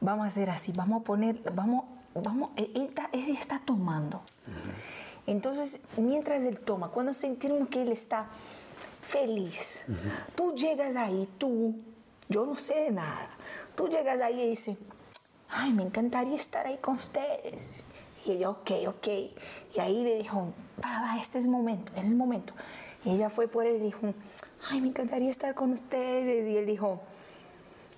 vamos 0.00 0.24
a 0.24 0.28
hacer 0.28 0.50
así, 0.50 0.72
vamos 0.72 1.02
a 1.02 1.04
poner, 1.04 1.40
vamos, 1.54 1.84
vamos, 2.14 2.50
él, 2.56 2.70
está, 2.74 3.08
él 3.12 3.28
está 3.30 3.58
tomando. 3.58 4.22
Entonces, 5.26 5.80
mientras 5.96 6.44
él 6.44 6.58
toma, 6.60 6.88
cuando 6.88 7.12
sentimos 7.12 7.68
que 7.68 7.82
él 7.82 7.92
está 7.92 8.26
feliz, 9.06 9.84
tú 10.34 10.54
llegas 10.54 10.96
ahí, 10.96 11.28
tú, 11.38 11.76
yo 12.28 12.46
no 12.46 12.56
sé 12.56 12.74
de 12.84 12.90
nada, 12.90 13.28
tú 13.74 13.88
llegas 13.88 14.20
ahí 14.20 14.40
y 14.40 14.48
dices, 14.50 14.78
ay, 15.50 15.72
me 15.72 15.82
encantaría 15.82 16.34
estar 16.34 16.66
ahí 16.66 16.78
con 16.78 16.94
ustedes. 16.94 17.84
Y 18.26 18.32
ella, 18.32 18.50
ok, 18.50 18.70
ok. 18.88 19.08
Y 19.74 19.80
ahí 19.80 20.02
le 20.02 20.16
dijo, 20.16 20.52
va, 20.84 21.00
va, 21.00 21.18
este 21.20 21.38
es 21.38 21.44
el 21.44 21.50
momento, 21.50 21.92
es 21.96 22.04
el 22.04 22.14
momento. 22.14 22.52
Y 23.04 23.10
ella 23.10 23.30
fue 23.30 23.48
por 23.48 23.66
él 23.66 23.76
y 23.76 23.84
dijo, 23.84 24.12
ay, 24.68 24.80
me 24.80 24.88
encantaría 24.88 25.30
estar 25.30 25.54
con 25.54 25.72
ustedes. 25.72 26.48
Y 26.48 26.56
él 26.56 26.66
dijo, 26.66 27.00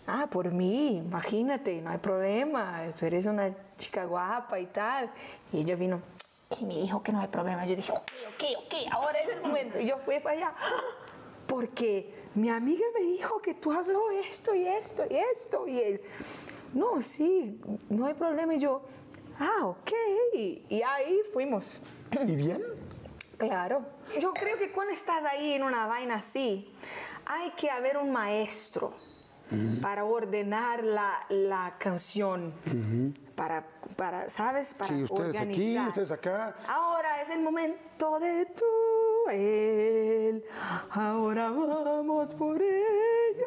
ah, 0.07 0.27
por 0.31 0.51
mí, 0.53 0.99
imagínate, 0.99 1.81
no 1.81 1.91
hay 1.91 1.99
problema, 1.99 2.83
tú 2.99 3.07
eres 3.07 3.27
una 3.27 3.55
chica 3.79 4.05
guapa 4.05 4.59
y 4.61 4.67
tal. 4.67 5.11
Y 5.53 5.61
ella 5.61 5.77
vino 5.77 6.01
y 6.59 6.65
me 6.65 6.75
dijo 6.75 7.03
que 7.03 7.13
no 7.13 7.21
hay 7.21 7.29
problema. 7.29 7.65
Yo 7.65 7.77
dije, 7.77 7.93
ok, 7.93 8.11
ok, 8.29 8.45
ok, 8.59 8.93
ahora 8.93 9.19
es 9.21 9.29
el 9.31 9.41
momento. 9.41 9.79
Y 9.79 9.87
yo 9.87 9.99
fui 9.99 10.19
para 10.21 10.37
allá, 10.37 10.55
porque 11.47 12.13
mi 12.35 12.49
amiga 12.49 12.85
me 12.95 13.03
dijo 13.03 13.41
que 13.41 13.55
tú 13.55 13.73
habló 13.73 14.11
esto 14.11 14.55
y 14.55 14.67
esto 14.67 15.05
y 15.09 15.17
esto. 15.17 15.67
Y 15.69 15.79
él, 15.79 16.01
no, 16.75 17.01
sí, 17.01 17.61
no 17.89 18.07
hay 18.07 18.15
problema. 18.15 18.55
Y 18.55 18.59
yo, 18.59 18.83
ah, 19.41 19.67
ok. 19.67 19.91
Y 20.35 20.83
ahí 20.87 21.21
fuimos. 21.33 21.83
¿Y 22.27 22.37
bien? 22.37 22.63
Claro. 23.39 23.85
Yo 24.21 24.33
creo 24.35 24.57
que 24.59 24.71
cuando 24.71 24.93
estás 24.93 25.25
ahí 25.25 25.55
en 25.55 25.63
una 25.63 25.87
vaina 25.87 26.17
así, 26.17 26.71
hay 27.27 27.51
que 27.53 27.71
haber 27.71 27.97
un 27.97 28.11
maestro 28.13 28.93
para 29.83 30.05
ordenar 30.05 30.85
la, 30.85 31.19
la 31.29 31.75
canción. 31.79 32.53
Para, 33.35 33.67
para, 33.97 34.29
¿sabes? 34.29 34.75
Para 34.75 34.89
Sí, 34.95 35.03
ustedes 35.03 35.31
aquí, 35.37 35.41
organizar. 35.77 35.89
ustedes 35.89 36.11
acá. 36.13 36.55
Ahora 36.69 37.21
es 37.23 37.31
el 37.31 37.41
momento 37.41 38.21
de 38.21 38.47
tú, 38.47 38.65
él. 39.33 40.45
Ahora 40.91 41.51
vamos 41.51 42.35
por 42.35 42.61
ella. 42.61 43.47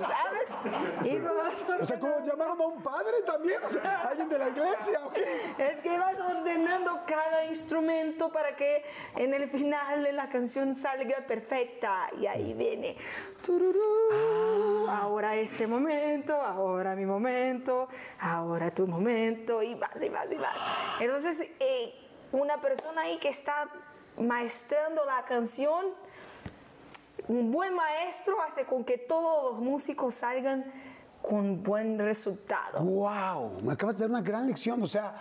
¿Sabes? 0.00 1.10
Y 1.12 1.18
vas 1.18 1.80
O 1.80 1.84
sea, 1.84 1.98
¿cómo 1.98 2.12
ordenando. 2.12 2.30
llamaron 2.30 2.60
a 2.60 2.66
un 2.66 2.82
padre 2.82 3.22
también? 3.26 3.62
O 3.62 3.68
sea, 3.68 4.08
alguien 4.08 4.28
de 4.28 4.38
la 4.38 4.48
iglesia, 4.48 5.00
¿o 5.04 5.12
qué? 5.12 5.54
Es 5.58 5.80
que 5.80 5.98
vas 5.98 6.20
ordenando 6.20 7.00
cada 7.06 7.44
instrumento 7.46 8.30
para 8.30 8.54
que 8.56 8.84
en 9.16 9.34
el 9.34 9.48
final 9.48 10.02
de 10.02 10.12
la 10.12 10.28
canción 10.28 10.74
salga 10.74 11.26
perfecta. 11.26 12.08
Y 12.20 12.26
ahí 12.26 12.54
viene. 12.54 12.96
tururú, 13.42 14.88
Ahora 14.88 15.34
este 15.36 15.66
momento, 15.66 16.40
ahora 16.40 16.94
mi 16.94 17.06
momento, 17.06 17.88
ahora 18.20 18.72
tu 18.72 18.86
momento. 18.86 19.62
Y 19.62 19.74
vas 19.74 20.02
y 20.02 20.08
vas 20.08 20.26
y 20.30 20.36
vas. 20.36 20.56
Entonces, 21.00 21.48
eh, 21.60 21.94
una 22.32 22.60
persona 22.60 23.02
ahí 23.02 23.18
que 23.18 23.28
está 23.28 23.68
maestrando 24.18 25.04
la 25.04 25.24
canción, 25.24 25.86
un 27.28 27.50
buen 27.50 27.74
maestro 27.74 28.40
hace 28.40 28.64
con 28.64 28.84
que 28.84 28.98
todos 28.98 29.52
los 29.52 29.60
músicos 29.60 30.14
salgan 30.14 30.64
con 31.22 31.62
buen 31.62 31.98
resultado. 31.98 32.82
¡Wow! 32.82 33.62
Me 33.62 33.72
acabas 33.72 33.98
de 33.98 34.04
dar 34.04 34.10
una 34.10 34.22
gran 34.22 34.46
lección. 34.46 34.82
O 34.82 34.86
sea, 34.86 35.16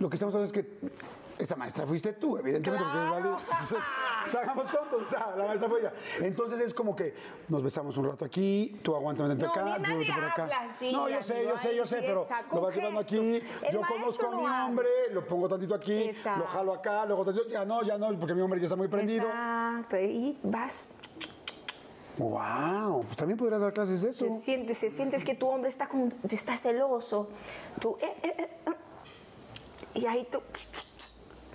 lo 0.00 0.08
que 0.08 0.16
estamos 0.16 0.34
hablando 0.34 0.46
es 0.46 0.64
que 0.64 0.90
esa 1.38 1.56
maestra 1.56 1.86
fuiste 1.86 2.12
tú, 2.14 2.38
evidentemente. 2.38 2.84
¡Claro! 2.84 3.38
Porque 3.38 3.84
Salgamos 4.26 4.70
tontos, 4.70 5.02
o 5.02 5.04
sea, 5.04 5.34
la 5.36 5.46
maestra 5.46 5.68
fue 5.68 5.80
ella. 5.80 5.92
Entonces 6.20 6.60
es 6.60 6.72
como 6.72 6.96
que 6.96 7.14
nos 7.48 7.62
besamos 7.62 7.96
un 7.96 8.06
rato 8.06 8.24
aquí, 8.24 8.80
tú 8.82 8.94
vente 8.98 9.44
No, 9.44 9.50
acá, 9.50 9.78
vente 9.78 10.12
por 10.12 10.24
acá. 10.24 10.48
así, 10.60 10.92
no, 10.92 11.08
yo 11.08 11.22
sé, 11.22 11.44
yo 11.44 11.58
sé, 11.58 11.76
yo 11.76 11.86
sé, 11.86 11.96
pero 12.00 12.26
lo 12.52 12.60
vas 12.60 12.74
llevando 12.74 13.00
aquí. 13.00 13.42
El 13.62 13.72
yo 13.72 13.82
conozco 13.82 14.26
a 14.26 14.36
mi 14.36 14.46
hombre, 14.46 14.88
lo 15.12 15.26
pongo 15.26 15.48
tantito 15.48 15.74
aquí, 15.74 16.04
Exacto. 16.04 16.40
lo 16.40 16.46
jalo 16.46 16.74
acá, 16.74 17.04
luego 17.04 17.24
tantito, 17.24 17.48
ya 17.48 17.64
no, 17.64 17.82
ya 17.82 17.98
no, 17.98 18.18
porque 18.18 18.34
mi 18.34 18.40
hombre 18.40 18.60
ya 18.60 18.66
está 18.66 18.76
muy 18.76 18.88
prendido. 18.88 19.26
Exacto, 19.26 19.98
y 19.98 20.38
vas, 20.42 20.88
¡Wow! 22.16 23.02
Pues 23.02 23.16
también 23.16 23.36
podrías 23.36 23.60
dar 23.60 23.72
clases 23.72 24.02
de 24.02 24.10
eso. 24.10 24.26
se 24.26 24.40
sientes, 24.40 24.78
se 24.78 24.88
sientes 24.88 25.24
que 25.24 25.34
tu 25.34 25.48
hombre 25.48 25.68
está, 25.68 25.88
como, 25.88 26.08
está 26.30 26.56
celoso, 26.56 27.28
tú, 27.80 27.98
eh, 28.00 28.14
eh, 28.22 28.34
eh, 28.38 28.50
eh, 28.66 29.98
y 29.98 30.06
ahí 30.06 30.26
tú, 30.30 30.40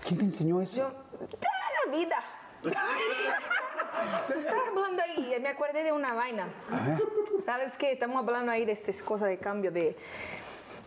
¿Quién 0.10 0.22
te 0.22 0.26
enseñó 0.26 0.60
eso? 0.60 0.78
yo, 0.78 0.88
toda 1.38 1.86
la 1.86 1.91
vida. 1.95 2.16
Tú 4.28 4.34
estás 4.34 4.55
hablando 4.68 5.03
ahí, 5.03 5.38
me 5.39 5.49
acordé 5.49 5.84
de 5.84 5.91
una 5.91 6.16
vaina. 6.16 6.47
A 6.72 6.80
ver. 6.84 7.03
¿Sabes 7.39 7.78
qué? 7.78 7.91
Estamos 7.91 8.18
hablando 8.18 8.51
ahí 8.51 8.66
de 8.66 8.72
estas 8.72 9.03
cosas 9.03 9.28
de 9.28 9.38
cambio 9.38 9.72
de... 9.72 9.95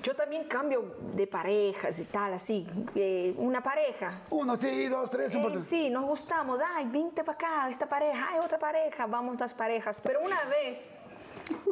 Yo 0.03 0.17
también 0.17 0.43
cambio 0.49 0.97
de 1.15 1.29
parejas 1.29 2.01
y 2.01 2.07
tal, 2.07 2.35
así. 2.35 2.67
eh, 2.97 3.33
una 3.37 3.63
pareja. 3.63 4.23
Uno, 4.31 4.57
sí, 4.61 4.89
dos, 4.89 5.09
tres, 5.09 5.33
un 5.37 5.53
Eh, 5.53 5.57
sí, 5.59 5.89
nos 5.89 6.05
gustamos. 6.05 6.61
Ay, 6.75 6.89
vente 6.89 7.23
para 7.23 7.37
acá, 7.37 7.71
esta 7.71 7.89
pareja, 7.89 8.31
ay, 8.33 8.41
otra 8.41 8.59
pareja, 8.59 9.07
vamos 9.07 9.39
las 9.39 9.55
parejas. 9.55 10.01
Pero 10.01 10.21
una 10.21 10.43
vez 10.47 10.99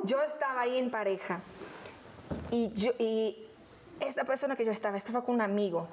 yo 0.04 0.22
estaba 0.22 0.60
ahí 0.60 0.78
en 0.78 0.88
pareja 0.88 1.40
y, 2.52 2.70
yo, 2.74 2.92
y 3.00 3.48
esta 3.98 4.22
persona 4.22 4.54
que 4.54 4.64
yo 4.64 4.70
estaba, 4.70 4.96
estaba 4.96 5.24
con 5.24 5.34
un 5.34 5.40
amigo 5.40 5.88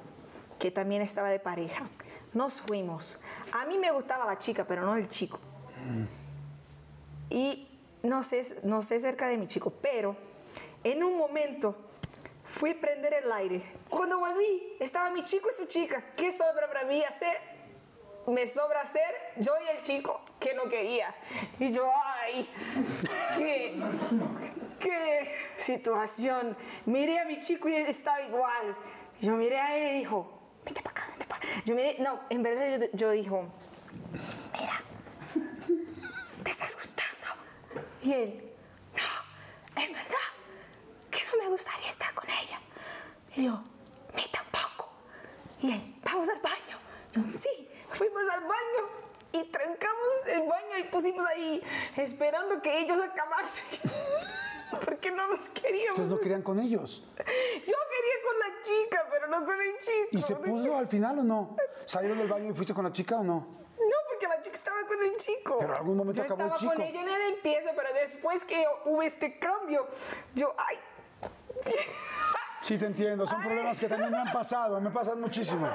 que 0.60 0.72
también 0.72 1.02
estaba 1.02 1.30
de 1.30 1.40
pareja. 1.40 1.88
Nos 2.34 2.62
fuimos. 2.62 3.20
A 3.52 3.66
mí 3.66 3.78
me 3.78 3.92
gustaba 3.92 4.26
la 4.26 4.38
chica, 4.38 4.66
pero 4.66 4.84
no 4.84 4.96
el 4.96 5.08
chico. 5.08 5.40
Y 7.30 7.68
no 8.04 8.24
sé, 8.24 8.42
no 8.64 8.82
sé 8.82 9.00
cerca 9.00 9.28
de 9.28 9.38
mi 9.38 9.48
chico, 9.48 9.72
pero 9.82 10.16
en 10.84 11.04
un 11.04 11.18
momento 11.18 11.76
fui 12.44 12.72
a 12.72 12.80
prender 12.80 13.14
el 13.14 13.32
aire. 13.32 13.62
Cuando 13.90 14.20
volví, 14.20 14.76
estaba 14.80 15.10
mi 15.10 15.24
chico 15.24 15.50
y 15.50 15.54
su 15.54 15.66
chica. 15.66 16.04
¿Qué 16.16 16.32
sobra 16.32 16.68
para 16.68 16.86
mí 16.86 17.04
hacer? 17.04 17.38
Me 18.28 18.46
sobra 18.46 18.82
hacer 18.82 19.16
yo 19.38 19.54
y 19.66 19.76
el 19.76 19.82
chico 19.82 20.22
que 20.40 20.54
no 20.54 20.64
quería. 20.64 21.16
Y 21.60 21.72
yo, 21.72 21.90
ay, 22.06 22.50
qué, 23.38 23.80
qué 24.80 25.32
situación. 25.56 26.58
Miré 26.86 27.20
a 27.20 27.26
mi 27.26 27.40
chico 27.40 27.70
y 27.70 27.76
estaba 27.76 28.22
igual. 28.22 28.76
Yo 29.22 29.36
miré 29.36 29.60
a 29.60 29.78
él 29.78 29.96
y 29.96 30.00
dijo, 30.00 30.37
vete 30.68 30.82
para 30.82 31.02
acá. 31.02 31.08
Yo 31.66 31.76
miré, 31.76 31.96
no, 32.00 32.20
en 32.30 32.44
verdad 32.44 32.80
yo, 32.80 32.88
yo 32.94 33.12
dijo, 33.12 33.48
mira, 34.54 34.82
¿te 36.44 36.52
estás 36.52 36.76
gustando? 36.76 37.28
Y 38.04 38.14
él, 38.14 38.54
no, 38.94 39.82
en 39.82 39.92
verdad, 39.92 40.30
que 41.10 41.20
no 41.26 41.44
me 41.44 41.50
gustaría 41.50 41.90
estar 41.90 42.14
con 42.14 42.30
ella. 42.30 42.60
Y 43.36 43.46
yo, 43.46 43.60
mí 44.16 44.24
tampoco. 44.32 44.90
Y 45.62 45.72
él, 45.72 45.96
vamos 46.04 46.30
al 46.30 46.40
baño. 46.42 46.78
Yo, 47.14 47.30
sí, 47.30 47.70
fuimos 47.92 48.24
al 48.30 48.42
baño 48.42 48.82
y 49.34 49.44
trancamos 49.46 50.26
el 50.28 50.42
baño 50.42 50.78
y 50.80 50.84
pusimos 50.84 51.26
ahí 51.26 51.64
esperando 51.96 52.62
que 52.62 52.80
ellos 52.80 53.00
acabasen. 53.02 53.80
Porque 54.86 55.12
no 55.12 55.28
nos 55.28 55.50
queríamos. 55.50 55.92
Ustedes 55.92 56.10
no 56.10 56.20
querían 56.20 56.42
con 56.42 56.60
ellos. 56.60 57.04
Yo 57.18 57.26
quería 57.26 58.18
con 58.24 58.40
la 58.40 58.62
chica, 58.62 59.08
pero 59.10 59.28
no 59.28 59.46
con 59.46 59.62
el 59.62 59.78
chico. 59.78 60.10
¿Y 60.12 60.22
se 60.22 60.36
pudo 60.36 60.78
al 60.78 60.88
final 60.88 61.20
o 61.20 61.24
no? 61.24 61.56
¿Salieron 61.86 62.18
del 62.18 62.28
baño 62.28 62.52
y 62.52 62.54
fuiste 62.54 62.74
con 62.74 62.84
la 62.86 62.92
chica 62.92 63.18
o 63.18 63.24
no? 63.24 63.36
No, 63.78 63.96
porque 64.10 64.28
la 64.28 64.42
chica 64.42 64.56
estaba 64.56 64.86
con 64.88 65.02
el 65.04 65.16
chico. 65.18 65.58
Pero 65.60 65.74
en 65.74 65.78
algún 65.80 65.98
momento 65.98 66.20
yo 66.22 66.26
acabó 66.26 66.42
el 66.48 66.54
estaba 66.54 66.74
con 66.74 66.84
chico. 66.84 66.90
ella 66.90 67.02
en 67.02 67.22
el 67.22 67.34
empieza, 67.34 67.72
pero 67.76 67.94
después 67.94 68.44
que 68.44 68.66
hubo 68.86 69.02
este 69.02 69.40
cambio, 69.40 69.88
yo, 70.34 70.54
ay. 70.58 70.78
Sí, 72.62 72.78
te 72.78 72.86
entiendo. 72.86 73.26
Son 73.26 73.42
problemas 73.42 73.80
que 73.80 73.88
también 73.88 74.12
me 74.12 74.18
han 74.18 74.32
pasado. 74.34 74.82
Me 74.82 74.90
pasan 74.90 75.22
muchísimo. 75.22 75.68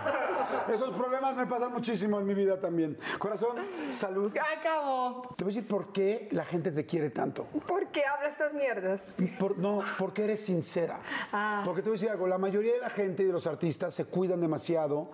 Esos 0.73 0.91
problemas 0.95 1.37
me 1.37 1.47
pasan 1.47 1.73
muchísimo 1.73 2.19
en 2.19 2.27
mi 2.27 2.35
vida 2.35 2.59
también. 2.59 2.99
Corazón, 3.19 3.57
salud. 3.91 4.33
Acabó. 4.59 5.23
Te 5.37 5.45
voy 5.45 5.53
a 5.53 5.55
decir 5.57 5.69
por 5.69 5.93
qué 5.93 6.29
la 6.33 6.45
gente 6.45 6.73
te 6.73 6.85
quiere 6.85 7.11
tanto. 7.11 7.47
¿Por 7.67 7.89
qué 7.89 8.03
habla 8.05 8.29
estas 8.29 8.53
mierdas? 8.53 9.11
Por- 9.39 9.59
no, 9.59 9.83
porque 9.99 10.25
eres 10.25 10.45
sincera. 10.45 11.01
Ah. 11.33 11.63
Porque 11.65 11.83
te 11.83 11.89
voy 11.89 11.95
a 11.97 11.99
decir 12.01 12.11
algo, 12.11 12.27
la 12.27 12.39
mayoría 12.39 12.73
de 12.75 12.81
la 12.81 12.91
gente 12.91 13.23
y 13.23 13.27
de 13.27 13.33
los 13.33 13.47
artistas 13.47 13.95
se 13.95 14.05
cuidan 14.07 14.41
demasiado 14.41 15.11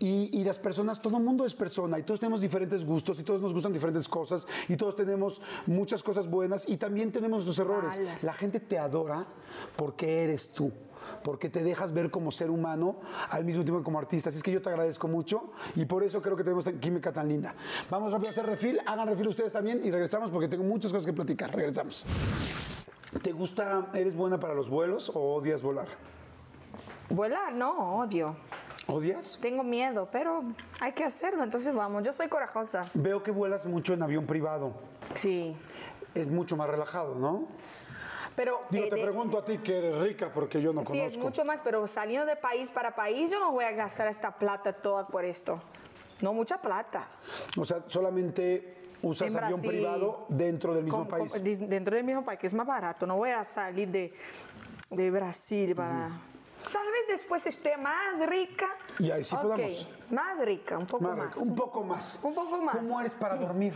Y, 0.00 0.36
y 0.36 0.42
las 0.44 0.58
personas, 0.58 1.00
todo 1.00 1.18
el 1.18 1.22
mundo 1.22 1.44
es 1.46 1.54
persona 1.54 1.96
y 1.98 2.02
todos 2.02 2.18
tenemos 2.18 2.40
diferentes 2.40 2.84
gustos 2.84 3.20
y 3.20 3.22
todos 3.22 3.40
nos 3.40 3.52
gustan 3.54 3.72
diferentes 3.72 4.08
cosas 4.08 4.46
y 4.68 4.76
todos 4.76 4.96
tenemos 4.96 5.40
muchas 5.66 6.02
cosas 6.02 6.28
buenas 6.28 6.68
y 6.68 6.76
también 6.76 7.12
tenemos 7.12 7.46
los 7.46 7.56
errores. 7.60 7.98
Malas. 8.00 8.24
La 8.24 8.32
gente 8.32 8.58
te 8.58 8.78
adora 8.80 9.26
porque 9.76 10.24
eres 10.24 10.52
tú, 10.52 10.72
porque 11.22 11.48
te 11.48 11.62
dejas 11.62 11.92
ver 11.92 12.10
como 12.10 12.32
ser 12.32 12.50
humano 12.50 12.96
al 13.30 13.44
mismo 13.44 13.62
tiempo 13.62 13.78
que 13.80 13.84
como 13.84 14.00
artista. 14.00 14.28
Así 14.30 14.38
es 14.38 14.42
que 14.42 14.50
yo 14.50 14.60
te 14.60 14.68
agradezco 14.70 15.06
mucho 15.06 15.52
y 15.76 15.84
por 15.84 16.02
eso 16.02 16.20
creo 16.20 16.36
que 16.36 16.42
tenemos 16.42 16.64
tan- 16.64 16.80
química 16.80 17.12
tan 17.12 17.28
linda. 17.28 17.54
Vamos 17.88 18.12
rápido 18.12 18.28
a 18.30 18.32
hacer 18.32 18.46
refil, 18.46 18.80
hagan 18.86 19.06
refil 19.06 19.28
ustedes 19.28 19.52
también 19.52 19.80
y 19.84 19.90
regresamos 19.92 20.30
porque 20.32 20.48
tengo 20.48 20.64
muchas 20.64 20.90
cosas 20.92 21.06
que 21.06 21.12
platicar. 21.12 21.54
Regresamos. 21.54 22.06
¿Te 23.22 23.30
gusta, 23.30 23.88
eres 23.94 24.16
buena 24.16 24.40
para 24.40 24.52
los 24.54 24.68
vuelos 24.68 25.10
o 25.14 25.34
odias 25.36 25.62
volar? 25.62 25.86
Volar, 27.08 27.52
no, 27.54 27.98
odio. 28.00 28.34
¿Odias? 28.92 29.38
Tengo 29.40 29.62
miedo, 29.62 30.08
pero 30.10 30.42
hay 30.80 30.92
que 30.92 31.04
hacerlo, 31.04 31.42
entonces 31.44 31.74
vamos. 31.74 32.02
Yo 32.02 32.12
soy 32.12 32.28
corajosa. 32.28 32.84
Veo 32.94 33.22
que 33.22 33.30
vuelas 33.30 33.66
mucho 33.66 33.94
en 33.94 34.02
avión 34.02 34.26
privado. 34.26 34.72
Sí. 35.14 35.56
Es 36.14 36.26
mucho 36.28 36.56
más 36.56 36.68
relajado, 36.68 37.14
¿no? 37.14 37.46
Pero 38.36 38.60
Digo, 38.70 38.86
eh, 38.86 38.90
te 38.90 38.96
de- 38.96 39.02
pregunto 39.02 39.38
a 39.38 39.44
ti 39.44 39.58
que 39.58 39.78
eres 39.78 39.98
rica 39.98 40.30
porque 40.32 40.62
yo 40.62 40.72
no 40.72 40.80
sí, 40.82 40.86
conozco. 40.88 41.06
es 41.08 41.18
mucho 41.18 41.44
más, 41.44 41.60
pero 41.62 41.86
saliendo 41.86 42.26
de 42.26 42.36
país 42.36 42.70
para 42.70 42.94
país, 42.94 43.30
yo 43.30 43.38
no 43.40 43.52
voy 43.52 43.64
a 43.64 43.72
gastar 43.72 44.06
esta 44.08 44.30
plata 44.34 44.72
toda 44.72 45.06
por 45.06 45.24
esto. 45.24 45.60
No 46.22 46.32
mucha 46.32 46.60
plata. 46.60 47.08
O 47.58 47.64
sea, 47.64 47.82
solamente 47.86 48.76
usas 49.02 49.32
En 49.32 49.38
avión 49.42 49.60
Brasil, 49.60 49.70
privado 49.70 50.26
dentro 50.28 50.74
del 50.74 50.84
mismo 50.84 50.98
Con- 51.00 51.08
con- 51.08 51.18
país. 51.28 51.42
dis- 51.42 51.66
dentro 51.66 51.96
del 51.96 52.04
mismo 52.04 52.24
país, 52.24 52.38
que 52.40 52.46
es 52.46 52.54
más 52.54 52.66
barato. 52.66 53.06
No 53.06 53.16
voy 53.16 53.30
a 53.30 53.42
salir 53.44 53.88
de, 53.88 54.12
de 54.90 55.10
Brasil 55.10 55.74
para... 55.74 56.10
Tal 56.72 56.86
vez 56.86 57.06
después 57.08 57.46
esté 57.46 57.76
más 57.76 58.26
rica. 58.28 58.66
Y 58.98 59.10
ahí 59.10 59.24
sí 59.24 59.34
Ok, 59.34 59.42
podamos. 59.42 59.88
Más 60.10 60.38
rica, 60.40 60.76
un 60.78 60.86
poco 60.86 61.04
Más 61.04 61.16
más. 61.16 61.36
un 61.38 61.54
poco 61.56 61.82
más. 61.84 62.20
Un 62.22 62.34
poco 62.34 62.60
más. 62.60 62.76
¿Cómo 62.76 63.00
eres 63.00 63.12
para 63.14 63.36
dormir? 63.36 63.74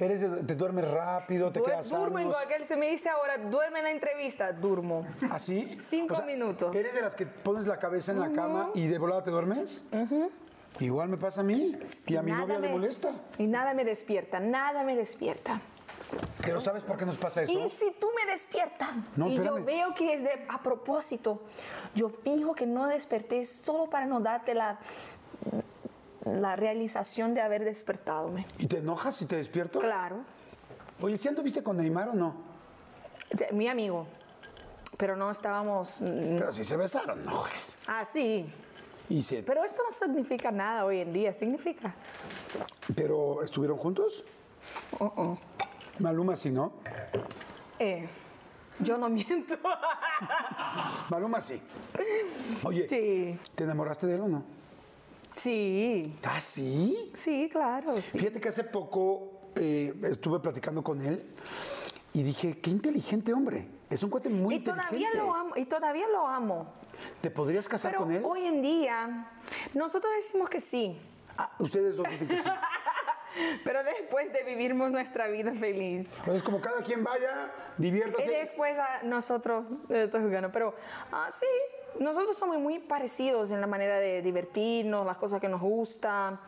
¿Eres 0.00 0.20
de- 0.20 0.42
¿Te 0.42 0.54
duermes 0.54 0.90
rápido? 0.90 1.52
¿Te 1.52 1.60
Duer- 1.60 1.64
quedas 1.66 1.90
Durmo 1.90 2.18
en 2.18 2.30
cualquier... 2.30 2.64
Se 2.66 2.76
me 2.76 2.88
dice 2.88 3.08
ahora, 3.08 3.36
duerme 3.38 3.78
en 3.80 3.84
la 3.84 3.90
entrevista, 3.90 4.52
durmo. 4.52 5.06
¿Así? 5.30 5.74
Cinco 5.78 6.20
minutos. 6.26 6.74
¿Eres 6.74 6.94
de 6.94 7.02
las 7.02 7.14
que 7.14 7.26
pones 7.26 7.66
la 7.66 7.78
cabeza 7.78 8.12
en 8.12 8.20
la 8.20 8.32
cama 8.32 8.70
y 8.74 8.86
de 8.88 8.98
volada 8.98 9.22
te 9.22 9.30
duermes? 9.30 9.84
Igual 10.80 11.08
me 11.10 11.18
pasa 11.18 11.42
a 11.42 11.44
mí. 11.44 11.78
Y 12.06 12.16
a 12.16 12.22
mi 12.22 12.32
novia 12.32 12.58
le 12.58 12.68
me- 12.68 12.74
molesta. 12.74 13.12
Y 13.38 13.46
nada 13.46 13.74
me 13.74 13.84
despierta, 13.84 14.40
nada 14.40 14.82
me 14.82 14.96
despierta. 14.96 15.60
Pero 16.42 16.60
¿sabes 16.60 16.82
por 16.82 16.96
qué 16.96 17.06
nos 17.06 17.16
pasa 17.16 17.42
eso? 17.42 17.52
Y 17.52 17.68
si 17.68 17.90
tú 17.92 18.08
me 18.14 18.30
despiertas 18.30 18.90
No, 19.16 19.28
y 19.28 19.36
yo 19.40 19.62
veo 19.64 19.94
que 19.94 20.12
es 20.14 20.22
de, 20.22 20.44
a 20.48 20.62
propósito, 20.62 21.40
yo 21.94 22.08
fijo 22.10 22.54
que 22.54 22.66
no 22.66 22.86
desperté 22.86 23.44
solo 23.44 23.88
para 23.88 24.06
no 24.06 24.20
darte 24.20 24.54
la, 24.54 24.78
la 26.24 26.56
realización 26.56 27.34
de 27.34 27.40
haber 27.40 27.64
despertadome. 27.64 28.46
¿Y 28.58 28.66
te 28.66 28.78
enojas 28.78 29.16
si 29.16 29.26
te 29.26 29.36
despierto? 29.36 29.78
Claro, 29.80 30.16
Oye, 31.00 31.16
¿sí 31.16 31.26
anduviste 31.28 31.62
con 31.64 31.76
Neymar 31.78 32.10
o 32.10 32.14
no? 32.14 32.36
Mi 33.50 33.66
amigo, 33.66 34.06
pero 34.96 35.16
no 35.16 35.30
estábamos 35.32 36.00
mm, 36.00 36.06
Pero 36.38 36.52
si 36.52 36.62
se 36.64 36.76
besaron, 36.76 37.24
no. 37.24 37.44
es- 37.48 37.76
así. 37.88 38.46
Y 39.08 39.22
se- 39.22 39.42
Pero 39.42 39.64
esto 39.64 39.82
no 39.84 39.90
significa 39.90 40.52
nada 40.52 40.84
hoy 40.84 41.00
en 41.00 41.12
día, 41.12 41.32
significa. 41.32 41.94
¿Pero 42.94 43.42
estuvieron 43.42 43.78
juntos? 43.78 44.24
Uh-uh. 45.00 45.36
Maluma 46.00 46.36
sí, 46.36 46.50
¿no? 46.50 46.72
Eh, 47.78 48.08
yo 48.80 48.96
no 48.98 49.08
miento. 49.10 49.56
Maluma 51.10 51.40
sí. 51.40 51.60
Oye, 52.64 52.86
sí, 52.88 53.38
¿te 53.54 53.64
enamoraste 53.64 54.06
de 54.06 54.14
él 54.14 54.20
o 54.22 54.28
no? 54.28 54.44
sí, 55.34 56.14
¿Ah, 56.24 56.40
sí? 56.40 57.10
sí, 57.14 57.48
claro. 57.50 57.96
sí. 58.02 58.18
Fíjate 58.18 58.40
que 58.40 58.48
hace 58.48 58.64
poco 58.64 59.40
eh, 59.56 59.94
estuve 60.02 60.40
platicando 60.40 60.82
con 60.84 61.00
él 61.00 61.26
y 62.12 62.22
dije, 62.22 62.58
qué 62.60 62.70
inteligente 62.70 63.32
hombre. 63.32 63.66
Es 63.88 64.02
un 64.02 64.10
cuate 64.10 64.28
muy 64.28 64.56
Y 64.56 64.60
todavía 64.60 65.08
inteligente. 65.08 65.18
lo 65.18 65.34
amo, 65.34 65.56
y 65.56 65.64
todavía 65.66 66.06
lo 66.08 66.26
amo. 66.26 66.66
¿Te 67.20 67.30
podrías 67.30 67.68
casar 67.68 67.92
Pero 67.92 68.04
con 68.04 68.12
él? 68.12 68.22
hoy 68.24 68.44
en 68.44 68.62
día, 68.62 69.30
nosotros 69.74 70.12
decimos 70.16 70.48
que 70.50 70.60
sí, 70.60 70.98
Ah, 71.38 71.50
ustedes 71.58 71.96
dos 71.96 72.06
dicen 72.10 72.28
que 72.28 72.36
sí. 72.36 72.48
pero 73.64 73.82
después 73.84 74.32
de 74.32 74.42
vivirmos 74.44 74.92
nuestra 74.92 75.28
vida 75.28 75.52
feliz. 75.52 76.12
Entonces, 76.18 76.42
como 76.42 76.60
cada 76.60 76.82
quien 76.82 77.04
vaya, 77.04 77.50
Y 77.78 77.82
diviértase. 77.82 78.30
después 78.30 78.78
a 78.78 79.02
nosotros, 79.02 79.66
eh, 79.88 80.04
estoy 80.04 80.22
jugando, 80.22 80.50
pero 80.52 80.74
ah, 81.10 81.28
sí, 81.30 81.46
nosotros 82.00 82.36
somos 82.36 82.58
muy 82.58 82.78
parecidos 82.78 83.50
en 83.50 83.60
la 83.60 83.66
manera 83.66 83.98
de 83.98 84.22
divertirnos, 84.22 85.06
las 85.06 85.16
cosas 85.16 85.40
que 85.40 85.48
nos 85.48 85.60
gustan. 85.60 86.40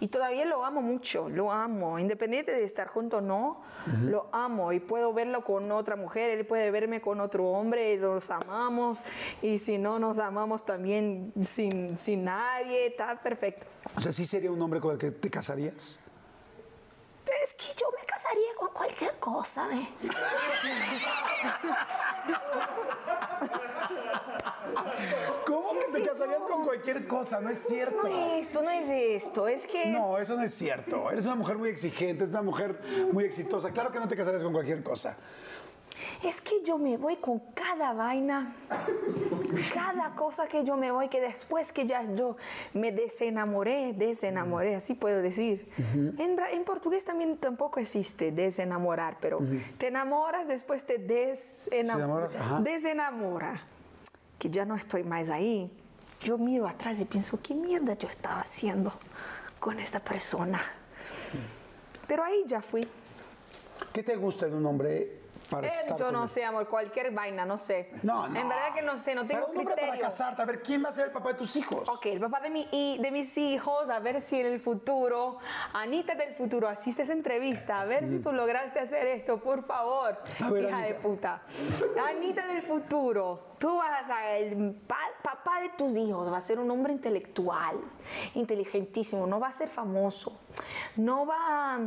Y 0.00 0.08
todavía 0.08 0.44
lo 0.44 0.64
amo 0.64 0.80
mucho, 0.80 1.28
lo 1.28 1.50
amo, 1.50 1.98
independiente 1.98 2.52
de 2.52 2.62
estar 2.62 2.86
juntos 2.86 3.18
o 3.18 3.20
no, 3.20 3.62
lo 4.04 4.28
amo 4.30 4.72
y 4.72 4.78
puedo 4.78 5.12
verlo 5.12 5.42
con 5.42 5.72
otra 5.72 5.96
mujer, 5.96 6.30
él 6.30 6.46
puede 6.46 6.70
verme 6.70 7.00
con 7.00 7.20
otro 7.20 7.46
hombre, 7.46 7.94
y 7.94 7.96
los 7.96 8.30
amamos 8.30 9.02
y 9.42 9.58
si 9.58 9.76
no 9.76 9.98
nos 9.98 10.20
amamos 10.20 10.64
también 10.64 11.32
sin, 11.42 11.98
sin 11.98 12.24
nadie, 12.24 12.86
está 12.86 13.20
perfecto. 13.20 13.66
O 13.96 14.00
sea, 14.00 14.12
¿sí 14.12 14.24
sería 14.24 14.52
un 14.52 14.62
hombre 14.62 14.80
con 14.80 14.92
el 14.92 14.98
que 14.98 15.10
te 15.10 15.30
casarías? 15.30 15.98
Es 17.48 17.54
que 17.54 17.72
yo 17.80 17.86
me 17.98 18.04
casaría 18.04 18.54
con 18.58 18.68
cualquier 18.74 19.18
cosa, 19.18 19.66
¿eh? 19.72 19.88
¿Cómo 25.46 25.70
que 25.72 25.92
te 25.92 26.06
casarías 26.06 26.42
con 26.42 26.64
cualquier 26.66 27.06
cosa? 27.06 27.40
No 27.40 27.48
es 27.48 27.56
cierto. 27.56 28.06
No 28.06 28.34
es 28.34 28.48
esto, 28.48 28.60
no 28.60 28.70
es 28.70 28.90
esto, 28.90 29.48
es 29.48 29.66
que... 29.66 29.86
No, 29.86 30.18
eso 30.18 30.36
no 30.36 30.42
es 30.42 30.52
cierto. 30.52 31.10
Eres 31.10 31.24
una 31.24 31.36
mujer 31.36 31.56
muy 31.56 31.70
exigente, 31.70 32.24
eres 32.24 32.34
una 32.34 32.42
mujer 32.42 32.82
muy 33.12 33.24
exitosa. 33.24 33.70
Claro 33.70 33.90
que 33.92 33.98
no 33.98 34.06
te 34.06 34.14
casarías 34.14 34.42
con 34.42 34.52
cualquier 34.52 34.82
cosa. 34.82 35.16
Es 36.22 36.40
que 36.40 36.62
yo 36.64 36.78
me 36.78 36.96
voy 36.96 37.16
con 37.16 37.38
cada 37.54 37.92
vaina, 37.92 38.54
cada 39.72 40.14
cosa 40.14 40.46
que 40.48 40.64
yo 40.64 40.76
me 40.76 40.90
voy, 40.90 41.08
que 41.08 41.20
después 41.20 41.72
que 41.72 41.86
ya 41.86 42.02
yo 42.14 42.36
me 42.74 42.92
desenamoré, 42.92 43.92
desenamoré, 43.92 44.74
así 44.74 44.94
puedo 44.94 45.22
decir. 45.22 45.70
en, 46.18 46.64
portugués 46.64 47.04
también 47.04 47.36
tampoco 47.38 47.80
existe 47.80 48.32
desenamorar, 48.32 49.18
pero 49.20 49.40
te 49.78 49.88
enamoras, 49.88 50.48
después 50.48 50.84
te 50.84 50.98
desenamoras, 50.98 52.32
desenamora, 52.62 53.60
que 54.38 54.50
ya 54.50 54.64
no 54.64 54.76
estoy 54.76 55.04
más 55.04 55.28
ahí. 55.28 55.70
Yo 56.22 56.36
miro 56.36 56.66
atrás 56.66 56.98
y 56.98 57.04
pienso, 57.04 57.40
¿qué 57.40 57.54
mierda 57.54 57.94
yo 57.94 58.08
estaba 58.08 58.40
haciendo 58.40 58.92
con 59.60 59.78
esta 59.78 60.00
persona? 60.00 60.60
Pero 62.08 62.24
ahí 62.24 62.42
ya 62.46 62.60
fui. 62.60 62.86
¿Qué 63.92 64.02
te 64.02 64.16
gusta 64.16 64.46
en 64.46 64.54
un 64.54 64.66
hombre 64.66 65.27
para 65.50 65.66
estar 65.66 65.96
yo 65.98 66.04
con 66.06 66.14
no 66.14 66.22
él? 66.22 66.28
sé, 66.28 66.44
amor, 66.44 66.68
cualquier 66.68 67.10
vaina, 67.12 67.44
no 67.46 67.56
sé. 67.58 67.90
No, 68.02 68.28
no. 68.28 68.38
En 68.38 68.48
verdad 68.48 68.74
que 68.74 68.82
no 68.82 68.96
sé, 68.96 69.14
no 69.14 69.26
tengo 69.26 69.40
Para 69.46 69.52
un 69.52 69.58
hombre 69.58 69.74
para 69.76 69.98
casarte, 69.98 70.42
a 70.42 70.44
ver, 70.44 70.62
¿quién 70.62 70.84
va 70.84 70.88
a 70.90 70.92
ser 70.92 71.06
el 71.06 71.12
papá 71.12 71.30
de 71.30 71.34
tus 71.36 71.56
hijos? 71.56 71.88
Ok, 71.88 72.06
el 72.06 72.20
papá 72.20 72.40
de, 72.40 72.50
mi, 72.50 72.68
y 72.72 72.98
de 72.98 73.10
mis 73.10 73.36
hijos, 73.38 73.88
a 73.88 73.98
ver 74.00 74.20
si 74.20 74.40
en 74.40 74.46
el 74.46 74.60
futuro, 74.60 75.38
Anita 75.72 76.14
del 76.14 76.34
futuro, 76.34 76.68
asiste 76.68 77.02
a 77.02 77.04
esa 77.04 77.12
entrevista, 77.12 77.80
a 77.80 77.84
ver 77.84 78.08
si 78.08 78.20
tú 78.20 78.32
lograste 78.32 78.78
hacer 78.80 79.06
esto, 79.06 79.38
por 79.38 79.64
favor, 79.64 80.18
A 80.44 80.50
ver, 80.50 80.64
hija 80.64 80.82
de 80.82 80.94
puta. 80.94 81.42
Anita 82.08 82.46
del 82.46 82.62
futuro, 82.62 83.54
tú 83.58 83.76
vas 83.78 84.08
a, 84.10 84.36
el 84.36 84.72
pa- 84.86 84.96
papá 85.22 85.60
de 85.62 85.70
tus 85.70 85.96
hijos 85.96 86.30
va 86.30 86.36
a 86.36 86.40
ser 86.40 86.58
un 86.58 86.70
hombre 86.70 86.92
intelectual, 86.92 87.76
inteligentísimo, 88.34 89.26
no 89.26 89.40
va 89.40 89.48
a 89.48 89.52
ser 89.52 89.68
famoso, 89.68 90.40
no 90.96 91.26
va 91.26 91.74
a... 91.76 91.80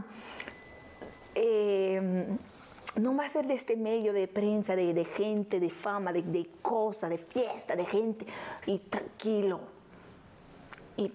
eh, 1.36 2.28
no 2.96 3.16
va 3.16 3.26
a 3.26 3.30
ser 3.30 3.48
de 3.48 3.54
este 3.54 3.76
medio 3.78 4.14
de 4.14 4.28
prensa, 4.28 4.76
de, 4.76 4.94
de 4.94 5.06
gente, 5.06 5.60
de 5.60 5.70
fama, 5.70 6.12
de, 6.12 6.22
de 6.24 6.50
cosas, 6.62 7.10
de 7.10 7.18
fiesta, 7.18 7.76
de 7.76 7.86
gente, 7.86 8.26
así 8.60 8.80
tranquilo. 8.90 9.62
Y 10.98 11.12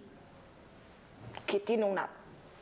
que 1.47 1.61
tiene 1.61 1.85
una, 1.85 2.09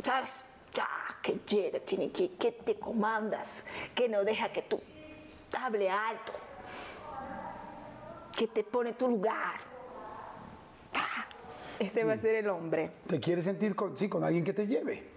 ¿sabes? 0.02 0.46
Ya, 0.72 0.88
que 1.22 1.38
llega, 1.46 1.78
tiene 1.80 2.10
que, 2.10 2.32
que 2.32 2.50
te 2.52 2.74
comandas, 2.74 3.64
que 3.94 4.08
no 4.08 4.24
deja 4.24 4.52
que 4.52 4.62
tú 4.62 4.80
hable 5.56 5.88
alto, 5.88 6.32
que 8.36 8.48
te 8.48 8.64
pone 8.64 8.94
tu 8.94 9.08
lugar. 9.08 9.60
Ah, 10.94 11.26
Este 11.78 12.02
va 12.02 12.14
a 12.14 12.18
ser 12.18 12.34
el 12.34 12.48
hombre. 12.48 12.90
¿Te 13.06 13.20
quieres 13.20 13.44
sentir 13.44 13.76
con, 13.76 13.96
sí, 13.96 14.08
con 14.08 14.24
alguien 14.24 14.42
que 14.42 14.52
te 14.52 14.66
lleve? 14.66 15.13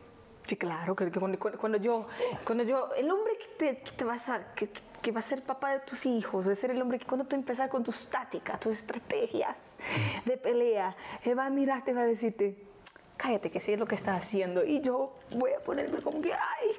Sí, 0.48 0.56
claro, 0.56 0.96
que, 0.96 1.12
que 1.12 1.20
cuando, 1.20 1.78
yo, 1.78 2.08
cuando 2.46 2.64
yo, 2.64 2.90
el 2.96 3.12
hombre 3.12 3.38
que 3.38 3.48
te, 3.58 3.82
que 3.82 3.92
te 3.92 4.06
vas 4.06 4.30
a, 4.30 4.54
que, 4.54 4.70
que 5.02 5.12
va 5.12 5.20
a 5.20 5.22
ser 5.22 5.44
papá 5.44 5.74
de 5.74 5.80
tus 5.80 6.06
hijos, 6.06 6.48
va 6.48 6.54
a 6.54 6.56
ser 6.56 6.72
el 6.72 6.82
hombre 6.82 7.00
que 7.00 7.06
cuando 7.06 7.26
tú 7.26 7.36
empezar 7.36 7.70
con 7.70 7.84
tus 7.84 8.10
tácticas, 8.10 8.58
tus 8.60 8.74
estrategias 8.78 9.76
de 10.26 10.38
pelea, 10.38 10.96
él 11.24 11.38
va 11.38 11.48
a 11.48 11.50
mirarte 11.50 11.92
y 11.92 11.94
va 11.94 12.02
a 12.02 12.06
decirte, 12.06 12.56
cállate 13.18 13.52
que 13.52 13.60
sé 13.60 13.76
lo 13.76 13.86
que 13.86 13.96
estás 13.96 14.18
haciendo 14.18 14.64
y 14.64 14.80
yo 14.80 15.14
voy 15.36 15.52
a 15.52 15.60
ponerme 15.60 16.02
como 16.02 16.22
que, 16.22 16.32
ay, 16.34 16.70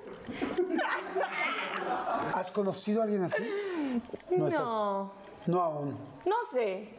¿Has 2.34 2.50
conocido 2.50 3.02
a 3.02 3.04
alguien 3.04 3.24
así? 3.24 3.42
no, 4.30 5.12
no 5.46 5.60
aún. 5.60 5.96
no 6.24 6.36
sé. 6.50 6.97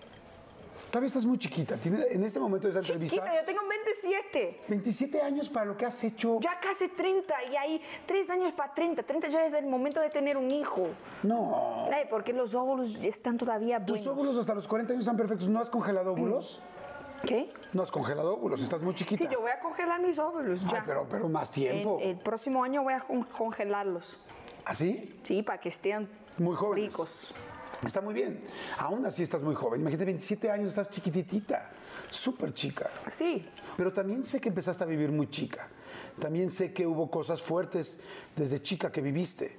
Todavía 0.89 1.07
estás 1.07 1.25
muy 1.25 1.37
chiquita. 1.37 1.77
Tiene- 1.77 2.03
En 2.09 2.23
este 2.23 2.39
momento 2.39 2.67
de 2.67 2.71
esa 2.71 2.79
entrevista, 2.79 3.15
Chiquita, 3.15 3.35
yo 3.39 3.45
tengo 3.45 3.61
27. 3.67 4.61
27 4.67 5.21
años 5.21 5.49
para 5.49 5.65
lo 5.67 5.77
que 5.77 5.85
has 5.85 6.03
hecho. 6.03 6.39
Ya 6.41 6.59
casi 6.59 6.87
30 6.87 7.33
y 7.51 7.55
hay 7.55 7.81
3 8.07 8.29
años 8.31 8.51
para 8.53 8.73
30. 8.73 9.03
30 9.03 9.27
ya 9.29 9.45
es 9.45 9.53
el 9.53 9.67
momento 9.67 9.99
de 10.01 10.09
tener 10.09 10.35
un 10.37 10.49
hijo. 10.51 10.87
No. 11.23 11.85
Ay, 11.93 12.05
porque 12.09 12.33
los 12.33 12.55
óvulos 12.55 12.95
están 13.03 13.37
todavía 13.37 13.83
Tus 13.85 14.03
buenos. 14.03 14.07
óvulos 14.17 14.37
hasta 14.37 14.53
los 14.55 14.67
40 14.67 14.93
años 14.93 15.03
están 15.03 15.17
perfectos. 15.17 15.47
¿No 15.47 15.59
has 15.59 15.69
congelado 15.69 16.11
óvulos? 16.13 16.59
¿Qué? 17.25 17.49
No 17.73 17.83
has 17.83 17.91
congelado 17.91 18.33
óvulos, 18.33 18.61
estás 18.61 18.81
muy 18.81 18.95
chiquita. 18.95 19.23
Sí, 19.23 19.29
yo 19.31 19.41
voy 19.41 19.51
a 19.51 19.59
congelar 19.59 19.99
mis 20.01 20.17
óvulos 20.17 20.61
ya. 20.61 20.77
Ay, 20.77 20.83
pero, 20.85 21.05
pero 21.09 21.27
más 21.29 21.51
tiempo. 21.51 21.99
El, 22.01 22.11
el 22.11 22.17
próximo 22.17 22.63
año 22.63 22.81
voy 22.81 22.93
a 22.93 23.01
con- 23.01 23.23
congelarlos. 23.23 24.19
¿Así? 24.65 25.09
Sí, 25.23 25.43
para 25.43 25.59
que 25.59 25.69
estén 25.69 26.09
Muy 26.37 26.55
jóvenes. 26.55 26.91
ricos. 26.93 27.33
Está 27.83 28.01
muy 28.01 28.13
bien. 28.13 28.41
Aún 28.77 29.05
así 29.05 29.23
estás 29.23 29.41
muy 29.41 29.55
joven. 29.55 29.81
Imagínate, 29.81 30.05
27 30.05 30.51
años, 30.51 30.69
estás 30.69 30.89
chiquititita. 30.89 31.71
Súper 32.11 32.53
chica. 32.53 32.89
Sí, 33.07 33.45
Pero 33.77 33.93
también 33.93 34.23
sé 34.23 34.41
que 34.41 34.49
empezaste 34.49 34.83
a 34.83 34.87
vivir 34.87 35.11
muy 35.11 35.29
chica. 35.29 35.67
También 36.19 36.49
sé 36.49 36.73
que 36.73 36.85
hubo 36.85 37.09
cosas 37.09 37.41
fuertes 37.41 37.99
desde 38.35 38.61
chica 38.61 38.91
que 38.91 39.01
viviste. 39.01 39.57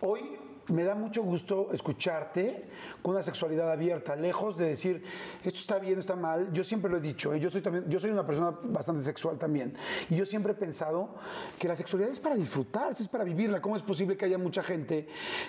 Hoy 0.00 0.38
me 0.68 0.84
da 0.84 0.94
mucho 0.94 1.22
gusto 1.22 1.68
escucharte 1.72 2.64
con 3.02 3.14
una 3.14 3.22
sexualidad 3.22 3.70
abierta, 3.70 4.14
lejos 4.14 4.56
de 4.56 4.68
decir 4.68 5.02
esto 5.42 5.58
está 5.58 5.78
bien, 5.78 5.98
está 5.98 6.14
mal. 6.14 6.52
Yo 6.52 6.62
siempre 6.62 6.90
lo 6.90 6.98
he 6.98 7.00
dicho, 7.00 7.34
¿eh? 7.34 7.40
yo 7.40 7.50
soy 7.50 7.60
también, 7.60 7.88
yo 7.88 7.98
soy 7.98 8.10
una 8.10 8.26
persona 8.26 8.56
bastante 8.62 9.02
sexual 9.02 9.38
también, 9.38 9.74
y 10.08 10.16
yo 10.16 10.24
siempre 10.24 10.52
he 10.52 10.54
pensado 10.54 11.14
que 11.58 11.68
la 11.68 11.76
sexualidad 11.76 12.12
es 12.12 12.20
para 12.20 12.36
disfrutar, 12.36 12.92
es 12.92 13.08
para 13.08 13.24
vivirla. 13.24 13.60
¿Cómo 13.60 13.76
es 13.76 13.82
posible 13.82 14.16
que 14.16 14.24
haya 14.24 14.38
mucha 14.38 14.62
gente 14.62 15.06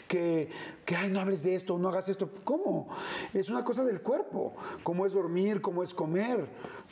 que, 0.07 0.49
que 0.85 0.95
ay, 0.95 1.09
no 1.09 1.19
hables 1.19 1.43
de 1.43 1.55
esto, 1.55 1.77
no 1.77 1.89
hagas 1.89 2.09
esto? 2.09 2.29
¿Cómo? 2.43 2.87
Es 3.33 3.49
una 3.49 3.63
cosa 3.63 3.83
del 3.83 4.01
cuerpo, 4.01 4.53
como 4.83 5.05
es 5.05 5.13
dormir, 5.13 5.61
como 5.61 5.83
es 5.83 5.93
comer, 5.93 6.47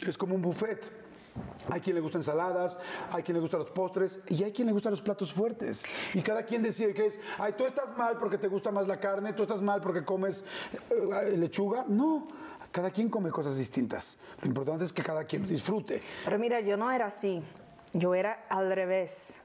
es 0.08 0.18
como 0.18 0.36
un 0.36 0.42
buffet. 0.42 1.01
Hay 1.70 1.80
quien 1.80 1.96
le 1.96 2.02
gustan 2.02 2.20
ensaladas, 2.20 2.78
hay 3.12 3.24
quien 3.24 3.36
le 3.36 3.42
gustan 3.42 3.60
los 3.60 3.72
postres 3.72 4.20
y 4.28 4.44
hay 4.44 4.52
quien 4.52 4.68
le 4.68 4.74
gustan 4.74 4.92
los 4.92 5.02
platos 5.02 5.32
fuertes. 5.32 5.86
Y 6.14 6.22
cada 6.22 6.44
quien 6.44 6.64
decide 6.64 6.94
que 6.94 7.06
es, 7.06 7.20
ay, 7.38 7.54
tú 7.58 7.66
estás 7.66 7.98
mal 7.98 8.18
porque 8.18 8.38
te 8.38 8.48
gusta 8.48 8.72
más 8.72 8.88
la 8.88 9.00
carne, 9.00 9.34
tú 9.34 9.44
estás 9.44 9.62
mal 9.62 9.82
porque 9.82 10.04
comes 10.04 10.44
eh, 10.90 11.38
lechuga. 11.38 11.86
No, 11.88 12.28
cada 12.72 12.90
quien 12.90 13.10
come 13.10 13.30
cosas 13.30 13.58
distintas. 13.58 14.20
Lo 14.42 14.48
importante 14.48 14.86
es 14.86 14.94
que 14.94 15.04
cada 15.04 15.24
quien 15.26 15.46
disfrute. 15.46 16.02
pero 16.26 16.40
mira, 16.40 16.60
yo 16.60 16.78
no 16.78 16.92
era 16.92 17.06
así. 17.06 17.42
Yo 17.94 18.16
era 18.16 18.46
al 18.50 18.72
revés. 18.74 19.42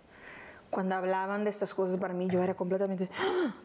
Cuando 0.70 0.94
hablaban 0.94 1.44
de 1.44 1.50
estas 1.50 1.74
cosas 1.74 1.98
para 1.98 2.14
mí, 2.14 2.28
yo 2.28 2.42
era 2.42 2.54
completamente, 2.54 3.08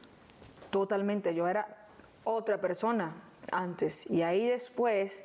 totalmente, 0.69 1.33
yo 1.33 1.47
era 1.47 1.87
otra 2.23 2.59
persona 2.59 3.15
antes. 3.51 4.09
Y 4.09 4.21
ahí 4.21 4.47
después, 4.47 5.23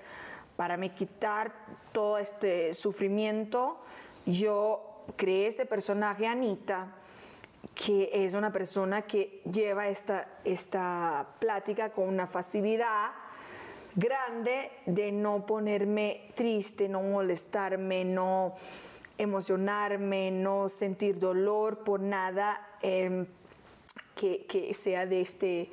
para 0.57 0.77
me 0.77 0.95
quitar 0.95 1.53
todo 1.93 2.19
este 2.19 2.73
sufrimiento, 2.75 3.79
yo 4.25 5.05
creé 5.17 5.47
este 5.47 5.67
personaje, 5.67 6.27
Anita, 6.27 6.89
que 7.75 8.11
es 8.13 8.35
una 8.35 8.53
persona 8.53 9.03
que 9.03 9.43
lleva 9.51 9.89
esta, 9.89 10.29
esta 10.45 11.27
plática 11.39 11.91
con 11.91 12.09
una 12.09 12.27
facilidad 12.27 13.11
grande 13.95 14.71
de 14.87 15.13
no 15.13 15.47
ponerme 15.47 16.31
triste, 16.35 16.89
no 16.89 17.03
molestarme, 17.03 18.05
no 18.05 18.55
emocionarme, 19.19 20.31
no 20.31 20.69
sentir 20.69 21.19
dolor 21.19 21.79
por 21.79 22.01
nada 22.01 22.77
eh, 22.83 23.27
que, 24.15 24.45
que 24.47 24.75
sea 24.75 25.07
de 25.07 25.21
este 25.21 25.71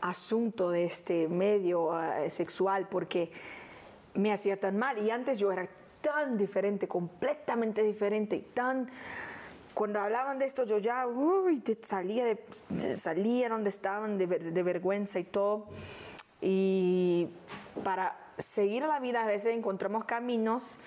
asunto, 0.00 0.70
de 0.70 0.84
este 0.84 1.28
medio 1.28 2.00
eh, 2.00 2.30
sexual, 2.30 2.88
porque 2.88 3.30
me 4.14 4.32
hacía 4.32 4.58
tan 4.58 4.76
mal 4.76 4.98
y 4.98 5.10
antes 5.10 5.38
yo 5.38 5.52
era 5.52 5.68
tan 6.00 6.36
diferente, 6.36 6.88
completamente 6.88 7.82
diferente 7.82 8.36
y 8.36 8.42
tan 8.42 8.88
cuando 9.74 10.00
hablaban 10.00 10.38
de 10.38 10.46
esto 10.46 10.64
yo 10.64 10.78
ya 10.78 11.06
uy, 11.06 11.62
salía 11.80 12.24
de, 12.24 12.94
salía 12.94 13.48
donde 13.48 13.70
estaban 13.70 14.18
de, 14.18 14.26
de 14.26 14.62
vergüenza 14.62 15.18
y 15.18 15.24
todo 15.24 15.68
y 16.40 17.28
para 17.84 18.18
seguir 18.38 18.84
a 18.84 18.88
la 18.88 19.00
vida 19.00 19.22
a 19.22 19.26
veces 19.26 19.54
encontramos 19.54 20.04
caminos 20.04 20.80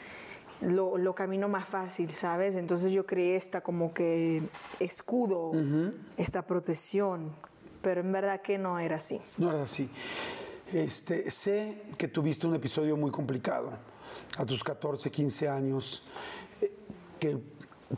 lo, 0.62 0.98
lo 0.98 1.14
camino 1.14 1.50
más 1.50 1.68
fácil, 1.68 2.12
¿sabes? 2.12 2.56
Entonces 2.56 2.92
yo 2.92 3.06
creé 3.06 3.36
esta 3.36 3.62
como 3.62 3.94
que 3.94 4.44
escudo, 4.80 5.52
esta 6.18 6.44
protección, 6.44 7.32
pero 7.82 8.02
en 8.02 8.12
verdad 8.12 8.42
que 8.42 8.58
no 8.58 8.80
era 8.80 8.98
así. 8.98 9.22
No 9.38 9.52
era 9.52 9.64
así. 9.64 9.90
Este, 10.74 11.30
sé 11.30 11.84
que 12.00 12.08
tuviste 12.08 12.48
un 12.48 12.56
episodio 12.56 12.98
muy 12.98 13.12
complicado 13.12 13.74
a 14.38 14.44
tus 14.44 14.64
14, 14.64 15.12
15 15.12 15.48
años, 15.48 16.04
eh, 16.60 16.72
que 17.20 17.38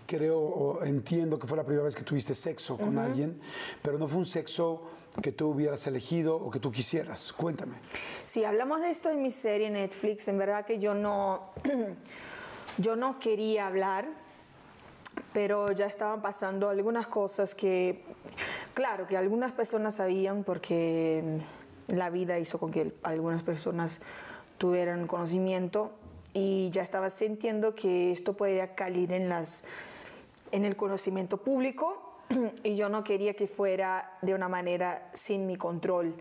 creo 0.05 0.37
o 0.37 0.83
entiendo 0.83 1.39
que 1.39 1.47
fue 1.47 1.55
la 1.55 1.63
primera 1.63 1.85
vez 1.85 1.95
que 1.95 2.03
tuviste 2.03 2.35
sexo 2.35 2.77
con 2.77 2.97
alguien, 2.97 3.39
pero 3.81 3.97
no 3.97 4.09
fue 4.09 4.17
un 4.17 4.25
sexo 4.25 4.83
que 5.21 5.31
tú 5.31 5.51
hubieras 5.51 5.87
elegido 5.87 6.35
o 6.35 6.51
que 6.51 6.59
tú 6.59 6.69
quisieras. 6.69 7.31
Cuéntame. 7.31 7.75
Si 8.25 8.43
hablamos 8.43 8.81
de 8.81 8.89
esto 8.89 9.09
en 9.09 9.21
mi 9.21 9.31
serie 9.31 9.69
Netflix, 9.69 10.27
en 10.27 10.37
verdad 10.37 10.65
que 10.65 10.77
yo 10.77 10.93
no, 10.93 11.51
yo 12.77 12.97
no 12.97 13.19
quería 13.19 13.67
hablar, 13.67 14.09
pero 15.31 15.71
ya 15.71 15.85
estaban 15.85 16.21
pasando 16.21 16.69
algunas 16.69 17.07
cosas 17.07 17.55
que, 17.55 18.03
claro, 18.73 19.07
que 19.07 19.15
algunas 19.15 19.53
personas 19.53 19.95
sabían 19.95 20.43
porque 20.43 21.39
la 21.87 22.09
vida 22.09 22.39
hizo 22.39 22.59
con 22.59 22.71
que 22.71 22.93
algunas 23.03 23.43
personas 23.43 24.01
tuvieran 24.57 25.07
conocimiento 25.07 25.91
y 26.33 26.69
ya 26.71 26.81
estaba 26.81 27.09
sintiendo 27.09 27.75
que 27.75 28.11
esto 28.11 28.33
podría 28.33 28.75
caer 28.75 29.11
en 29.11 29.29
las 29.29 29.65
en 30.51 30.65
el 30.65 30.75
conocimiento 30.75 31.37
público 31.37 32.19
y 32.63 32.75
yo 32.75 32.89
no 32.89 33.03
quería 33.03 33.33
que 33.33 33.47
fuera 33.47 34.17
de 34.21 34.33
una 34.33 34.47
manera 34.47 35.09
sin 35.13 35.45
mi 35.45 35.55
control. 35.55 36.13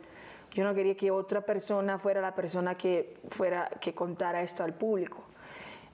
Yo 0.52 0.64
no 0.64 0.74
quería 0.74 0.96
que 0.96 1.10
otra 1.10 1.40
persona 1.40 1.98
fuera 1.98 2.20
la 2.20 2.34
persona 2.34 2.74
que 2.74 3.16
fuera 3.28 3.68
que 3.80 3.94
contara 3.94 4.42
esto 4.42 4.62
al 4.62 4.74
público. 4.74 5.24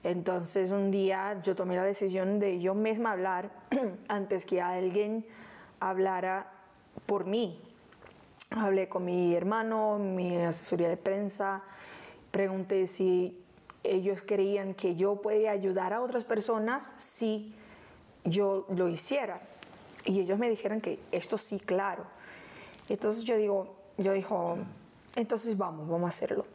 Entonces 0.03 0.71
un 0.71 0.91
día 0.91 1.39
yo 1.43 1.55
tomé 1.55 1.75
la 1.75 1.83
decisión 1.83 2.39
de 2.39 2.59
yo 2.59 2.73
misma 2.73 3.11
hablar 3.11 3.51
antes 4.07 4.45
que 4.45 4.61
alguien 4.61 5.25
hablara 5.79 6.51
por 7.05 7.25
mí. 7.25 7.61
Hablé 8.51 8.89
con 8.89 9.05
mi 9.05 9.33
hermano, 9.33 9.97
mi 9.97 10.35
asesoría 10.37 10.89
de 10.89 10.97
prensa, 10.97 11.61
pregunté 12.31 12.85
si 12.85 13.41
ellos 13.83 14.21
creían 14.25 14.73
que 14.73 14.95
yo 14.95 15.21
podía 15.21 15.51
ayudar 15.51 15.93
a 15.93 16.01
otras 16.01 16.25
personas 16.25 16.93
si 16.97 17.55
yo 18.25 18.65
lo 18.75 18.89
hiciera. 18.89 19.41
Y 20.03 20.19
ellos 20.19 20.37
me 20.37 20.49
dijeron 20.49 20.81
que 20.81 20.99
esto 21.13 21.37
sí, 21.37 21.59
claro. 21.59 22.03
Entonces 22.89 23.23
yo 23.23 23.37
digo, 23.37 23.73
yo 23.97 24.11
dijo, 24.11 24.57
entonces 25.15 25.57
vamos, 25.57 25.87
vamos 25.87 26.05
a 26.05 26.09
hacerlo. 26.09 26.45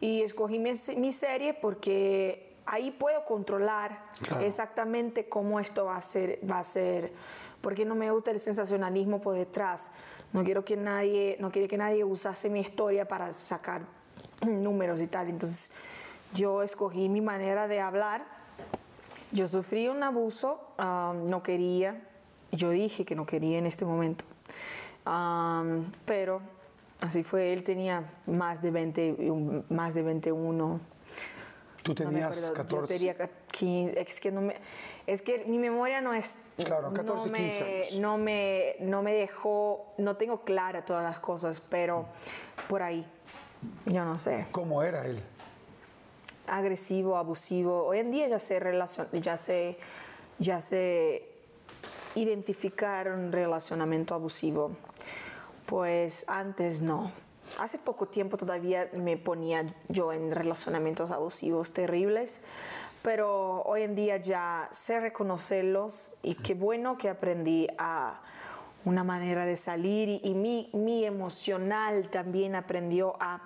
Y 0.00 0.22
escogí 0.22 0.58
mi, 0.58 0.72
mi 0.96 1.12
serie 1.12 1.54
porque 1.54 2.56
ahí 2.66 2.90
puedo 2.90 3.24
controlar 3.24 4.10
Claro. 4.22 4.44
exactamente 4.44 5.28
cómo 5.28 5.60
esto 5.60 5.84
va 5.84 5.96
a 5.96 6.00
ser, 6.00 6.40
va 6.48 6.58
a 6.58 6.64
ser, 6.64 7.12
porque 7.60 7.84
no 7.84 7.94
me 7.94 8.10
gusta 8.10 8.32
el 8.32 8.40
sensacionalismo 8.40 9.20
por 9.20 9.34
detrás. 9.34 9.92
No 10.32 10.44
quiero 10.44 10.64
que 10.64 10.76
nadie, 10.76 11.36
no 11.40 11.50
quiero 11.50 11.68
que 11.68 11.76
nadie 11.76 12.04
usase 12.04 12.48
mi 12.48 12.60
historia 12.60 13.06
para 13.06 13.32
sacar 13.32 13.82
números 14.46 15.00
y 15.02 15.06
tal. 15.06 15.28
Entonces 15.28 15.72
yo 16.34 16.62
escogí 16.62 17.08
mi 17.08 17.20
manera 17.20 17.68
de 17.68 17.80
hablar. 17.80 18.24
Yo 19.32 19.46
sufrí 19.46 19.88
un 19.88 20.02
abuso, 20.02 20.60
ah, 20.78 21.14
no 21.16 21.42
quería, 21.42 22.00
yo 22.50 22.70
dije 22.70 23.04
que 23.06 23.14
no 23.14 23.24
quería 23.26 23.58
en 23.58 23.66
este 23.66 23.84
momento, 23.84 24.24
Ah, 25.06 25.64
pero 26.04 26.40
así 27.00 27.22
fue, 27.24 27.52
él 27.52 27.64
tenía 27.64 28.04
más 28.26 28.60
de 28.62 28.70
20, 28.70 29.16
y 29.18 29.30
un- 29.30 29.64
más 29.70 29.94
de 29.94 30.02
21. 30.02 30.80
Tú 31.82 31.90
No 31.92 31.96
tenías 32.10 32.36
acuerdo, 32.38 32.54
14. 32.54 32.94
Yo 32.94 32.98
tenía 32.98 33.14
ca- 33.16 33.30
15, 33.50 34.00
es 34.00 34.20
que 34.20 34.30
no 34.30 34.40
me, 34.40 34.56
es 35.06 35.20
que 35.22 35.44
mi 35.46 35.58
memoria 35.58 36.00
no 36.00 36.14
es, 36.14 36.36
Claro, 36.64 36.92
14, 36.92 37.26
no 37.26 37.32
me, 37.32 37.38
15 37.38 37.64
años. 37.64 37.94
no 38.00 38.18
me, 38.18 38.76
no 38.80 39.02
me 39.02 39.14
dejó, 39.14 39.92
no 39.98 40.16
tengo 40.16 40.42
clara 40.42 40.84
todas 40.84 41.02
las 41.02 41.18
cosas, 41.18 41.60
pero 41.60 42.06
por 42.68 42.82
ahí, 42.82 43.04
yo 43.86 44.04
no 44.04 44.16
sé, 44.18 44.46
¿Cómo 44.52 44.82
era 44.82 45.04
él? 45.06 45.20
agresivo, 46.46 47.16
abusivo. 47.16 47.84
Hoy 47.84 47.98
en 48.00 48.10
día 48.10 48.28
ya 48.28 48.38
se 48.38 48.58
relacion, 48.58 49.08
ya 49.12 49.36
se, 49.36 49.76
ya 50.38 50.60
se 50.60 51.28
identificar 52.14 53.08
un 53.08 53.32
relacionamiento 53.32 54.14
abusivo, 54.14 54.72
pues 55.66 56.24
antes 56.28 56.82
no. 56.82 57.10
Hace 57.58 57.78
poco 57.78 58.06
tiempo 58.06 58.36
todavía 58.36 58.88
me 58.94 59.16
ponía 59.16 59.66
yo 59.88 60.12
en 60.12 60.32
relacionamientos 60.32 61.10
abusivos 61.10 61.72
terribles, 61.72 62.40
pero 63.02 63.62
hoy 63.62 63.82
en 63.82 63.94
día 63.94 64.16
ya 64.16 64.68
sé 64.70 65.00
reconocerlos 65.00 66.14
y 66.22 66.36
qué 66.36 66.54
bueno 66.54 66.96
que 66.96 67.08
aprendí 67.08 67.68
a 67.78 68.20
una 68.84 69.04
manera 69.04 69.44
de 69.44 69.56
salir 69.56 70.08
y, 70.08 70.20
y 70.24 70.34
mi, 70.34 70.70
mi 70.72 71.04
emocional 71.04 72.08
también 72.10 72.54
aprendió 72.54 73.16
a 73.20 73.40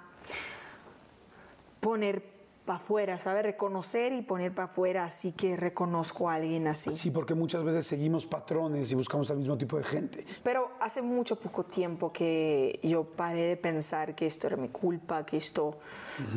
poner 1.81 2.36
para 2.67 2.79
afuera, 2.79 3.19
¿sabes? 3.19 3.45
Reconocer 3.45 4.13
y 4.13 4.23
poner 4.23 4.53
para 4.53 4.67
afuera, 4.67 5.05
así 5.05 5.33
que 5.33 5.57
reconozco 5.57 6.29
a 6.29 6.35
alguien 6.35 6.67
así. 6.67 6.91
Sí, 6.91 7.11
porque 7.11 7.35
muchas 7.35 7.63
veces 7.63 7.87
seguimos 7.87 8.27
patrones 8.27 8.91
y 8.91 8.95
buscamos 8.97 9.31
al 9.31 9.39
mismo 9.39 9.57
tipo 9.57 9.79
de 9.79 9.85
gente. 9.85 10.27
Pero 10.43 10.73
hace 10.81 11.01
mucho 11.01 11.37
poco 11.37 11.65
tiempo 11.65 12.13
que 12.13 12.81
yo 12.83 13.05
paré 13.05 13.43
de 13.43 13.57
pensar 13.57 14.15
que 14.15 14.27
esto 14.27 14.49
era 14.49 14.57
mi 14.57 14.69
culpa, 14.69 15.25
que 15.25 15.37
esto, 15.37 15.79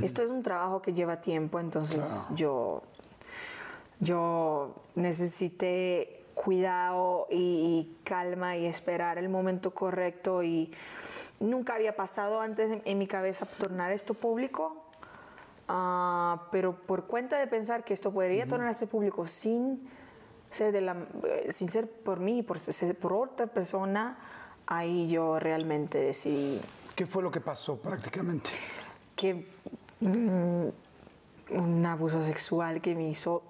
esto 0.02 0.24
es 0.24 0.30
un 0.30 0.44
trabajo 0.44 0.82
que 0.82 0.94
lleva 0.94 1.20
tiempo, 1.20 1.60
entonces 1.60 2.30
yo, 2.36 2.84
yo 4.00 4.76
necesité 4.96 6.26
cuidado 6.36 7.28
y, 7.32 7.36
y 7.36 7.98
calma 8.04 8.56
y 8.56 8.68
esperar 8.68 9.18
el 9.18 9.28
momento 9.28 9.72
correcto 9.72 10.44
y 10.44 10.72
nunca 11.40 11.74
había 11.74 11.96
pasado 11.96 12.40
antes 12.40 12.70
en, 12.70 12.82
en 12.86 12.98
mi 12.98 13.08
cabeza 13.08 13.46
tornar 13.46 13.92
esto 13.92 14.14
público 14.14 14.86
Ah, 15.72 16.48
pero 16.52 16.76
por 16.76 17.06
cuenta 17.06 17.38
de 17.38 17.46
pensar 17.46 17.84
que 17.84 17.94
esto 17.94 18.12
podría 18.12 18.48
tornarse 18.48 18.88
público 18.88 19.28
sin 19.28 19.88
ser, 20.50 20.72
de 20.72 20.82
la, 20.82 20.98
eh, 21.24 21.52
sin 21.52 21.70
ser 21.70 21.88
por 21.88 22.20
mí, 22.20 22.42
por 22.42 22.58
ser 22.58 22.98
por 22.98 23.14
otra 23.14 23.46
persona, 23.46 24.18
ahí 24.66 25.08
yo 25.08 25.40
realmente 25.40 26.00
decidí 26.00 26.60
¿Qué 26.96 27.06
fue 27.06 27.22
lo 27.22 27.30
que 27.30 27.40
pasó 27.40 27.78
prácticamente? 27.78 28.50
que 29.16 29.48
mm, 30.00 30.68
un 31.52 31.86
abuso 31.86 32.24
sexual 32.24 32.82
que 32.82 32.96
me 32.96 33.08
hizo 33.08 33.44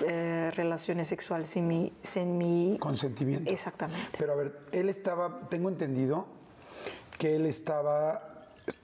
eh, 0.00 0.50
relaciones 0.54 1.08
sexuales 1.08 1.50
sin 1.50 1.68
mi, 1.68 1.92
sin 2.00 2.38
mi 2.38 2.78
Consentimiento. 2.80 3.50
exactamente 3.50 4.16
Pero 4.18 4.32
a 4.32 4.36
ver, 4.36 4.60
él 4.72 4.88
estaba, 4.88 5.40
tengo 5.50 5.68
entendido 5.68 6.26
que 7.18 7.36
él 7.36 7.44
estaba 7.44 8.35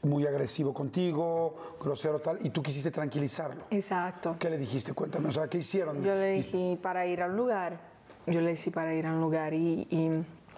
muy 0.02 0.26
agresivo 0.26 0.72
contigo, 0.72 1.76
grosero 1.80 2.20
tal, 2.20 2.38
y 2.44 2.50
tú 2.50 2.62
quisiste 2.62 2.90
tranquilizarlo. 2.90 3.64
exacto 3.70 4.36
¿Qué 4.38 4.48
le 4.48 4.58
dijiste? 4.58 4.92
Cuéntame, 4.92 5.28
o 5.28 5.32
sea, 5.32 5.48
¿qué 5.48 5.58
hicieron? 5.58 6.02
yo 6.02 6.14
le 6.14 6.32
dije 6.32 6.78
para 6.80 7.06
ir 7.06 7.22
a 7.22 7.26
un 7.26 7.36
lugar 7.36 7.92
yo 8.26 8.40
le 8.40 8.50
dije 8.50 8.70
para 8.70 8.94
ir 8.94 9.06
a 9.06 9.12
un 9.12 9.20
lugar 9.20 9.52
y, 9.52 9.86
y 9.90 10.08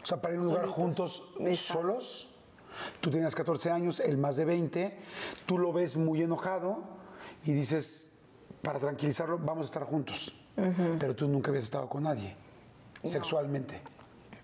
O 0.02 0.06
sea, 0.06 0.20
para 0.20 0.34
ir 0.34 0.40
a 0.40 0.42
un 0.42 0.48
lugar 0.48 0.66
juntos, 0.66 1.22
Exacto. 1.40 1.80
solos. 1.82 2.30
Tú 3.00 3.10
tenías 3.10 3.34
14 3.34 3.70
años, 3.70 4.00
él 4.00 4.18
más 4.18 4.36
de 4.36 4.44
20. 4.44 4.98
Tú 5.46 5.58
lo 5.58 5.72
ves 5.72 5.96
muy 5.96 6.22
enojado 6.22 6.82
y 7.46 7.52
dices, 7.52 8.12
para 8.60 8.78
tranquilizarlo, 8.78 9.38
vamos 9.38 9.62
a 9.62 9.64
estar 9.64 9.84
juntos. 9.84 10.34
Pero 10.98 11.16
tú 11.16 11.26
nunca 11.26 11.50
habías 11.50 11.64
estado 11.64 11.88
con 11.88 12.02
nadie, 12.02 12.36
sexualmente. 13.02 13.80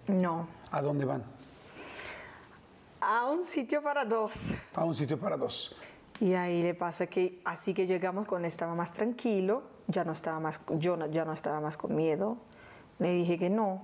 no 0.09 0.49
¿A 0.71 0.81
dónde 0.81 1.05
van? 1.05 1.23
A 3.01 3.27
un 3.31 3.45
sitio 3.45 3.83
para 3.83 4.05
dos 4.05 4.55
A 4.75 4.85
un 4.85 4.95
sitio 4.95 5.19
para 5.19 5.37
dos. 5.37 5.77
Y 6.21 6.35
ahí 6.35 6.63
le 6.63 6.75
pasa 6.75 7.07
que 7.07 7.41
así 7.45 7.73
que 7.73 7.87
llegamos 7.87 8.27
cuando 8.27 8.47
estaba 8.47 8.75
más 8.75 8.93
tranquilo, 8.93 9.63
ya 9.87 10.05
no 10.05 10.13
estaba 10.13 10.39
más, 10.39 10.61
yo 10.79 10.97
no- 10.97 11.07
ya 11.07 11.25
no 11.25 11.33
estaba 11.33 11.61
más 11.61 11.77
con 11.77 11.95
miedo. 11.97 12.37
Le 12.99 13.11
dije 13.13 13.39
que 13.39 13.49
no, 13.49 13.83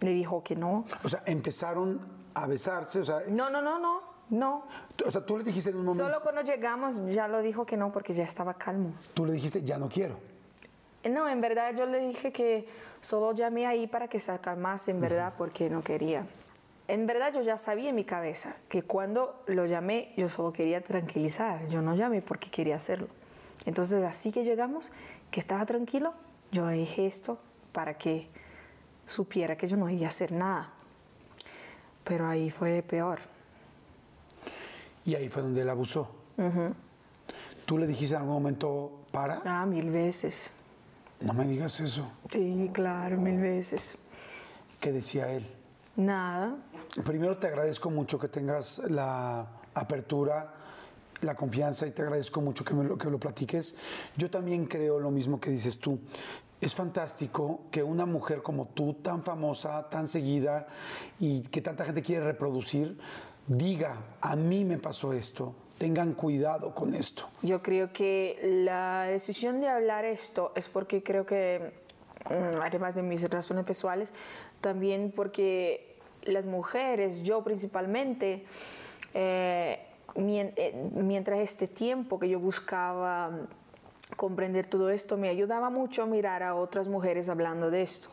le 0.00 0.10
dijo 0.10 0.42
que 0.42 0.56
no. 0.56 0.86
O 1.04 1.08
sea, 1.08 1.22
empezaron 1.26 2.00
a 2.34 2.46
besarse, 2.46 3.00
o 3.00 3.04
sea, 3.04 3.20
No, 3.28 3.50
no, 3.50 3.60
no, 3.60 3.78
no, 3.78 4.00
no. 4.30 4.64
o 5.04 5.10
sea, 5.10 5.24
tú 5.26 5.36
le 5.36 5.44
dijiste 5.44 5.68
en 5.70 5.76
un 5.76 5.84
momento, 5.84 6.04
Solo 6.04 6.22
cuando 6.22 6.40
llegamos 6.40 6.94
ya 7.12 7.28
lo 7.28 7.42
dijo 7.42 7.66
que 7.66 7.76
no 7.76 7.92
porque 7.92 8.14
ya 8.14 8.24
estaba 8.24 8.54
calmo. 8.54 8.92
tú 9.12 9.26
le 9.26 9.32
dijiste, 9.34 9.62
ya 9.62 9.76
no 9.76 9.88
quiero. 9.90 10.16
No, 11.04 11.28
en 11.28 11.40
verdad 11.42 11.74
yo 11.76 11.84
le 11.86 12.00
dije 12.00 12.32
que 12.32 12.66
solo 13.02 13.32
llamé 13.32 13.66
ahí 13.66 13.86
para 13.86 14.08
que 14.08 14.18
se 14.20 14.36
calmase, 14.38 14.90
en 14.90 15.00
verdad, 15.00 15.34
porque 15.36 15.68
no 15.70 15.82
quería. 15.82 16.26
En 16.88 17.06
verdad 17.06 17.32
yo 17.34 17.42
ya 17.42 17.58
sabía 17.58 17.90
en 17.90 17.94
mi 17.94 18.04
cabeza 18.04 18.56
que 18.68 18.82
cuando 18.82 19.42
lo 19.46 19.66
llamé 19.66 20.12
yo 20.16 20.28
solo 20.28 20.52
quería 20.52 20.82
tranquilizar, 20.82 21.68
yo 21.68 21.82
no 21.82 21.94
llamé 21.94 22.22
porque 22.22 22.50
quería 22.50 22.76
hacerlo. 22.76 23.08
Entonces 23.66 24.02
así 24.04 24.32
que 24.32 24.42
llegamos, 24.42 24.90
que 25.30 25.38
estaba 25.40 25.66
tranquilo, 25.66 26.14
yo 26.50 26.66
dije 26.68 27.06
esto 27.06 27.38
para 27.72 27.98
que 27.98 28.28
supiera 29.06 29.56
que 29.56 29.68
yo 29.68 29.76
no 29.76 29.90
iba 29.90 30.06
a 30.06 30.08
hacer 30.08 30.32
nada. 30.32 30.70
Pero 32.04 32.26
ahí 32.26 32.48
fue 32.50 32.82
peor. 32.82 33.20
Y 35.04 35.14
ahí 35.14 35.28
fue 35.28 35.42
donde 35.42 35.60
él 35.60 35.68
abusó. 35.68 36.08
Tú 37.66 37.76
le 37.76 37.86
dijiste 37.86 38.14
en 38.14 38.22
algún 38.22 38.34
momento, 38.34 39.00
para, 39.12 39.42
Ah, 39.44 39.66
mil 39.66 39.90
veces. 39.90 40.50
no 41.20 41.34
me 41.34 41.44
digas 41.44 41.80
eso. 41.80 42.10
Sí, 42.30 42.70
claro, 42.72 43.18
mil 43.18 43.38
veces. 43.38 43.98
¿Qué 44.80 44.90
decía 44.92 45.30
él? 45.32 45.46
Nada. 45.96 46.56
Primero 47.04 47.36
te 47.36 47.46
agradezco 47.46 47.90
mucho 47.90 48.18
que 48.18 48.28
tengas 48.28 48.78
la 48.90 49.46
apertura, 49.74 50.54
la 51.20 51.34
confianza 51.34 51.86
y 51.86 51.90
te 51.90 52.02
agradezco 52.02 52.40
mucho 52.40 52.64
que 52.64 52.74
lo, 52.74 52.96
que 52.96 53.10
lo 53.10 53.18
platiques. 53.18 53.74
Yo 54.16 54.30
también 54.30 54.66
creo 54.66 54.98
lo 54.98 55.10
mismo 55.10 55.40
que 55.40 55.50
dices 55.50 55.78
tú. 55.78 55.98
Es 56.60 56.74
fantástico 56.74 57.62
que 57.70 57.82
una 57.82 58.04
mujer 58.04 58.42
como 58.42 58.66
tú, 58.66 58.94
tan 58.94 59.22
famosa, 59.22 59.88
tan 59.88 60.08
seguida 60.08 60.66
y 61.20 61.42
que 61.42 61.60
tanta 61.60 61.84
gente 61.84 62.02
quiere 62.02 62.24
reproducir, 62.24 62.98
diga, 63.46 63.96
a 64.20 64.34
mí 64.34 64.64
me 64.64 64.78
pasó 64.78 65.12
esto, 65.12 65.54
tengan 65.78 66.14
cuidado 66.14 66.74
con 66.74 66.94
esto. 66.94 67.28
Yo 67.42 67.62
creo 67.62 67.92
que 67.92 68.64
la 68.64 69.02
decisión 69.02 69.60
de 69.60 69.68
hablar 69.68 70.04
esto 70.04 70.52
es 70.56 70.68
porque 70.68 71.02
creo 71.04 71.24
que, 71.24 71.72
mm, 72.28 72.60
además 72.60 72.96
de 72.96 73.02
mis 73.02 73.28
razones 73.30 73.64
personales, 73.64 74.12
también 74.60 75.12
porque 75.14 75.87
las 76.28 76.46
mujeres, 76.46 77.22
yo 77.22 77.42
principalmente, 77.42 78.44
eh, 79.14 79.80
eh, 80.14 80.90
mientras 80.94 81.38
este 81.40 81.66
tiempo 81.66 82.18
que 82.18 82.28
yo 82.28 82.38
buscaba 82.40 83.30
comprender 84.16 84.66
todo 84.66 84.90
esto, 84.90 85.16
me 85.16 85.28
ayudaba 85.28 85.70
mucho 85.70 86.02
a 86.02 86.06
mirar 86.06 86.42
a 86.42 86.54
otras 86.54 86.88
mujeres 86.88 87.28
hablando 87.28 87.70
de 87.70 87.82
esto. 87.82 88.08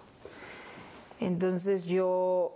Entonces 1.20 1.86
yo 1.86 2.52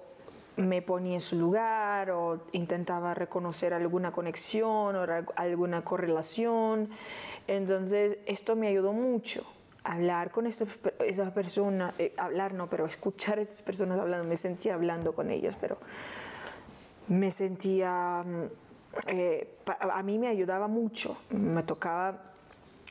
me 0.57 0.81
ponía 0.81 1.13
en 1.13 1.21
su 1.21 1.37
lugar 1.37 2.11
o 2.11 2.41
intentaba 2.51 3.13
reconocer 3.13 3.73
alguna 3.73 4.11
conexión 4.11 4.95
o 4.95 5.05
alguna 5.35 5.83
correlación. 5.83 6.89
Entonces 7.47 8.17
esto 8.25 8.55
me 8.55 8.67
ayudó 8.67 8.91
mucho. 8.91 9.45
Hablar 9.83 10.31
con 10.31 10.45
esta, 10.45 10.65
esa 11.05 11.33
persona, 11.33 11.93
eh, 11.97 12.13
hablar 12.17 12.53
no, 12.53 12.69
pero 12.69 12.85
escuchar 12.85 13.39
a 13.39 13.41
esas 13.41 13.61
personas 13.61 13.99
hablando, 13.99 14.27
me 14.27 14.35
sentía 14.35 14.73
hablando 14.73 15.13
con 15.13 15.31
ellos, 15.31 15.55
pero 15.59 15.77
me 17.07 17.31
sentía, 17.31 18.23
mm, 18.25 18.43
eh, 19.07 19.57
a 19.65 20.03
mí 20.03 20.19
me 20.19 20.27
ayudaba 20.27 20.67
mucho, 20.67 21.17
me 21.29 21.63
tocaba 21.63 22.33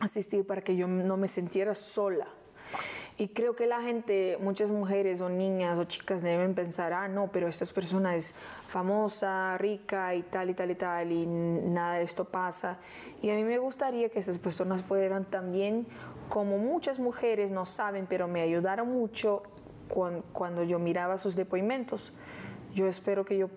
asistir 0.01 0.47
para 0.47 0.63
que 0.63 0.77
yo 0.77 0.87
no 0.89 1.17
me 1.17 1.29
sintiera 1.29 1.75
sola. 1.75 2.27
Y 3.17 3.29
creo 3.29 3.57
que 3.57 3.67
la 3.67 3.83
gente, 3.83 4.39
muchas 4.41 4.71
mujeres 4.71 5.21
o 5.21 5.29
niñas 5.29 5.77
o 5.79 5.85
chicas 5.85 6.23
deben 6.23 6.55
pensar, 6.55 6.93
ah, 6.93 7.09
no, 7.09 7.29
pero 7.33 7.49
esta 7.49 7.65
persona 7.75 8.15
es 8.15 8.35
famosa, 8.69 9.59
rica 9.59 10.15
y 10.15 10.23
tal 10.23 10.51
y 10.51 10.55
tal 10.55 10.71
y 10.71 10.75
tal 10.77 11.11
y 11.13 11.27
nada 11.27 11.95
de 11.95 12.05
esto 12.05 12.25
pasa. 12.27 12.79
Y 13.21 13.31
a 13.31 13.35
mí 13.35 13.43
me 13.43 13.59
gustaría 13.59 14.09
que 14.09 14.21
estas 14.21 14.39
personas 14.39 14.83
pudieran 14.85 15.25
también, 15.25 15.87
como 16.29 16.59
muchas 16.59 16.99
mujeres 17.01 17.51
no 17.51 17.67
saben, 17.67 18.07
pero 18.09 18.29
me 18.29 18.41
ayudaron 18.41 18.89
mucho 18.89 19.43
cuan- 19.89 20.23
cuando 20.33 20.63
yo 20.63 20.79
miraba 20.79 21.19
sus 21.19 21.35
depoimentos. 21.35 22.13
Yo 22.75 22.87
espero 22.87 23.25
que 23.25 23.37
yo 23.39 23.49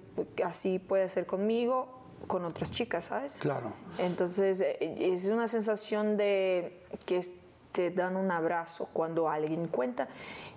así 0.44 0.80
pueda 0.80 1.08
ser 1.08 1.28
conmigo, 1.28 2.00
con 2.28 2.46
otras 2.46 2.72
chicas, 2.72 3.06
¿sabes? 3.06 3.38
Claro. 3.40 3.74
Entonces, 3.98 4.62
eh, 4.62 4.78
es 5.14 5.30
una 5.30 5.48
sensación 5.48 6.18
de 6.18 6.82
que 7.06 7.18
es- 7.18 7.32
te 7.72 7.90
dan 7.92 8.16
un 8.18 8.32
abrazo 8.32 8.90
cuando 8.94 9.30
alguien 9.30 9.68
cuenta 9.68 10.08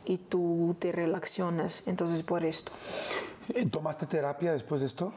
y 0.04 0.18
tú 0.18 0.76
te 0.78 0.92
relacionas. 0.92 1.82
Entonces, 1.86 2.22
por 2.22 2.44
esto. 2.44 2.72
Eh, 3.54 3.66
¿Tomaste 3.66 4.06
terapia 4.06 4.52
después 4.52 4.80
de 4.80 4.86
esto? 4.86 5.12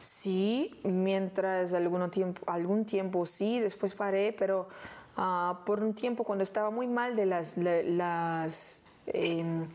Sí, 0.00 0.78
mientras 0.84 1.72
algún 1.74 2.10
tiempo, 2.10 2.42
algún 2.46 2.84
tiempo 2.84 3.24
sí, 3.26 3.58
después 3.60 3.94
paré, 3.94 4.34
pero 4.38 4.68
ah, 5.16 5.60
por 5.64 5.80
un 5.82 5.94
tiempo 5.94 6.24
cuando 6.24 6.42
estaba 6.42 6.70
muy 6.70 6.86
mal 6.86 7.16
de 7.16 7.26
las, 7.26 7.56
la- 7.56 7.82
las 7.82 8.86
em, 9.06 9.66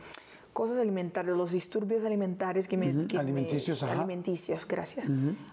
cosas 0.53 0.80
alimentarias, 0.80 1.36
los 1.36 1.51
disturbios 1.51 2.03
alimentarios 2.03 2.68
que 2.68 2.78
me... 2.78 2.89
Ujú, 2.91 3.07
que 3.07 3.16
me- 3.16 3.22
alimenticios, 3.22 3.82
ajá. 3.84 3.93
alimenticios, 3.93 4.68
gracias. 4.68 5.07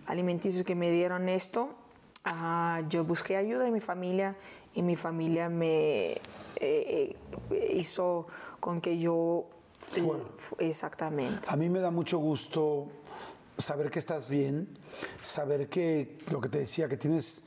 Alimenticios 0.07 0.65
que 0.65 0.75
me 0.75 0.91
dieron 0.91 1.29
esto, 1.29 1.71
ah, 2.25 2.83
yo 2.91 3.05
busqué 3.05 3.37
ayuda 3.37 3.65
de 3.65 3.71
mi 3.71 3.81
familia 3.81 4.37
y 4.77 4.83
mi 4.83 4.95
familia 4.95 5.49
me 5.49 6.13
eh, 6.13 6.21
eh, 6.61 7.17
hizo 7.75 8.27
con 8.61 8.81
que 8.81 8.99
yo... 8.99 9.49
Fuera. 9.87 10.25
Exactamente. 10.59 11.49
A 11.49 11.57
mí 11.57 11.69
me 11.69 11.81
da 11.81 11.91
mucho 11.91 12.19
gusto 12.19 12.89
saber 13.57 13.91
que 13.91 13.99
estás 13.99 14.29
bien, 14.29 14.79
saber 15.23 15.69
que 15.69 16.19
lo 16.31 16.41
que 16.41 16.49
te 16.49 16.59
decía, 16.59 16.89
que 16.89 16.97
tienes 16.97 17.45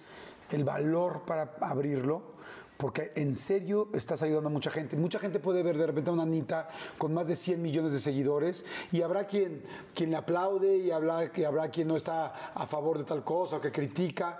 el 0.49 0.63
valor 0.63 1.23
para 1.25 1.55
abrirlo, 1.61 2.38
porque 2.80 3.11
en 3.15 3.36
serio 3.36 3.89
estás 3.93 4.21
ayudando 4.21 4.47
a 4.47 4.53
mucha 4.53 4.71
gente. 4.71 4.95
Mucha 4.95 5.19
gente 5.19 5.41
puede 5.41 5.63
ver 5.63 5.77
de 5.77 5.86
repente 5.86 6.11
a 6.11 6.13
una 6.13 6.23
Anita 6.23 6.69
con 6.97 7.13
más 7.13 7.27
de 7.27 7.36
100 7.36 7.61
millones 7.61 7.91
de 7.91 7.99
seguidores 7.99 8.63
y 8.93 9.01
habrá 9.01 9.27
quien, 9.27 9.63
quien 9.93 10.11
le 10.11 10.15
aplaude 10.15 10.77
y 10.77 10.89
habrá, 10.89 11.30
habrá 11.45 11.69
quien 11.71 11.89
no 11.89 11.97
está 11.97 12.53
a 12.53 12.65
favor 12.67 12.97
de 12.97 13.03
tal 13.03 13.21
cosa 13.25 13.57
o 13.57 13.61
que 13.61 13.73
critica. 13.73 14.39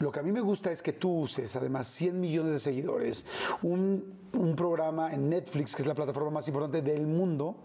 Lo 0.00 0.10
que 0.10 0.18
a 0.18 0.24
mí 0.24 0.32
me 0.32 0.40
gusta 0.40 0.72
es 0.72 0.82
que 0.82 0.94
tú 0.94 1.20
uses 1.20 1.54
además 1.54 1.86
100 1.86 2.20
millones 2.20 2.54
de 2.54 2.58
seguidores, 2.58 3.24
un, 3.62 4.25
un 4.36 4.54
programa 4.54 5.12
en 5.12 5.28
Netflix, 5.28 5.74
que 5.74 5.82
es 5.82 5.88
la 5.88 5.94
plataforma 5.94 6.30
más 6.30 6.46
importante 6.48 6.82
del 6.82 7.06
mundo, 7.06 7.56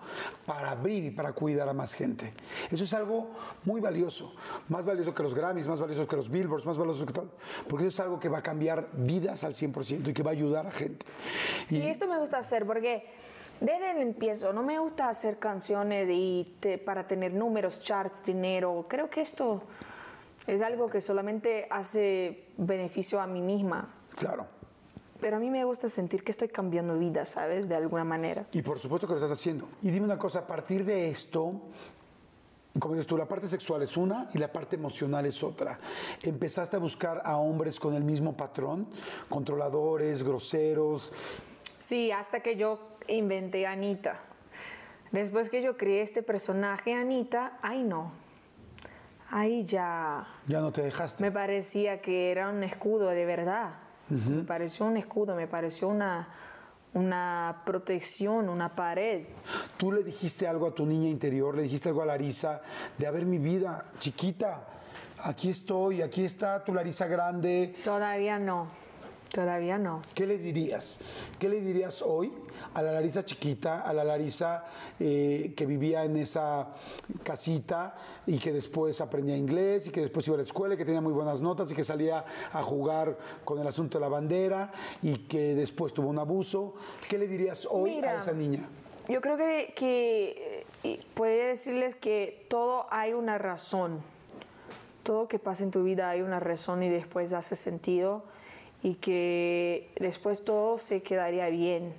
para 0.46 0.72
abrir 0.72 1.04
y 1.06 1.12
para 1.12 1.34
cuidar 1.34 1.68
a 1.68 1.74
más 1.74 1.94
gente. 1.94 2.34
Eso 2.70 2.84
es 2.84 2.94
algo 2.94 3.32
muy 3.66 3.82
valioso, 3.82 4.34
más 4.70 4.86
valioso 4.86 5.14
que 5.14 5.24
los 5.24 5.36
Grammys, 5.36 5.68
más 5.68 5.80
valioso 5.80 6.08
que 6.08 6.16
los 6.16 6.30
Billboards, 6.30 6.66
más 6.66 6.78
valioso 6.78 7.06
que 7.06 7.14
todo, 7.14 7.30
porque 7.68 7.88
eso 7.88 7.96
es 7.96 8.00
algo 8.00 8.20
que 8.20 8.30
va 8.30 8.40
a 8.40 8.44
cambiar 8.44 8.90
vidas 8.94 9.44
al 9.44 9.54
100% 9.54 10.10
y 10.10 10.14
que 10.14 10.24
va 10.24 10.32
a 10.32 10.34
ayudar 10.34 10.68
a 10.68 10.72
gente. 10.72 11.06
Y, 11.70 11.82
esto 11.82 12.08
me 12.08 12.20
gusta 12.20 12.38
hacer 12.38 12.66
porque 12.66 13.06
desde 13.60 13.92
el 13.92 13.98
empiezo 13.98 14.54
no 14.54 14.64
me 14.64 14.80
gusta 14.80 15.10
hacer 15.10 15.38
canciones 15.38 16.10
y 16.10 16.56
para 16.86 17.06
tener 17.06 17.34
números, 17.34 17.80
charts, 17.80 18.24
dinero. 18.24 18.86
Creo 18.88 19.10
que 19.10 19.22
esto 19.22 19.62
es 20.48 20.62
algo 20.62 20.90
que 20.90 21.02
solamente 21.02 21.68
hace 21.70 22.46
beneficio 22.58 23.20
a 23.20 23.28
mí 23.28 23.42
misma. 23.42 23.88
Claro. 24.16 24.61
Pero 25.22 25.38
a 25.38 25.40
mí 25.40 25.50
me 25.50 25.64
gusta 25.64 25.88
sentir 25.88 26.24
que 26.24 26.32
estoy 26.32 26.50
cambiando 26.50 26.98
vida, 26.98 27.26
¿sabes? 27.26 27.70
De 27.70 27.76
alguna 27.76 28.04
manera. 28.04 28.48
Y 28.52 28.62
por 28.64 28.80
supuesto 28.80 29.08
que 29.08 29.14
lo 29.14 29.20
estás 29.20 29.40
haciendo. 29.40 29.70
Y 29.82 29.92
dime 29.92 30.06
una 30.06 30.18
cosa, 30.18 30.40
a 30.40 30.48
partir 30.48 30.84
de 30.84 31.10
esto, 31.10 31.62
como 32.80 32.96
dices 32.96 33.06
tú, 33.06 33.18
la 33.18 33.28
parte 33.28 33.48
sexual 33.48 33.84
es 33.84 33.96
una 33.98 34.30
y 34.34 34.40
la 34.40 34.52
parte 34.52 34.78
emocional 34.78 35.26
es 35.28 35.44
otra. 35.44 35.80
¿Empezaste 36.24 36.78
a 36.78 36.80
buscar 36.80 37.22
a 37.24 37.38
hombres 37.38 37.80
con 37.80 37.94
el 37.94 38.04
mismo 38.04 38.36
patrón? 38.36 38.88
¿Controladores, 39.30 40.24
groseros? 40.24 41.14
Sí, 41.78 42.12
hasta 42.12 42.40
que 42.40 42.56
yo 42.56 42.80
inventé 43.08 43.68
a 43.68 43.74
Anita. 43.74 44.20
Después 45.12 45.50
que 45.50 45.62
yo 45.62 45.78
creé 45.78 46.02
este 46.02 46.24
personaje, 46.24 46.94
Anita, 46.94 47.60
ay 47.62 47.84
no. 47.84 48.12
Ahí 49.30 49.64
ya... 49.64 50.26
Ya 50.48 50.62
no 50.62 50.72
te 50.72 50.82
dejaste. 50.82 51.24
Me 51.24 51.32
parecía 51.32 52.02
que 52.02 52.32
era 52.32 52.50
un 52.50 52.64
escudo 52.64 53.10
de 53.10 53.26
verdad. 53.26 53.74
Me 54.12 54.44
pareció 54.44 54.86
un 54.86 54.98
escudo, 54.98 55.36
me 55.36 55.48
pareció 55.48 55.88
una 55.88 56.28
una 56.94 57.62
protección, 57.66 58.50
una 58.50 58.76
pared. 58.76 59.26
¿Tú 59.78 59.92
le 59.92 60.04
dijiste 60.04 60.48
algo 60.48 60.68
a 60.68 60.76
tu 60.76 60.86
niña 60.86 61.10
interior, 61.10 61.56
le 61.56 61.64
dijiste 61.64 61.90
algo 61.90 62.02
a 62.02 62.06
Larisa 62.06 62.62
de, 62.98 63.08
a 63.08 63.12
ver 63.12 63.26
mi 63.26 63.38
vida, 63.38 63.86
chiquita, 64.00 64.68
aquí 65.24 65.50
estoy, 65.50 66.02
aquí 66.02 66.26
está 66.26 66.64
tu 66.64 66.74
Larisa 66.74 67.08
grande? 67.08 67.76
Todavía 67.84 68.40
no. 68.40 68.68
Todavía 69.32 69.78
no. 69.78 70.02
¿Qué 70.14 70.28
le 70.28 70.38
dirías? 70.38 71.00
¿Qué 71.40 71.48
le 71.48 71.62
dirías 71.62 72.02
hoy 72.02 72.34
a 72.74 72.82
la 72.82 72.92
Larisa 72.92 73.24
chiquita, 73.24 73.80
a 73.82 73.94
la 73.94 74.04
Larisa 74.04 74.66
eh, 75.00 75.54
que 75.56 75.66
vivía 75.66 76.04
en 76.04 76.18
esa 76.18 76.68
casita 77.24 77.96
y 78.28 78.40
que 78.40 78.52
después 78.52 79.00
aprendía 79.00 79.38
inglés 79.38 79.88
y 79.88 79.92
que 79.92 80.02
después 80.02 80.28
iba 80.28 80.36
a 80.36 80.38
la 80.38 80.44
escuela 80.44 80.76
y 80.76 80.78
que 80.78 80.84
tenía 80.84 81.00
muy 81.00 81.14
buenas 81.14 81.40
notas 81.40 81.72
y 81.72 81.76
que 81.76 81.84
salía 81.84 82.26
a 82.52 82.62
jugar 82.62 83.18
con 83.46 83.58
el 83.58 83.68
asunto 83.68 84.00
de 84.00 84.02
la 84.02 84.10
bandera 84.10 84.70
y 85.02 85.20
que 85.20 85.56
después 85.56 85.94
tuvo 85.94 86.10
un 86.10 86.20
abuso? 86.20 86.76
¿Qué 87.08 87.18
le 87.18 87.28
dirías 87.28 87.66
hoy 87.72 88.02
a 88.04 88.18
esa 88.18 88.34
niña? 88.34 88.68
Yo 89.08 89.22
creo 89.22 89.38
que, 89.38 89.74
que 89.78 90.66
puede 91.14 91.48
decirles 91.48 91.96
que 91.96 92.46
todo 92.50 92.86
hay 92.90 93.14
una 93.14 93.38
razón. 93.38 94.02
Todo 95.04 95.30
que 95.30 95.40
pasa 95.40 95.64
en 95.64 95.72
tu 95.72 95.84
vida 95.84 96.10
hay 96.10 96.22
una 96.22 96.42
razón 96.42 96.84
y 96.84 96.90
después 96.90 97.32
hace 97.32 97.56
sentido 97.56 98.24
y 98.84 98.96
que 98.96 99.92
después 100.00 100.44
todo 100.44 100.78
se 100.78 101.02
quedaría 101.04 101.48
bien. 101.50 101.94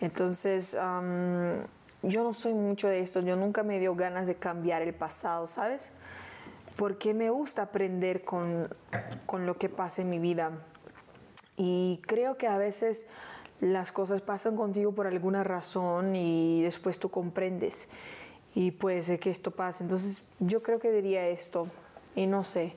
Entonces, 0.00 0.72
yo 0.72 2.24
no 2.24 2.32
soy 2.32 2.54
mucho 2.54 2.88
de 2.88 3.00
esto, 3.00 3.20
yo 3.20 3.36
nunca 3.36 3.62
me 3.62 3.78
dio 3.78 3.94
ganas 3.94 4.26
de 4.26 4.36
cambiar 4.36 4.82
el 4.82 4.94
pasado, 4.94 5.46
¿sabes? 5.46 5.90
Porque 6.76 7.12
me 7.12 7.28
gusta 7.30 7.62
aprender 7.62 8.24
con, 8.24 8.68
con 9.26 9.44
lo 9.46 9.58
que 9.58 9.68
pasa 9.68 10.00
en 10.02 10.10
mi 10.10 10.18
vida. 10.18 10.52
Y 11.56 12.00
creo 12.06 12.38
que 12.38 12.46
a 12.46 12.56
veces 12.56 13.06
las 13.60 13.92
cosas 13.92 14.22
pasan 14.22 14.56
contigo 14.56 14.92
por 14.92 15.06
alguna 15.06 15.44
razón 15.44 16.16
y 16.16 16.62
después 16.62 16.98
tú 16.98 17.10
comprendes 17.10 17.88
y 18.54 18.70
puede 18.70 19.02
ser 19.02 19.20
que 19.20 19.30
esto 19.30 19.50
pase. 19.50 19.84
Entonces 19.84 20.28
yo 20.38 20.62
creo 20.62 20.78
que 20.78 20.90
diría 20.90 21.28
esto 21.28 21.68
y 22.14 22.26
no 22.26 22.44
sé, 22.44 22.74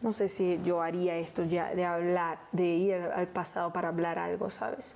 no 0.00 0.12
sé 0.12 0.28
si 0.28 0.60
yo 0.64 0.80
haría 0.80 1.16
esto 1.16 1.44
ya 1.44 1.74
de 1.74 1.84
hablar, 1.84 2.40
de 2.52 2.66
ir 2.66 2.94
al 2.94 3.28
pasado 3.28 3.72
para 3.72 3.88
hablar 3.88 4.18
algo, 4.18 4.50
¿sabes? 4.50 4.94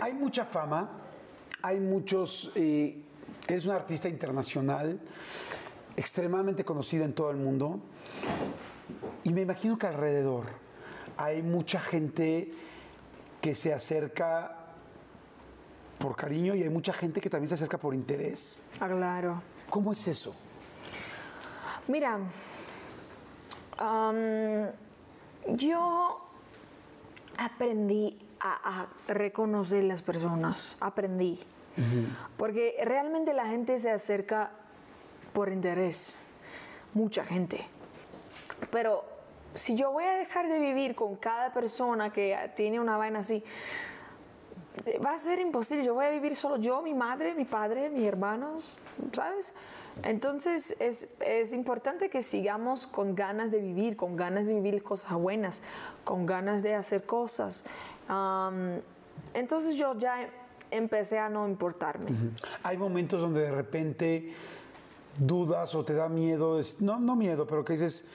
Hay 0.00 0.12
mucha 0.12 0.44
fama, 0.44 0.88
hay 1.62 1.80
muchos, 1.80 2.52
eh, 2.54 3.02
eres 3.48 3.64
una 3.66 3.76
artista 3.76 4.08
internacional, 4.08 5.00
extremadamente 5.96 6.64
conocida 6.64 7.04
en 7.04 7.12
todo 7.12 7.30
el 7.30 7.36
mundo, 7.36 7.80
y 9.24 9.32
me 9.32 9.42
imagino 9.42 9.76
que 9.78 9.86
alrededor 9.86 10.46
hay 11.16 11.42
mucha 11.42 11.80
gente 11.80 12.50
que 13.40 13.54
se 13.54 13.74
acerca 13.74 14.56
por 15.98 16.16
cariño 16.16 16.54
y 16.54 16.62
hay 16.62 16.70
mucha 16.70 16.92
gente 16.92 17.20
que 17.20 17.28
también 17.28 17.48
se 17.48 17.54
acerca 17.54 17.76
por 17.76 17.94
interés. 17.94 18.62
Ah, 18.80 18.88
claro. 18.88 19.42
¿Cómo 19.68 19.92
es 19.92 20.08
eso? 20.08 20.34
Mira, 21.88 22.18
yo 25.48 26.20
aprendí 27.36 28.18
a, 28.40 28.86
reconocer 29.08 29.84
las 29.84 30.02
personas, 30.02 30.76
aprendí. 30.80 31.40
Porque 32.36 32.76
realmente 32.84 33.32
la 33.32 33.46
gente 33.46 33.78
se 33.78 33.90
acerca 33.90 34.50
por 35.32 35.50
interés, 35.50 36.18
mucha 36.92 37.24
gente. 37.24 37.66
Pero 38.70 39.04
si 39.54 39.76
yo 39.76 39.90
voy 39.90 40.04
a 40.04 40.14
dejar 40.14 40.48
de 40.48 40.60
vivir 40.60 40.94
con 40.94 41.16
cada 41.16 41.52
persona 41.52 42.12
que 42.12 42.36
tiene 42.54 42.78
una 42.78 42.98
vaina 42.98 43.20
así, 43.20 43.42
va 45.04 45.12
a 45.12 45.18
ser 45.18 45.38
imposible. 45.38 45.84
Yo 45.84 45.94
voy 45.94 46.06
a 46.06 46.10
vivir 46.10 46.36
solo 46.36 46.56
yo, 46.56 46.82
mi 46.82 46.94
madre, 46.94 47.34
mi 47.34 47.44
padre, 47.44 47.88
mis 47.88 48.04
hermanos, 48.04 48.76
¿sabes? 49.12 49.54
Entonces 50.04 50.76
es, 50.80 51.52
importante 51.52 52.10
que 52.10 52.22
sigamos 52.22 52.86
con 52.86 53.14
ganas 53.14 53.50
de 53.50 53.60
vivir, 53.60 53.96
con 53.96 54.16
ganas 54.16 54.46
de 54.46 54.54
vivir 54.54 54.82
cosas 54.82 55.12
buenas, 55.14 55.62
con 56.04 56.26
ganas 56.26 56.62
de 56.62 56.74
hacer 56.74 57.04
cosas. 57.04 57.64
entonces 59.34 59.74
yo 59.76 59.96
ya 59.98 60.28
empecé 60.70 61.18
a 61.18 61.28
no 61.28 61.48
importarme. 61.48 62.10
Hay 62.62 62.76
momentos 62.76 63.20
donde 63.20 63.42
de 63.42 63.50
repente 63.50 64.34
dudas 65.18 65.74
o 65.74 65.84
te 65.84 65.94
da 65.94 66.08
miedo, 66.08 66.60
no, 66.80 67.00
no 67.00 67.16
miedo, 67.16 67.46
pero 67.46 67.64
que 67.64 67.74
dices, 67.74 68.06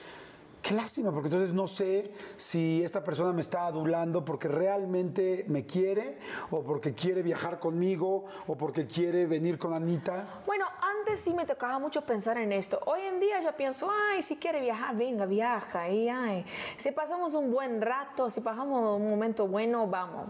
Qué 0.66 0.74
lástima, 0.74 1.12
porque 1.12 1.28
entonces 1.28 1.54
no 1.54 1.68
sé 1.68 2.10
si 2.36 2.82
esta 2.82 3.04
persona 3.04 3.32
me 3.32 3.40
está 3.40 3.68
adulando 3.68 4.24
porque 4.24 4.48
realmente 4.48 5.44
me 5.46 5.64
quiere 5.64 6.18
o 6.50 6.64
porque 6.64 6.92
quiere 6.92 7.22
viajar 7.22 7.60
conmigo 7.60 8.24
o 8.48 8.56
porque 8.56 8.84
quiere 8.84 9.26
venir 9.26 9.58
con 9.58 9.74
Anita. 9.74 10.42
Bueno, 10.44 10.66
antes 10.82 11.20
sí 11.20 11.34
me 11.34 11.46
tocaba 11.46 11.78
mucho 11.78 12.00
pensar 12.04 12.36
en 12.38 12.50
esto. 12.50 12.80
Hoy 12.86 13.02
en 13.02 13.20
día 13.20 13.40
ya 13.40 13.56
pienso, 13.56 13.88
ay, 14.10 14.20
si 14.22 14.38
quiere 14.38 14.60
viajar, 14.60 14.96
venga, 14.96 15.24
viaja. 15.24 15.88
Y, 15.88 16.08
ay, 16.08 16.44
si 16.76 16.90
pasamos 16.90 17.36
un 17.36 17.52
buen 17.52 17.80
rato, 17.80 18.28
si 18.28 18.40
pasamos 18.40 19.00
un 19.00 19.08
momento 19.08 19.46
bueno, 19.46 19.86
vamos. 19.86 20.26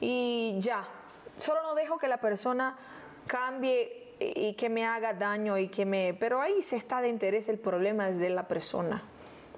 Y 0.00 0.58
ya, 0.60 0.84
solo 1.38 1.62
no 1.62 1.74
dejo 1.74 1.96
que 1.96 2.08
la 2.08 2.20
persona 2.20 2.76
cambie 3.26 4.16
y 4.20 4.52
que 4.52 4.68
me 4.68 4.84
haga 4.84 5.14
daño 5.14 5.56
y 5.56 5.68
que 5.68 5.86
me... 5.86 6.12
Pero 6.12 6.42
ahí 6.42 6.60
se 6.60 6.76
está 6.76 7.00
de 7.00 7.08
interés 7.08 7.48
el 7.48 7.58
problema 7.58 8.08
desde 8.08 8.28
la 8.28 8.46
persona 8.46 9.02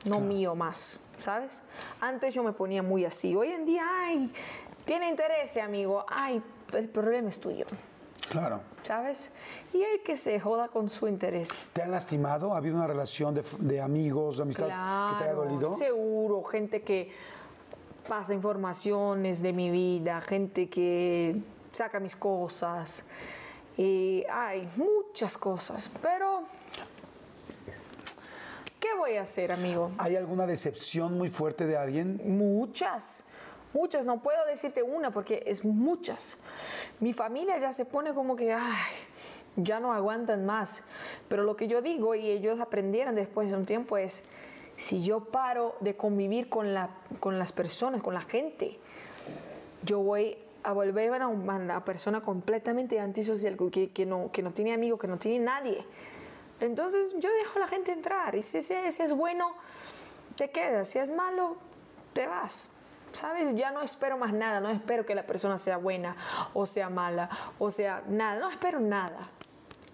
no 0.04 0.20
mío 0.20 0.54
más, 0.54 1.00
¿sabes? 1.18 1.62
Antes 2.00 2.34
yo 2.34 2.42
me 2.42 2.52
ponía 2.52 2.82
muy 2.82 3.04
así. 3.04 3.34
Hoy 3.34 3.48
en 3.48 3.64
día, 3.64 3.84
ay, 3.86 4.32
tiene 4.84 5.08
interés, 5.08 5.56
amigo. 5.56 6.04
Ay, 6.08 6.42
el 6.72 6.88
problema 6.88 7.28
es 7.28 7.40
tuyo. 7.40 7.66
Claro. 8.28 8.60
¿Sabes? 8.82 9.32
Y 9.72 9.82
el 9.82 10.02
que 10.02 10.16
se 10.16 10.38
joda 10.40 10.68
con 10.68 10.88
su 10.88 11.08
interés. 11.08 11.70
¿Te 11.72 11.82
han 11.82 11.90
lastimado? 11.90 12.54
¿Ha 12.54 12.58
habido 12.58 12.76
una 12.76 12.86
relación 12.86 13.34
de, 13.34 13.80
amigos, 13.80 14.38
de 14.38 14.42
amistad 14.42 14.66
que 14.66 15.18
te 15.18 15.24
haya 15.24 15.34
dolido? 15.34 15.74
Seguro, 15.74 16.42
gente 16.44 16.82
que 16.82 17.10
pasa 18.08 18.34
informaciones 18.34 19.42
de 19.42 19.52
mi 19.52 19.70
vida, 19.70 20.20
gente 20.20 20.68
que 20.68 21.40
saca 21.72 22.00
mis 22.00 22.16
cosas. 22.16 23.04
Y 23.76 24.24
hay 24.30 24.68
muchas 24.76 25.36
cosas, 25.36 25.90
pero 26.00 26.42
¿Qué 28.84 28.94
voy 28.98 29.16
a 29.16 29.22
hacer, 29.22 29.50
amigo? 29.50 29.92
¿Hay 29.96 30.14
alguna 30.14 30.46
decepción 30.46 31.16
muy 31.16 31.30
fuerte 31.30 31.66
de 31.66 31.74
alguien? 31.74 32.20
Muchas, 32.22 33.24
muchas. 33.72 34.04
No 34.04 34.20
puedo 34.20 34.44
decirte 34.44 34.82
una 34.82 35.10
porque 35.10 35.42
es 35.46 35.64
muchas. 35.64 36.36
Mi 37.00 37.14
familia 37.14 37.56
ya 37.58 37.72
se 37.72 37.86
pone 37.86 38.12
como 38.12 38.36
que, 38.36 38.52
ay, 38.52 38.92
ya 39.56 39.80
no 39.80 39.94
aguantan 39.94 40.44
más. 40.44 40.82
Pero 41.28 41.44
lo 41.44 41.56
que 41.56 41.66
yo 41.66 41.80
digo 41.80 42.14
y 42.14 42.28
ellos 42.28 42.60
aprendieron 42.60 43.14
después 43.14 43.50
de 43.50 43.56
un 43.56 43.64
tiempo 43.64 43.96
es, 43.96 44.22
si 44.76 45.02
yo 45.02 45.20
paro 45.20 45.76
de 45.80 45.96
convivir 45.96 46.50
con, 46.50 46.74
la, 46.74 46.90
con 47.20 47.38
las 47.38 47.52
personas, 47.52 48.02
con 48.02 48.12
la 48.12 48.20
gente, 48.20 48.78
yo 49.82 50.00
voy 50.00 50.36
a 50.62 50.74
volver 50.74 51.22
a 51.22 51.28
una, 51.28 51.82
persona 51.86 52.20
completamente 52.20 53.00
antisocial, 53.00 53.56
que, 53.72 53.92
que, 53.92 54.04
no, 54.04 54.30
que 54.30 54.42
no 54.42 54.52
tiene 54.52 54.74
amigos, 54.74 55.00
que 55.00 55.08
no 55.08 55.16
tiene 55.16 55.42
nadie. 55.42 55.86
Entonces 56.60 57.14
yo 57.18 57.32
dejo 57.32 57.56
a 57.56 57.60
la 57.60 57.66
gente 57.66 57.92
entrar 57.92 58.34
y 58.34 58.42
si, 58.42 58.58
es 58.58 59.12
bueno, 59.12 59.54
te 60.36 60.50
quedas, 60.50 60.88
si 60.88 60.98
es 60.98 61.10
malo, 61.10 61.56
te 62.12 62.26
vas. 62.26 62.72
¿Sabes? 63.12 63.54
Ya 63.54 63.70
no 63.70 63.80
espero 63.80 64.18
más 64.18 64.32
nada, 64.32 64.58
no 64.58 64.68
espero 64.70 65.06
que 65.06 65.14
la 65.14 65.24
persona 65.24 65.56
sea 65.56 65.76
buena 65.76 66.16
o 66.52 66.66
sea 66.66 66.90
mala 66.90 67.30
o 67.60 67.70
sea 67.70 68.02
nada, 68.08 68.40
no 68.40 68.50
espero 68.50 68.80
nada. 68.80 69.28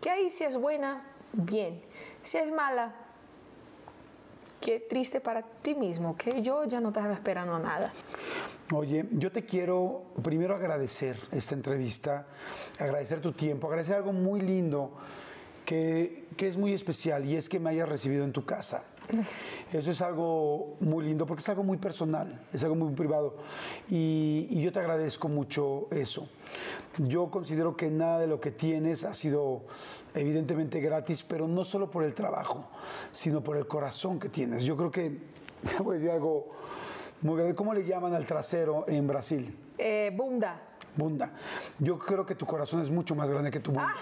Que 0.01 0.11
ahí 0.11 0.31
si 0.31 0.45
es 0.45 0.57
buena, 0.57 1.03
bien. 1.33 1.83
Si 2.23 2.39
es 2.39 2.51
mala, 2.51 2.95
qué 4.61 4.81
triste 4.81 5.21
para 5.21 5.43
ti 5.43 5.75
mismo, 5.75 6.17
que 6.17 6.41
yo 6.41 6.65
ya 6.65 6.81
no 6.81 6.89
estaba 6.89 7.13
esperando 7.13 7.59
nada. 7.59 7.93
Oye, 8.73 9.07
yo 9.13 9.33
te 9.33 9.45
quiero 9.45 10.05
primero 10.23 10.55
agradecer 10.55 11.19
esta 11.33 11.55
entrevista, 11.55 12.27
agradecer 12.79 13.21
tu 13.21 13.33
tiempo, 13.33 13.67
agradecer 13.67 13.97
algo 13.97 14.13
muy 14.13 14.41
lindo 14.41 14.93
que, 15.71 16.27
que 16.37 16.49
es 16.49 16.57
muy 16.57 16.73
especial 16.73 17.25
y 17.25 17.37
es 17.37 17.49
que 17.49 17.61
me 17.61 17.71
hayas 17.71 17.89
recibido 17.89 18.25
en 18.25 18.33
tu 18.33 18.45
casa. 18.45 18.83
Eso 19.73 19.93
es 19.93 20.03
algo 20.03 20.75
muy 20.81 21.05
lindo 21.05 21.27
porque 21.27 21.43
es 21.43 21.49
algo 21.49 21.63
muy 21.63 21.79
personal, 21.79 22.45
es 22.53 22.65
algo 22.65 22.75
muy 22.75 22.93
privado 22.93 23.37
y, 23.89 24.49
y, 24.51 24.61
yo 24.63 24.73
te 24.73 24.81
agradezco 24.81 25.29
mucho 25.29 25.87
eso. 25.93 26.29
Yo 26.99 27.31
considero 27.31 27.77
que 27.77 27.89
nada 27.89 28.19
de 28.19 28.27
lo 28.27 28.41
que 28.41 28.51
tienes 28.51 29.05
ha 29.05 29.15
sido 29.15 29.63
evidentemente 30.13 30.81
gratis, 30.81 31.23
pero 31.23 31.47
no 31.47 31.65
solo 31.65 31.89
por 31.89 32.03
el 32.03 32.15
trabajo, 32.15 32.69
sino 33.13 33.41
por 33.41 33.57
el 33.57 33.69
corazón 33.69 34.19
que 34.19 34.29
tienes. 34.29 34.65
Yo 34.65 34.77
creo 34.77 34.91
que, 34.91 35.21
voy 35.85 35.95
a 35.95 35.99
decir 36.01 36.11
algo 36.11 36.49
muy 37.21 37.37
grande, 37.37 37.55
¿cómo 37.55 37.73
le 37.75 37.85
llaman 37.85 38.13
al 38.15 38.27
trasero 38.27 38.87
en 38.89 39.07
Brasil? 39.07 39.57
Eh, 39.79 40.11
bunda. 40.17 40.61
Bunda. 40.97 41.31
Yo 41.79 41.97
creo 41.97 42.27
que 42.27 42.35
tu 42.35 42.45
corazón 42.45 42.83
es 42.83 42.91
mucho 42.91 43.15
más 43.15 43.31
grande 43.31 43.53
que 43.53 43.61
tu 43.61 43.71
bunda. 43.71 43.95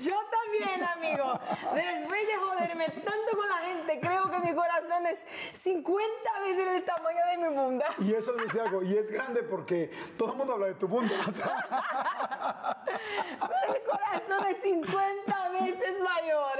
Yo 0.00 0.14
también, 0.30 0.82
amigo. 0.84 1.40
Después 1.78 2.26
de 2.26 2.36
joderme 2.36 2.88
tanto 2.88 3.36
con 3.36 3.48
la 3.48 3.58
gente, 3.58 4.00
creo 4.00 4.30
que 4.30 4.38
mi 4.40 4.54
corazón 4.54 5.06
es 5.06 5.26
50 5.52 6.40
veces 6.40 6.66
el 6.66 6.84
tamaño 6.84 7.20
de 7.30 7.36
mi 7.38 7.54
bunda. 7.54 7.86
Y 7.98 8.12
eso 8.14 8.34
es 8.44 8.54
algo, 8.56 8.82
y 8.82 8.96
es 8.96 9.10
grande 9.10 9.42
porque 9.42 9.90
todo 10.16 10.32
el 10.32 10.38
mundo 10.38 10.54
habla 10.54 10.66
de 10.66 10.74
tu 10.74 10.88
bunda. 10.88 11.14
O 11.26 11.30
sea. 11.30 12.84
Pero 12.84 13.72
mi 13.72 13.80
corazón 13.84 14.48
es 14.50 14.56
50 14.58 15.48
veces 15.50 16.00
mayor. 16.00 16.58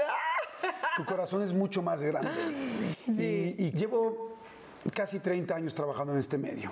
Tu 0.97 1.05
corazón 1.05 1.43
es 1.43 1.53
mucho 1.53 1.81
más 1.81 2.01
grande. 2.01 2.31
Sí. 3.05 3.55
Y, 3.57 3.65
y 3.65 3.71
llevo 3.71 4.37
casi 4.93 5.19
30 5.19 5.55
años 5.55 5.75
trabajando 5.75 6.13
en 6.13 6.19
este 6.19 6.37
medio. 6.37 6.71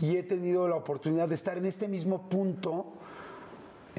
Y 0.00 0.16
he 0.16 0.22
tenido 0.22 0.68
la 0.68 0.76
oportunidad 0.76 1.28
de 1.28 1.34
estar 1.34 1.58
en 1.58 1.66
este 1.66 1.88
mismo 1.88 2.28
punto 2.28 2.94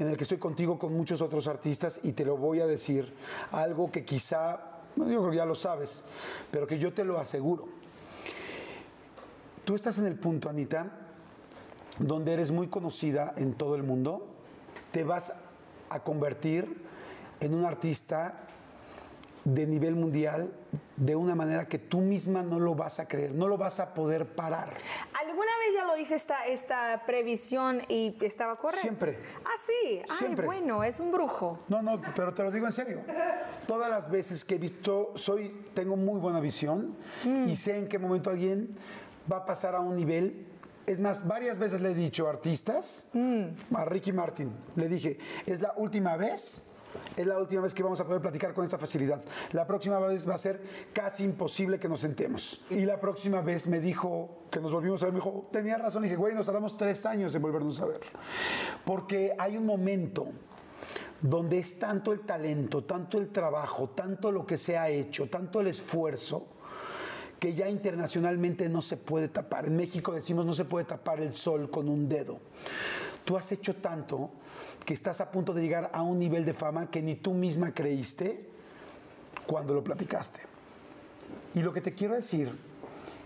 en 0.00 0.08
el 0.08 0.16
que 0.16 0.24
estoy 0.24 0.38
contigo 0.38 0.78
con 0.78 0.94
muchos 0.94 1.20
otros 1.20 1.46
artistas 1.46 2.00
y 2.02 2.12
te 2.12 2.24
lo 2.24 2.36
voy 2.36 2.60
a 2.60 2.66
decir, 2.66 3.14
algo 3.52 3.90
que 3.90 4.04
quizá, 4.04 4.60
yo 4.96 5.04
creo 5.04 5.30
que 5.30 5.36
ya 5.36 5.44
lo 5.44 5.54
sabes, 5.54 6.04
pero 6.50 6.66
que 6.66 6.78
yo 6.78 6.92
te 6.92 7.04
lo 7.04 7.18
aseguro. 7.18 7.68
Tú 9.64 9.74
estás 9.74 9.98
en 9.98 10.06
el 10.06 10.16
punto, 10.16 10.48
Anita, 10.48 10.90
donde 11.98 12.32
eres 12.32 12.50
muy 12.50 12.68
conocida 12.68 13.34
en 13.36 13.54
todo 13.54 13.74
el 13.74 13.82
mundo, 13.82 14.26
te 14.90 15.04
vas 15.04 15.32
a 15.90 16.00
convertir 16.00 16.82
en 17.40 17.54
un 17.54 17.64
artista 17.64 18.46
de 19.44 19.66
nivel 19.66 19.96
mundial 19.96 20.52
de 20.96 21.16
una 21.16 21.34
manera 21.34 21.66
que 21.66 21.78
tú 21.78 21.98
misma 21.98 22.42
no 22.42 22.60
lo 22.60 22.74
vas 22.74 23.00
a 23.00 23.08
creer, 23.08 23.32
no 23.32 23.48
lo 23.48 23.56
vas 23.56 23.80
a 23.80 23.94
poder 23.94 24.26
parar. 24.26 24.74
¿Alguna 25.18 25.50
vez 25.58 25.74
ya 25.74 25.84
lo 25.86 25.96
hice 25.96 26.14
esta, 26.14 26.46
esta 26.46 27.02
previsión 27.06 27.82
y 27.88 28.14
estaba 28.20 28.56
correcto? 28.56 28.82
Siempre. 28.82 29.18
Ah, 29.44 29.56
sí. 29.56 30.02
Siempre. 30.18 30.42
Ay, 30.42 30.46
bueno, 30.46 30.84
es 30.84 31.00
un 31.00 31.10
brujo. 31.10 31.58
No, 31.68 31.80
no, 31.80 32.00
pero 32.14 32.34
te 32.34 32.42
lo 32.42 32.50
digo 32.50 32.66
en 32.66 32.72
serio. 32.72 33.00
Todas 33.66 33.90
las 33.90 34.10
veces 34.10 34.44
que 34.44 34.56
he 34.56 34.58
visto, 34.58 35.12
soy, 35.14 35.68
tengo 35.74 35.96
muy 35.96 36.20
buena 36.20 36.38
visión 36.38 36.96
y 37.24 37.56
sé 37.56 37.78
en 37.78 37.88
qué 37.88 37.98
momento 37.98 38.30
alguien 38.30 38.76
va 39.30 39.38
a 39.38 39.44
pasar 39.46 39.74
a 39.74 39.80
un 39.80 39.96
nivel. 39.96 40.46
Es 40.86 41.00
más, 41.00 41.26
varias 41.26 41.58
veces 41.58 41.80
le 41.80 41.92
he 41.92 41.94
dicho 41.94 42.26
a 42.26 42.30
artistas, 42.30 43.10
a 43.74 43.84
Ricky 43.84 44.12
Martin, 44.12 44.52
le 44.76 44.88
dije, 44.88 45.18
es 45.46 45.62
la 45.62 45.72
última 45.76 46.16
vez 46.16 46.69
es 47.16 47.26
la 47.26 47.38
última 47.38 47.62
vez 47.62 47.74
que 47.74 47.82
vamos 47.82 48.00
a 48.00 48.04
poder 48.04 48.20
platicar 48.20 48.54
con 48.54 48.64
esta 48.64 48.78
facilidad. 48.78 49.22
La 49.52 49.66
próxima 49.66 49.98
vez 49.98 50.28
va 50.28 50.34
a 50.34 50.38
ser 50.38 50.60
casi 50.92 51.24
imposible 51.24 51.78
que 51.78 51.88
nos 51.88 52.00
sentemos. 52.00 52.64
Y 52.70 52.84
la 52.84 53.00
próxima 53.00 53.40
vez 53.40 53.66
me 53.66 53.80
dijo, 53.80 54.44
que 54.50 54.60
nos 54.60 54.72
volvimos 54.72 55.02
a 55.02 55.06
ver, 55.06 55.12
me 55.12 55.20
dijo, 55.20 55.48
tenía 55.52 55.76
razón. 55.76 56.04
Y 56.04 56.06
dije, 56.06 56.16
güey, 56.16 56.34
nos 56.34 56.46
tardamos 56.46 56.76
tres 56.76 57.04
años 57.06 57.34
en 57.34 57.42
volvernos 57.42 57.80
a 57.80 57.86
ver. 57.86 58.00
Porque 58.84 59.34
hay 59.38 59.56
un 59.56 59.66
momento 59.66 60.28
donde 61.20 61.58
es 61.58 61.78
tanto 61.78 62.12
el 62.12 62.20
talento, 62.20 62.84
tanto 62.84 63.18
el 63.18 63.28
trabajo, 63.28 63.90
tanto 63.90 64.32
lo 64.32 64.46
que 64.46 64.56
se 64.56 64.78
ha 64.78 64.88
hecho, 64.88 65.28
tanto 65.28 65.60
el 65.60 65.66
esfuerzo, 65.66 66.46
que 67.38 67.54
ya 67.54 67.68
internacionalmente 67.68 68.68
no 68.68 68.82
se 68.82 68.96
puede 68.96 69.28
tapar. 69.28 69.66
En 69.66 69.76
México 69.76 70.12
decimos 70.12 70.44
no 70.44 70.52
se 70.52 70.64
puede 70.64 70.84
tapar 70.84 71.20
el 71.20 71.34
sol 71.34 71.70
con 71.70 71.88
un 71.88 72.08
dedo. 72.08 72.38
Tú 73.24 73.36
has 73.36 73.50
hecho 73.52 73.76
tanto 73.76 74.30
que 74.84 74.94
estás 74.94 75.20
a 75.20 75.30
punto 75.30 75.52
de 75.52 75.62
llegar 75.62 75.90
a 75.92 76.02
un 76.02 76.18
nivel 76.18 76.44
de 76.44 76.52
fama 76.52 76.90
que 76.90 77.02
ni 77.02 77.16
tú 77.16 77.32
misma 77.32 77.72
creíste 77.72 78.48
cuando 79.46 79.74
lo 79.74 79.84
platicaste. 79.84 80.40
Y 81.54 81.62
lo 81.62 81.72
que 81.72 81.80
te 81.80 81.94
quiero 81.94 82.14
decir 82.14 82.50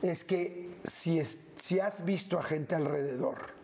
es 0.03 0.25
que 0.25 0.77
si, 0.85 1.19
es, 1.19 1.53
si 1.57 1.81
has 1.81 2.05
visto 2.05 2.39
a 2.39 2.43
gente 2.43 2.75
alrededor 2.75 3.55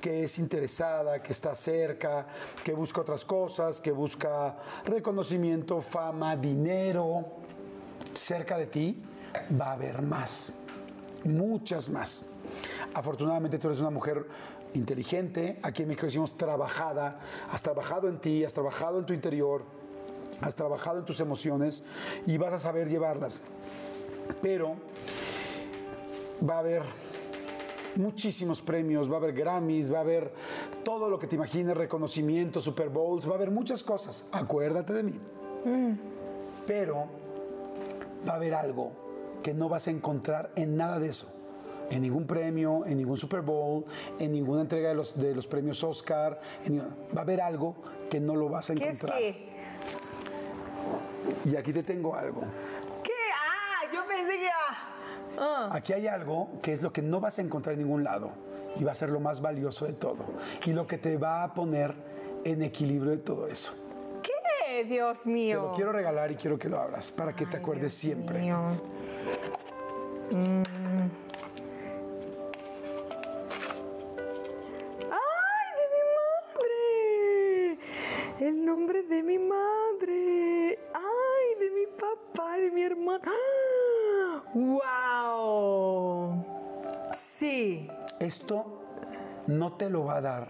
que 0.00 0.24
es 0.24 0.38
interesada, 0.38 1.20
que 1.22 1.32
está 1.32 1.54
cerca, 1.54 2.26
que 2.62 2.72
busca 2.74 3.00
otras 3.00 3.24
cosas, 3.24 3.80
que 3.80 3.90
busca 3.90 4.56
reconocimiento, 4.84 5.80
fama, 5.80 6.36
dinero, 6.36 7.24
cerca 8.14 8.56
de 8.56 8.66
ti, 8.66 9.02
va 9.58 9.70
a 9.70 9.72
haber 9.72 10.02
más, 10.02 10.52
muchas 11.24 11.88
más. 11.88 12.26
Afortunadamente 12.94 13.58
tú 13.58 13.68
eres 13.68 13.80
una 13.80 13.90
mujer 13.90 14.26
inteligente, 14.76 15.58
aquí 15.62 15.82
en 15.82 15.88
México 15.88 16.06
decimos 16.06 16.36
trabajada, 16.36 17.20
has 17.50 17.62
trabajado 17.62 18.08
en 18.08 18.18
ti, 18.18 18.44
has 18.44 18.54
trabajado 18.54 18.98
en 18.98 19.06
tu 19.06 19.12
interior, 19.12 19.62
has 20.40 20.54
trabajado 20.54 20.98
en 20.98 21.04
tus 21.04 21.20
emociones 21.20 21.84
y 22.26 22.36
vas 22.36 22.52
a 22.52 22.58
saber 22.58 22.88
llevarlas. 22.88 23.40
Pero 24.42 24.76
va 26.48 26.56
a 26.56 26.58
haber 26.58 26.82
muchísimos 27.96 28.60
premios, 28.60 29.10
va 29.10 29.14
a 29.14 29.18
haber 29.18 29.32
Grammys, 29.32 29.92
va 29.92 29.98
a 29.98 30.02
haber 30.02 30.32
todo 30.84 31.08
lo 31.08 31.18
que 31.18 31.26
te 31.26 31.36
imagines, 31.36 31.76
reconocimientos, 31.76 32.64
Super 32.64 32.88
Bowls, 32.90 33.28
va 33.28 33.32
a 33.32 33.36
haber 33.36 33.50
muchas 33.50 33.82
cosas. 33.82 34.28
Acuérdate 34.32 34.92
de 34.92 35.02
mí. 35.02 35.20
Pero 36.66 37.06
va 38.28 38.34
a 38.34 38.36
haber 38.36 38.54
algo 38.54 38.92
que 39.42 39.54
no 39.54 39.68
vas 39.68 39.88
a 39.88 39.90
encontrar 39.90 40.52
en 40.56 40.76
nada 40.76 40.98
de 40.98 41.08
eso 41.08 41.35
en 41.90 42.02
ningún 42.02 42.26
premio, 42.26 42.84
en 42.86 42.96
ningún 42.98 43.16
Super 43.16 43.40
Bowl, 43.42 43.84
en 44.18 44.32
ninguna 44.32 44.62
entrega 44.62 44.88
de 44.90 44.94
los, 44.94 45.16
de 45.18 45.34
los 45.34 45.46
premios 45.46 45.82
Oscar. 45.84 46.40
en- 46.64 46.80
va 46.80 47.20
a 47.20 47.22
haber 47.22 47.40
algo 47.40 47.76
que 48.10 48.20
no 48.20 48.34
lo 48.36 48.48
vas 48.48 48.70
a 48.70 48.74
¿Qué 48.74 48.88
es 48.88 48.96
encontrar. 48.96 49.18
qué? 49.18 49.46
Y 51.44 51.56
aquí 51.56 51.72
te 51.72 51.82
tengo 51.82 52.14
algo. 52.14 52.42
¿Qué? 53.02 53.12
Ah, 53.34 53.92
yo 53.92 54.00
pensé 54.06 54.38
que... 54.38 54.48
ah. 54.48 54.92
Ah. 55.38 55.68
Aquí 55.72 55.92
hay 55.92 56.06
algo 56.06 56.48
que 56.62 56.72
es 56.72 56.82
lo 56.82 56.92
que 56.92 57.02
no 57.02 57.20
vas 57.20 57.38
a 57.38 57.42
encontrar 57.42 57.74
en 57.74 57.80
ningún 57.80 58.02
lado 58.04 58.30
y 58.76 58.84
va 58.84 58.92
a 58.92 58.94
ser 58.94 59.10
lo 59.10 59.20
más 59.20 59.40
valioso 59.42 59.84
de 59.86 59.92
todo 59.92 60.24
y 60.64 60.72
lo 60.72 60.86
que 60.86 60.96
te 60.98 61.16
va 61.18 61.42
a 61.42 61.52
poner 61.52 61.94
en 62.44 62.62
equilibrio 62.62 63.10
de 63.10 63.18
todo 63.18 63.46
eso. 63.46 63.72
¿Qué? 64.22 64.84
Dios 64.84 65.24
Te 65.24 65.30
mío. 65.30 65.62
lo 65.62 65.72
quiero 65.74 65.92
regalar 65.92 66.30
y 66.32 66.36
quiero 66.36 66.58
que 66.58 66.68
lo 66.68 66.78
abras 66.78 67.10
para 67.10 67.34
que 67.34 67.44
te 67.46 67.58
acuerdes 67.58 67.82
Dios 67.82 67.94
siempre. 67.94 68.40
mío. 68.40 68.58
Mm. 70.30 70.62
¡Wow! 84.54 86.44
Sí. 87.12 87.88
Esto 88.18 88.82
no 89.46 89.72
te 89.74 89.90
lo 89.90 90.04
va 90.06 90.16
a 90.16 90.20
dar 90.20 90.48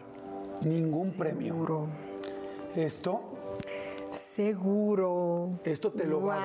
ningún 0.62 1.12
premio. 1.14 1.52
Seguro. 1.54 1.86
Esto, 2.76 3.20
Seguro. 4.12 5.58
esto 5.64 5.90
te 5.92 6.04
lo 6.06 6.22
va 6.22 6.36
a 6.36 6.40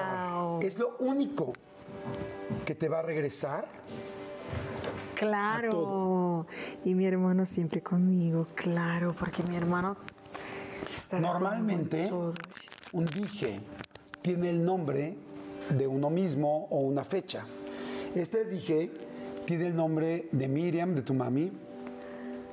dar. 0.55 0.63
Es 0.65 0.79
lo 0.79 0.95
único 0.99 1.53
que 2.65 2.73
te 2.75 2.87
va 2.89 2.99
a 2.99 3.01
regresar 3.01 3.65
Claro. 5.15 5.69
todo. 5.71 6.47
Y 6.85 6.95
mi 6.95 7.05
hermano 7.05 7.45
siempre 7.45 7.81
conmigo, 7.81 8.47
claro, 8.55 9.13
porque 9.17 9.43
mi 9.43 9.55
hermano 9.55 9.95
está 10.89 11.19
Normalmente, 11.19 12.07
todo. 12.07 12.33
un 12.93 13.05
dije 13.05 13.59
tiene 14.21 14.49
el 14.49 14.65
nombre 14.65 15.15
de 15.69 15.87
uno 15.87 16.09
mismo 16.09 16.67
o 16.69 16.79
una 16.79 17.03
fecha. 17.03 17.45
Este 18.15 18.45
dije 18.45 18.91
tiene 19.45 19.67
el 19.67 19.75
nombre 19.75 20.29
de 20.31 20.47
Miriam, 20.47 20.95
de 20.95 21.01
tu 21.01 21.13
mami, 21.13 21.51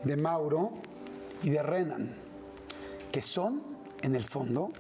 de 0.05 0.17
Mauro 0.17 0.73
y 1.43 1.51
de 1.51 1.63
Renan, 1.63 2.15
que 3.13 3.23
son, 3.23 3.63
en 4.03 4.15
el 4.15 4.25
fondo, 4.25 4.71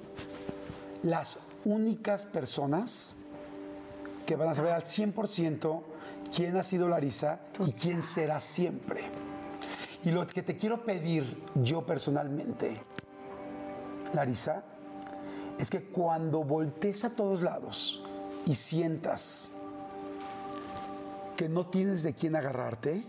las 1.02 1.38
únicas 1.64 2.26
personas 2.26 3.16
que 4.26 4.36
van 4.36 4.48
a 4.48 4.54
saber 4.54 4.72
al 4.72 4.82
100% 4.82 5.82
quién 6.34 6.56
ha 6.56 6.62
sido 6.62 6.88
Larisa 6.88 7.40
y 7.66 7.72
quién 7.72 8.02
será 8.02 8.40
siempre. 8.40 9.02
Y 10.04 10.10
lo 10.10 10.26
que 10.26 10.42
te 10.42 10.56
quiero 10.56 10.84
pedir 10.84 11.42
yo 11.56 11.84
personalmente, 11.84 12.80
Larisa, 14.14 14.62
es 15.58 15.70
que 15.70 15.82
cuando 15.82 16.44
voltees 16.44 17.04
a 17.04 17.14
todos 17.16 17.42
lados 17.42 18.04
y 18.48 18.54
sientas 18.54 19.52
que 21.36 21.48
no 21.48 21.66
tienes 21.66 22.02
de 22.02 22.14
quién 22.14 22.34
agarrarte 22.34 23.04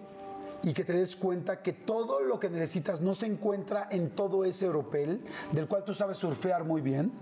y 0.61 0.73
que 0.73 0.83
te 0.83 0.93
des 0.93 1.15
cuenta 1.15 1.61
que 1.61 1.71
todo 1.71 2.19
lo 2.19 2.39
que 2.39 2.49
necesitas 2.49 2.99
no 2.99 3.13
se 3.13 3.25
encuentra 3.25 3.87
en 3.89 4.09
todo 4.09 4.43
ese 4.43 4.65
europel 4.65 5.23
del 5.53 5.67
cual 5.67 5.85
tú 5.85 5.93
sabes 5.93 6.17
surfear 6.17 6.65
muy 6.65 6.81
bien, 6.81 7.13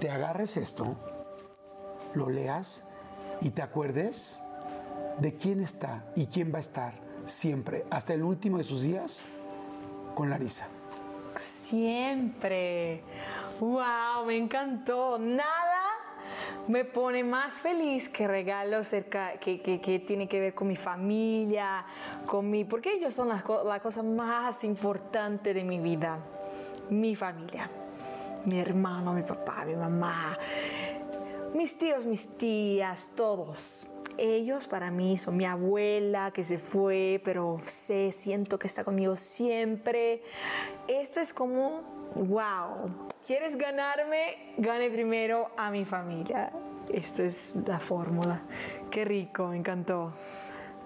te 0.00 0.10
agarres 0.10 0.56
esto, 0.56 0.96
lo 2.14 2.28
leas 2.28 2.88
y 3.40 3.50
te 3.50 3.62
acuerdes 3.62 4.42
de 5.20 5.36
quién 5.36 5.60
está 5.60 6.04
y 6.16 6.26
quién 6.26 6.52
va 6.52 6.56
a 6.56 6.60
estar 6.60 6.94
siempre, 7.24 7.86
hasta 7.90 8.12
el 8.12 8.24
último 8.24 8.58
de 8.58 8.64
sus 8.64 8.82
días, 8.82 9.28
con 10.16 10.28
Larisa. 10.28 10.66
Siempre. 11.38 13.02
¡Wow! 13.60 14.26
Me 14.26 14.36
encantó. 14.36 15.18
Nada 15.18 15.61
me 16.68 16.84
pone 16.84 17.24
más 17.24 17.54
feliz 17.54 18.08
que 18.08 18.26
regalos 18.26 18.88
cerca, 18.88 19.38
que, 19.38 19.60
que, 19.60 19.80
que 19.80 19.98
tiene 19.98 20.28
que 20.28 20.40
ver 20.40 20.54
con 20.54 20.68
mi 20.68 20.76
familia, 20.76 21.84
con 22.26 22.50
mi. 22.50 22.64
Porque 22.64 22.92
ellos 22.92 23.14
son 23.14 23.28
la, 23.28 23.42
la 23.64 23.80
cosa 23.80 24.02
más 24.02 24.64
importante 24.64 25.54
de 25.54 25.64
mi 25.64 25.78
vida. 25.78 26.18
Mi 26.90 27.16
familia. 27.16 27.70
Mi 28.44 28.58
hermano, 28.58 29.12
mi 29.12 29.22
papá, 29.22 29.64
mi 29.64 29.76
mamá, 29.76 30.36
mis 31.54 31.78
tíos, 31.78 32.06
mis 32.06 32.36
tías, 32.36 33.12
todos. 33.14 33.86
Ellos 34.18 34.66
para 34.66 34.90
mí 34.90 35.16
son 35.16 35.36
mi 35.36 35.44
abuela 35.44 36.30
que 36.32 36.44
se 36.44 36.58
fue, 36.58 37.20
pero 37.24 37.60
sé, 37.64 38.12
siento 38.12 38.58
que 38.58 38.66
está 38.66 38.84
conmigo 38.84 39.16
siempre. 39.16 40.22
Esto 40.88 41.20
es 41.20 41.32
como, 41.32 41.82
wow, 42.14 42.90
¿quieres 43.26 43.56
ganarme? 43.56 44.54
Gane 44.58 44.90
primero 44.90 45.48
a 45.56 45.70
mi 45.70 45.84
familia. 45.84 46.52
Esto 46.92 47.22
es 47.22 47.56
la 47.66 47.80
fórmula. 47.80 48.42
Qué 48.90 49.04
rico, 49.04 49.48
me 49.48 49.56
encantó. 49.56 50.12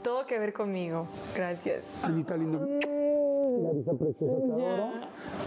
Todo 0.03 0.25
que 0.25 0.39
ver 0.39 0.53
conmigo. 0.53 1.09
Gracias. 1.35 1.93
Anita 2.03 2.37
lindo. 2.37 2.61
Larisa 2.61 3.93
preciosa, 3.95 4.47
te 4.47 4.53
adoro. 4.53 4.91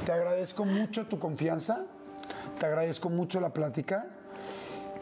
Te 0.06 0.12
agradezco 0.12 0.66
mucho 0.66 1.08
tu 1.08 1.18
confianza. 1.18 1.86
Te 2.60 2.66
agradezco 2.66 3.10
mucho 3.10 3.40
la 3.40 3.54
plática. 3.54 4.08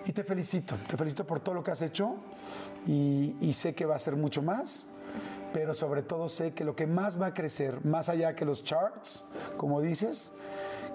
Y 0.07 0.13
te 0.13 0.23
felicito. 0.23 0.75
Te 0.87 0.95
felicito 0.95 1.27
por 1.27 1.41
todo 1.41 1.55
lo 1.55 1.63
que 1.63 1.71
has 1.71 1.81
hecho. 1.81 2.15
Y, 2.85 3.51
sé 3.53 3.75
que 3.75 3.85
va 3.85 3.95
a 3.95 3.99
ser 3.99 4.15
mucho 4.15 4.41
más. 4.41 4.87
Pero 5.53 5.73
sobre 5.73 6.01
todo 6.01 6.29
sé 6.29 6.51
que 6.51 6.63
lo 6.63 6.75
que 6.75 6.87
más 6.87 7.21
va 7.21 7.27
a 7.27 7.33
crecer, 7.33 7.83
más 7.85 8.07
allá 8.07 8.35
que 8.35 8.45
los 8.45 8.63
charts, 8.63 9.25
como 9.57 9.81
dices, 9.81 10.33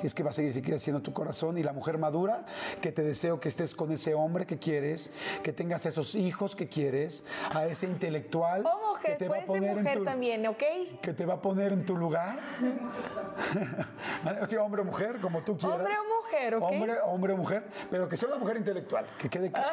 es 0.07 0.15
que 0.15 0.23
va 0.23 0.31
a 0.31 0.33
seguir 0.33 0.63
creciendo 0.63 1.03
tu 1.03 1.13
corazón 1.13 1.59
y 1.59 1.63
la 1.63 1.73
mujer 1.73 1.99
madura, 1.99 2.45
que 2.81 2.93
te 2.93 3.03
deseo 3.03 3.41
que 3.41 3.49
estés 3.49 3.75
con 3.75 3.93
ese 3.93 4.15
hombre 4.15 4.47
que 4.47 4.59
quieres, 4.59 5.11
que 5.43 5.53
tengas 5.53 5.87
esos 5.87 6.15
hijos 6.15 6.57
que 6.57 6.69
quieres, 6.69 7.25
a 7.53 7.67
ese 7.67 7.87
intelectual 7.87 8.65
O 8.67 8.93
mujer, 8.93 9.13
que 9.13 9.25
te 9.25 9.29
va 9.29 9.39
a 9.39 9.45
poner 9.45 9.71
en 9.71 9.79
mujer 9.79 9.99
tu 9.99 10.05
también, 10.05 10.47
¿ok? 10.47 10.63
que 11.01 11.13
te 11.13 11.27
va 11.27 11.35
a 11.35 11.43
poner 11.43 11.73
en 11.73 11.85
tu 11.85 11.97
lugar. 11.97 12.41
sea, 14.47 14.63
hombre 14.63 14.83
o 14.83 14.85
mujer, 14.85 15.21
como 15.21 15.43
tú 15.43 15.57
quieras. 15.57 15.79
Hombre 15.79 15.95
o 15.99 16.23
mujer, 16.23 16.55
¿ok? 16.55 16.63
Hombre, 16.63 16.95
hombre 17.05 17.33
o 17.33 17.37
mujer, 17.37 17.65
pero 17.91 18.09
que 18.09 18.17
sea 18.17 18.29
una 18.29 18.39
mujer 18.39 18.57
intelectual, 18.57 19.07
que 19.19 19.29
quede 19.29 19.51
claro. 19.51 19.71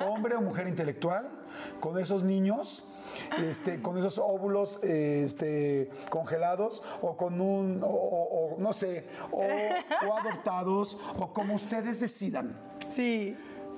hombre 0.08 0.34
o 0.34 0.40
mujer 0.40 0.68
intelectual, 0.68 1.28
con 1.80 1.98
esos 1.98 2.22
niños. 2.22 2.84
Este, 3.38 3.80
con 3.80 3.98
esos 3.98 4.18
óvulos 4.18 4.82
este, 4.82 5.90
congelados 6.10 6.82
o 7.02 7.16
con 7.16 7.40
un, 7.40 7.80
o, 7.82 8.56
no 8.58 8.72
sé, 8.72 9.06
o, 9.30 9.38
o 9.38 10.16
adoptados 10.18 10.98
o 11.18 11.32
como 11.32 11.54
ustedes 11.54 12.00
decidan. 12.00 12.58
Sí. 12.88 13.36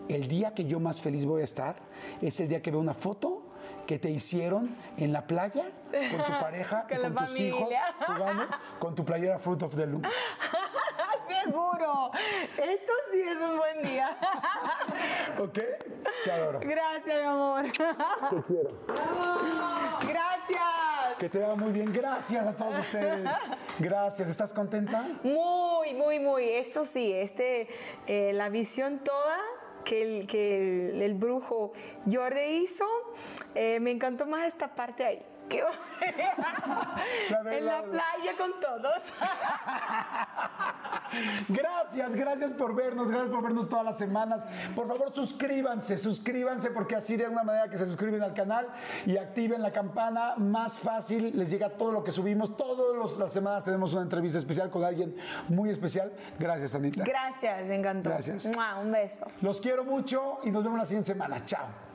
El 0.09 0.29
día 0.29 0.55
que 0.55 0.65
yo 0.67 0.79
más 0.79 1.01
feliz 1.01 1.25
voy 1.25 1.41
a 1.41 1.45
estar 1.45 1.77
es 2.23 2.39
el 2.39 2.49
día 2.49 2.63
que 2.63 2.71
veo 2.71 2.79
una 2.79 2.95
foto 2.95 3.43
que 3.87 3.99
te 3.99 4.11
hicieron 4.11 4.75
en 4.99 5.13
la 5.13 5.27
playa 5.27 5.65
con 5.91 6.25
tu 6.25 6.33
pareja 6.41 6.87
Con 7.01 7.15
tus 7.15 7.41
hijos 7.41 7.69
jugando 8.07 8.45
con 8.79 8.95
tu 8.95 9.05
playera 9.05 9.39
Fruit 9.39 9.63
of 9.63 9.75
the 9.77 9.87
Loom. 9.87 10.03
Seguro. 11.47 12.11
Esto 12.57 12.93
sí 13.13 13.21
es 13.21 13.39
un 13.39 13.57
buen 13.57 13.83
día. 13.83 14.19
¿Ok? 15.39 15.59
Te 16.25 16.33
adoro. 16.33 16.61
Gracias, 16.61 17.21
mi 17.21 17.27
amor. 17.27 17.65
Te 17.65 18.43
quiero. 18.47 18.71
Gracias. 20.09 21.17
Que 21.19 21.29
te 21.29 21.39
vaya 21.39 21.55
muy 21.55 21.71
bien. 21.71 21.93
Gracias 21.93 22.47
a 22.47 22.57
todos 22.57 22.79
ustedes. 22.79 23.31
Gracias. 23.79 24.29
¿Estás 24.29 24.53
contenta? 24.53 25.07
Muy, 25.23 25.95
muy, 25.95 26.19
muy. 26.19 26.49
Esto 26.49 26.85
sí, 26.85 27.13
este, 27.13 27.69
eh, 28.07 28.33
la 28.33 28.49
visión 28.49 28.99
toda 28.99 29.39
que 29.85 30.03
el, 30.03 30.27
que 30.27 30.91
el, 30.91 31.03
el 31.03 31.15
brujo 31.15 31.73
Jordi 32.11 32.65
hizo, 32.65 32.87
eh, 33.55 33.79
me 33.79 33.93
encantó 33.93 34.27
más 34.27 34.49
esta 34.49 34.75
parte 34.75 35.05
ahí. 35.05 35.23
La 37.31 37.41
en 37.57 37.67
la 37.67 37.83
playa 37.83 38.37
con 38.37 38.61
todos. 38.61 39.03
Gracias, 41.49 42.15
gracias 42.15 42.53
por 42.53 42.75
vernos, 42.75 43.11
gracias 43.11 43.31
por 43.31 43.43
vernos 43.43 43.69
todas 43.69 43.85
las 43.85 43.97
semanas. 43.97 44.47
Por 44.75 44.89
favor, 44.89 45.13
suscríbanse, 45.13 45.97
suscríbanse 45.97 46.71
porque 46.71 46.97
así 46.97 47.17
de 47.17 47.25
alguna 47.25 47.45
manera 47.45 47.69
que 47.69 47.79
se 47.79 47.87
suscriben 47.87 48.23
al 48.23 48.35
canal 48.35 48.69
y 49.07 49.17
activen 49.17 49.63
la 49.63 49.73
campana, 49.73 50.35
más 50.37 50.81
fácil 50.81 51.33
les 51.37 51.51
llega 51.51 51.71
todo 51.71 51.93
lo 51.93 52.05
que 52.05 52.11
subimos. 52.11 52.57
Todas 52.57 53.17
las 53.19 53.33
semanas 53.33 53.65
tenemos 53.65 53.93
una 53.93 54.03
entrevista 54.03 54.39
especial 54.39 54.71
con 54.71 54.85
alguien 54.85 55.15
muy 55.49 55.71
especial. 55.71 56.13
Gracias, 56.39 56.75
Anita. 56.75 57.05
Gracias, 57.05 57.65
me 57.67 57.77
encantó. 57.77 58.11
Gracias. 58.11 58.51
Mua, 58.55 58.79
Un 58.81 58.93
beso. 58.93 59.27
Los 59.41 59.61
quiero 59.61 59.85
mucho 59.85 60.39
y 60.43 60.51
nos 60.51 60.65
vemos 60.65 60.79
la 60.79 60.87
siguiente 60.87 61.13
semana. 61.13 61.45
Chao. 61.45 61.86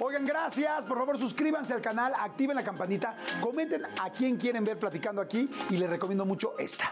Oigan, 0.00 0.24
gracias. 0.24 0.84
Por 0.84 0.98
favor, 0.98 1.18
suscríbanse 1.18 1.72
al 1.74 1.80
canal, 1.80 2.12
activen 2.18 2.56
la 2.56 2.64
campanita, 2.64 3.16
comenten 3.40 3.84
a 3.84 4.10
quién 4.10 4.36
quieren 4.36 4.64
ver 4.64 4.78
platicando 4.78 5.22
aquí 5.22 5.48
y 5.70 5.76
les 5.76 5.88
recomiendo 5.88 6.24
mucho 6.24 6.54
esta. 6.58 6.90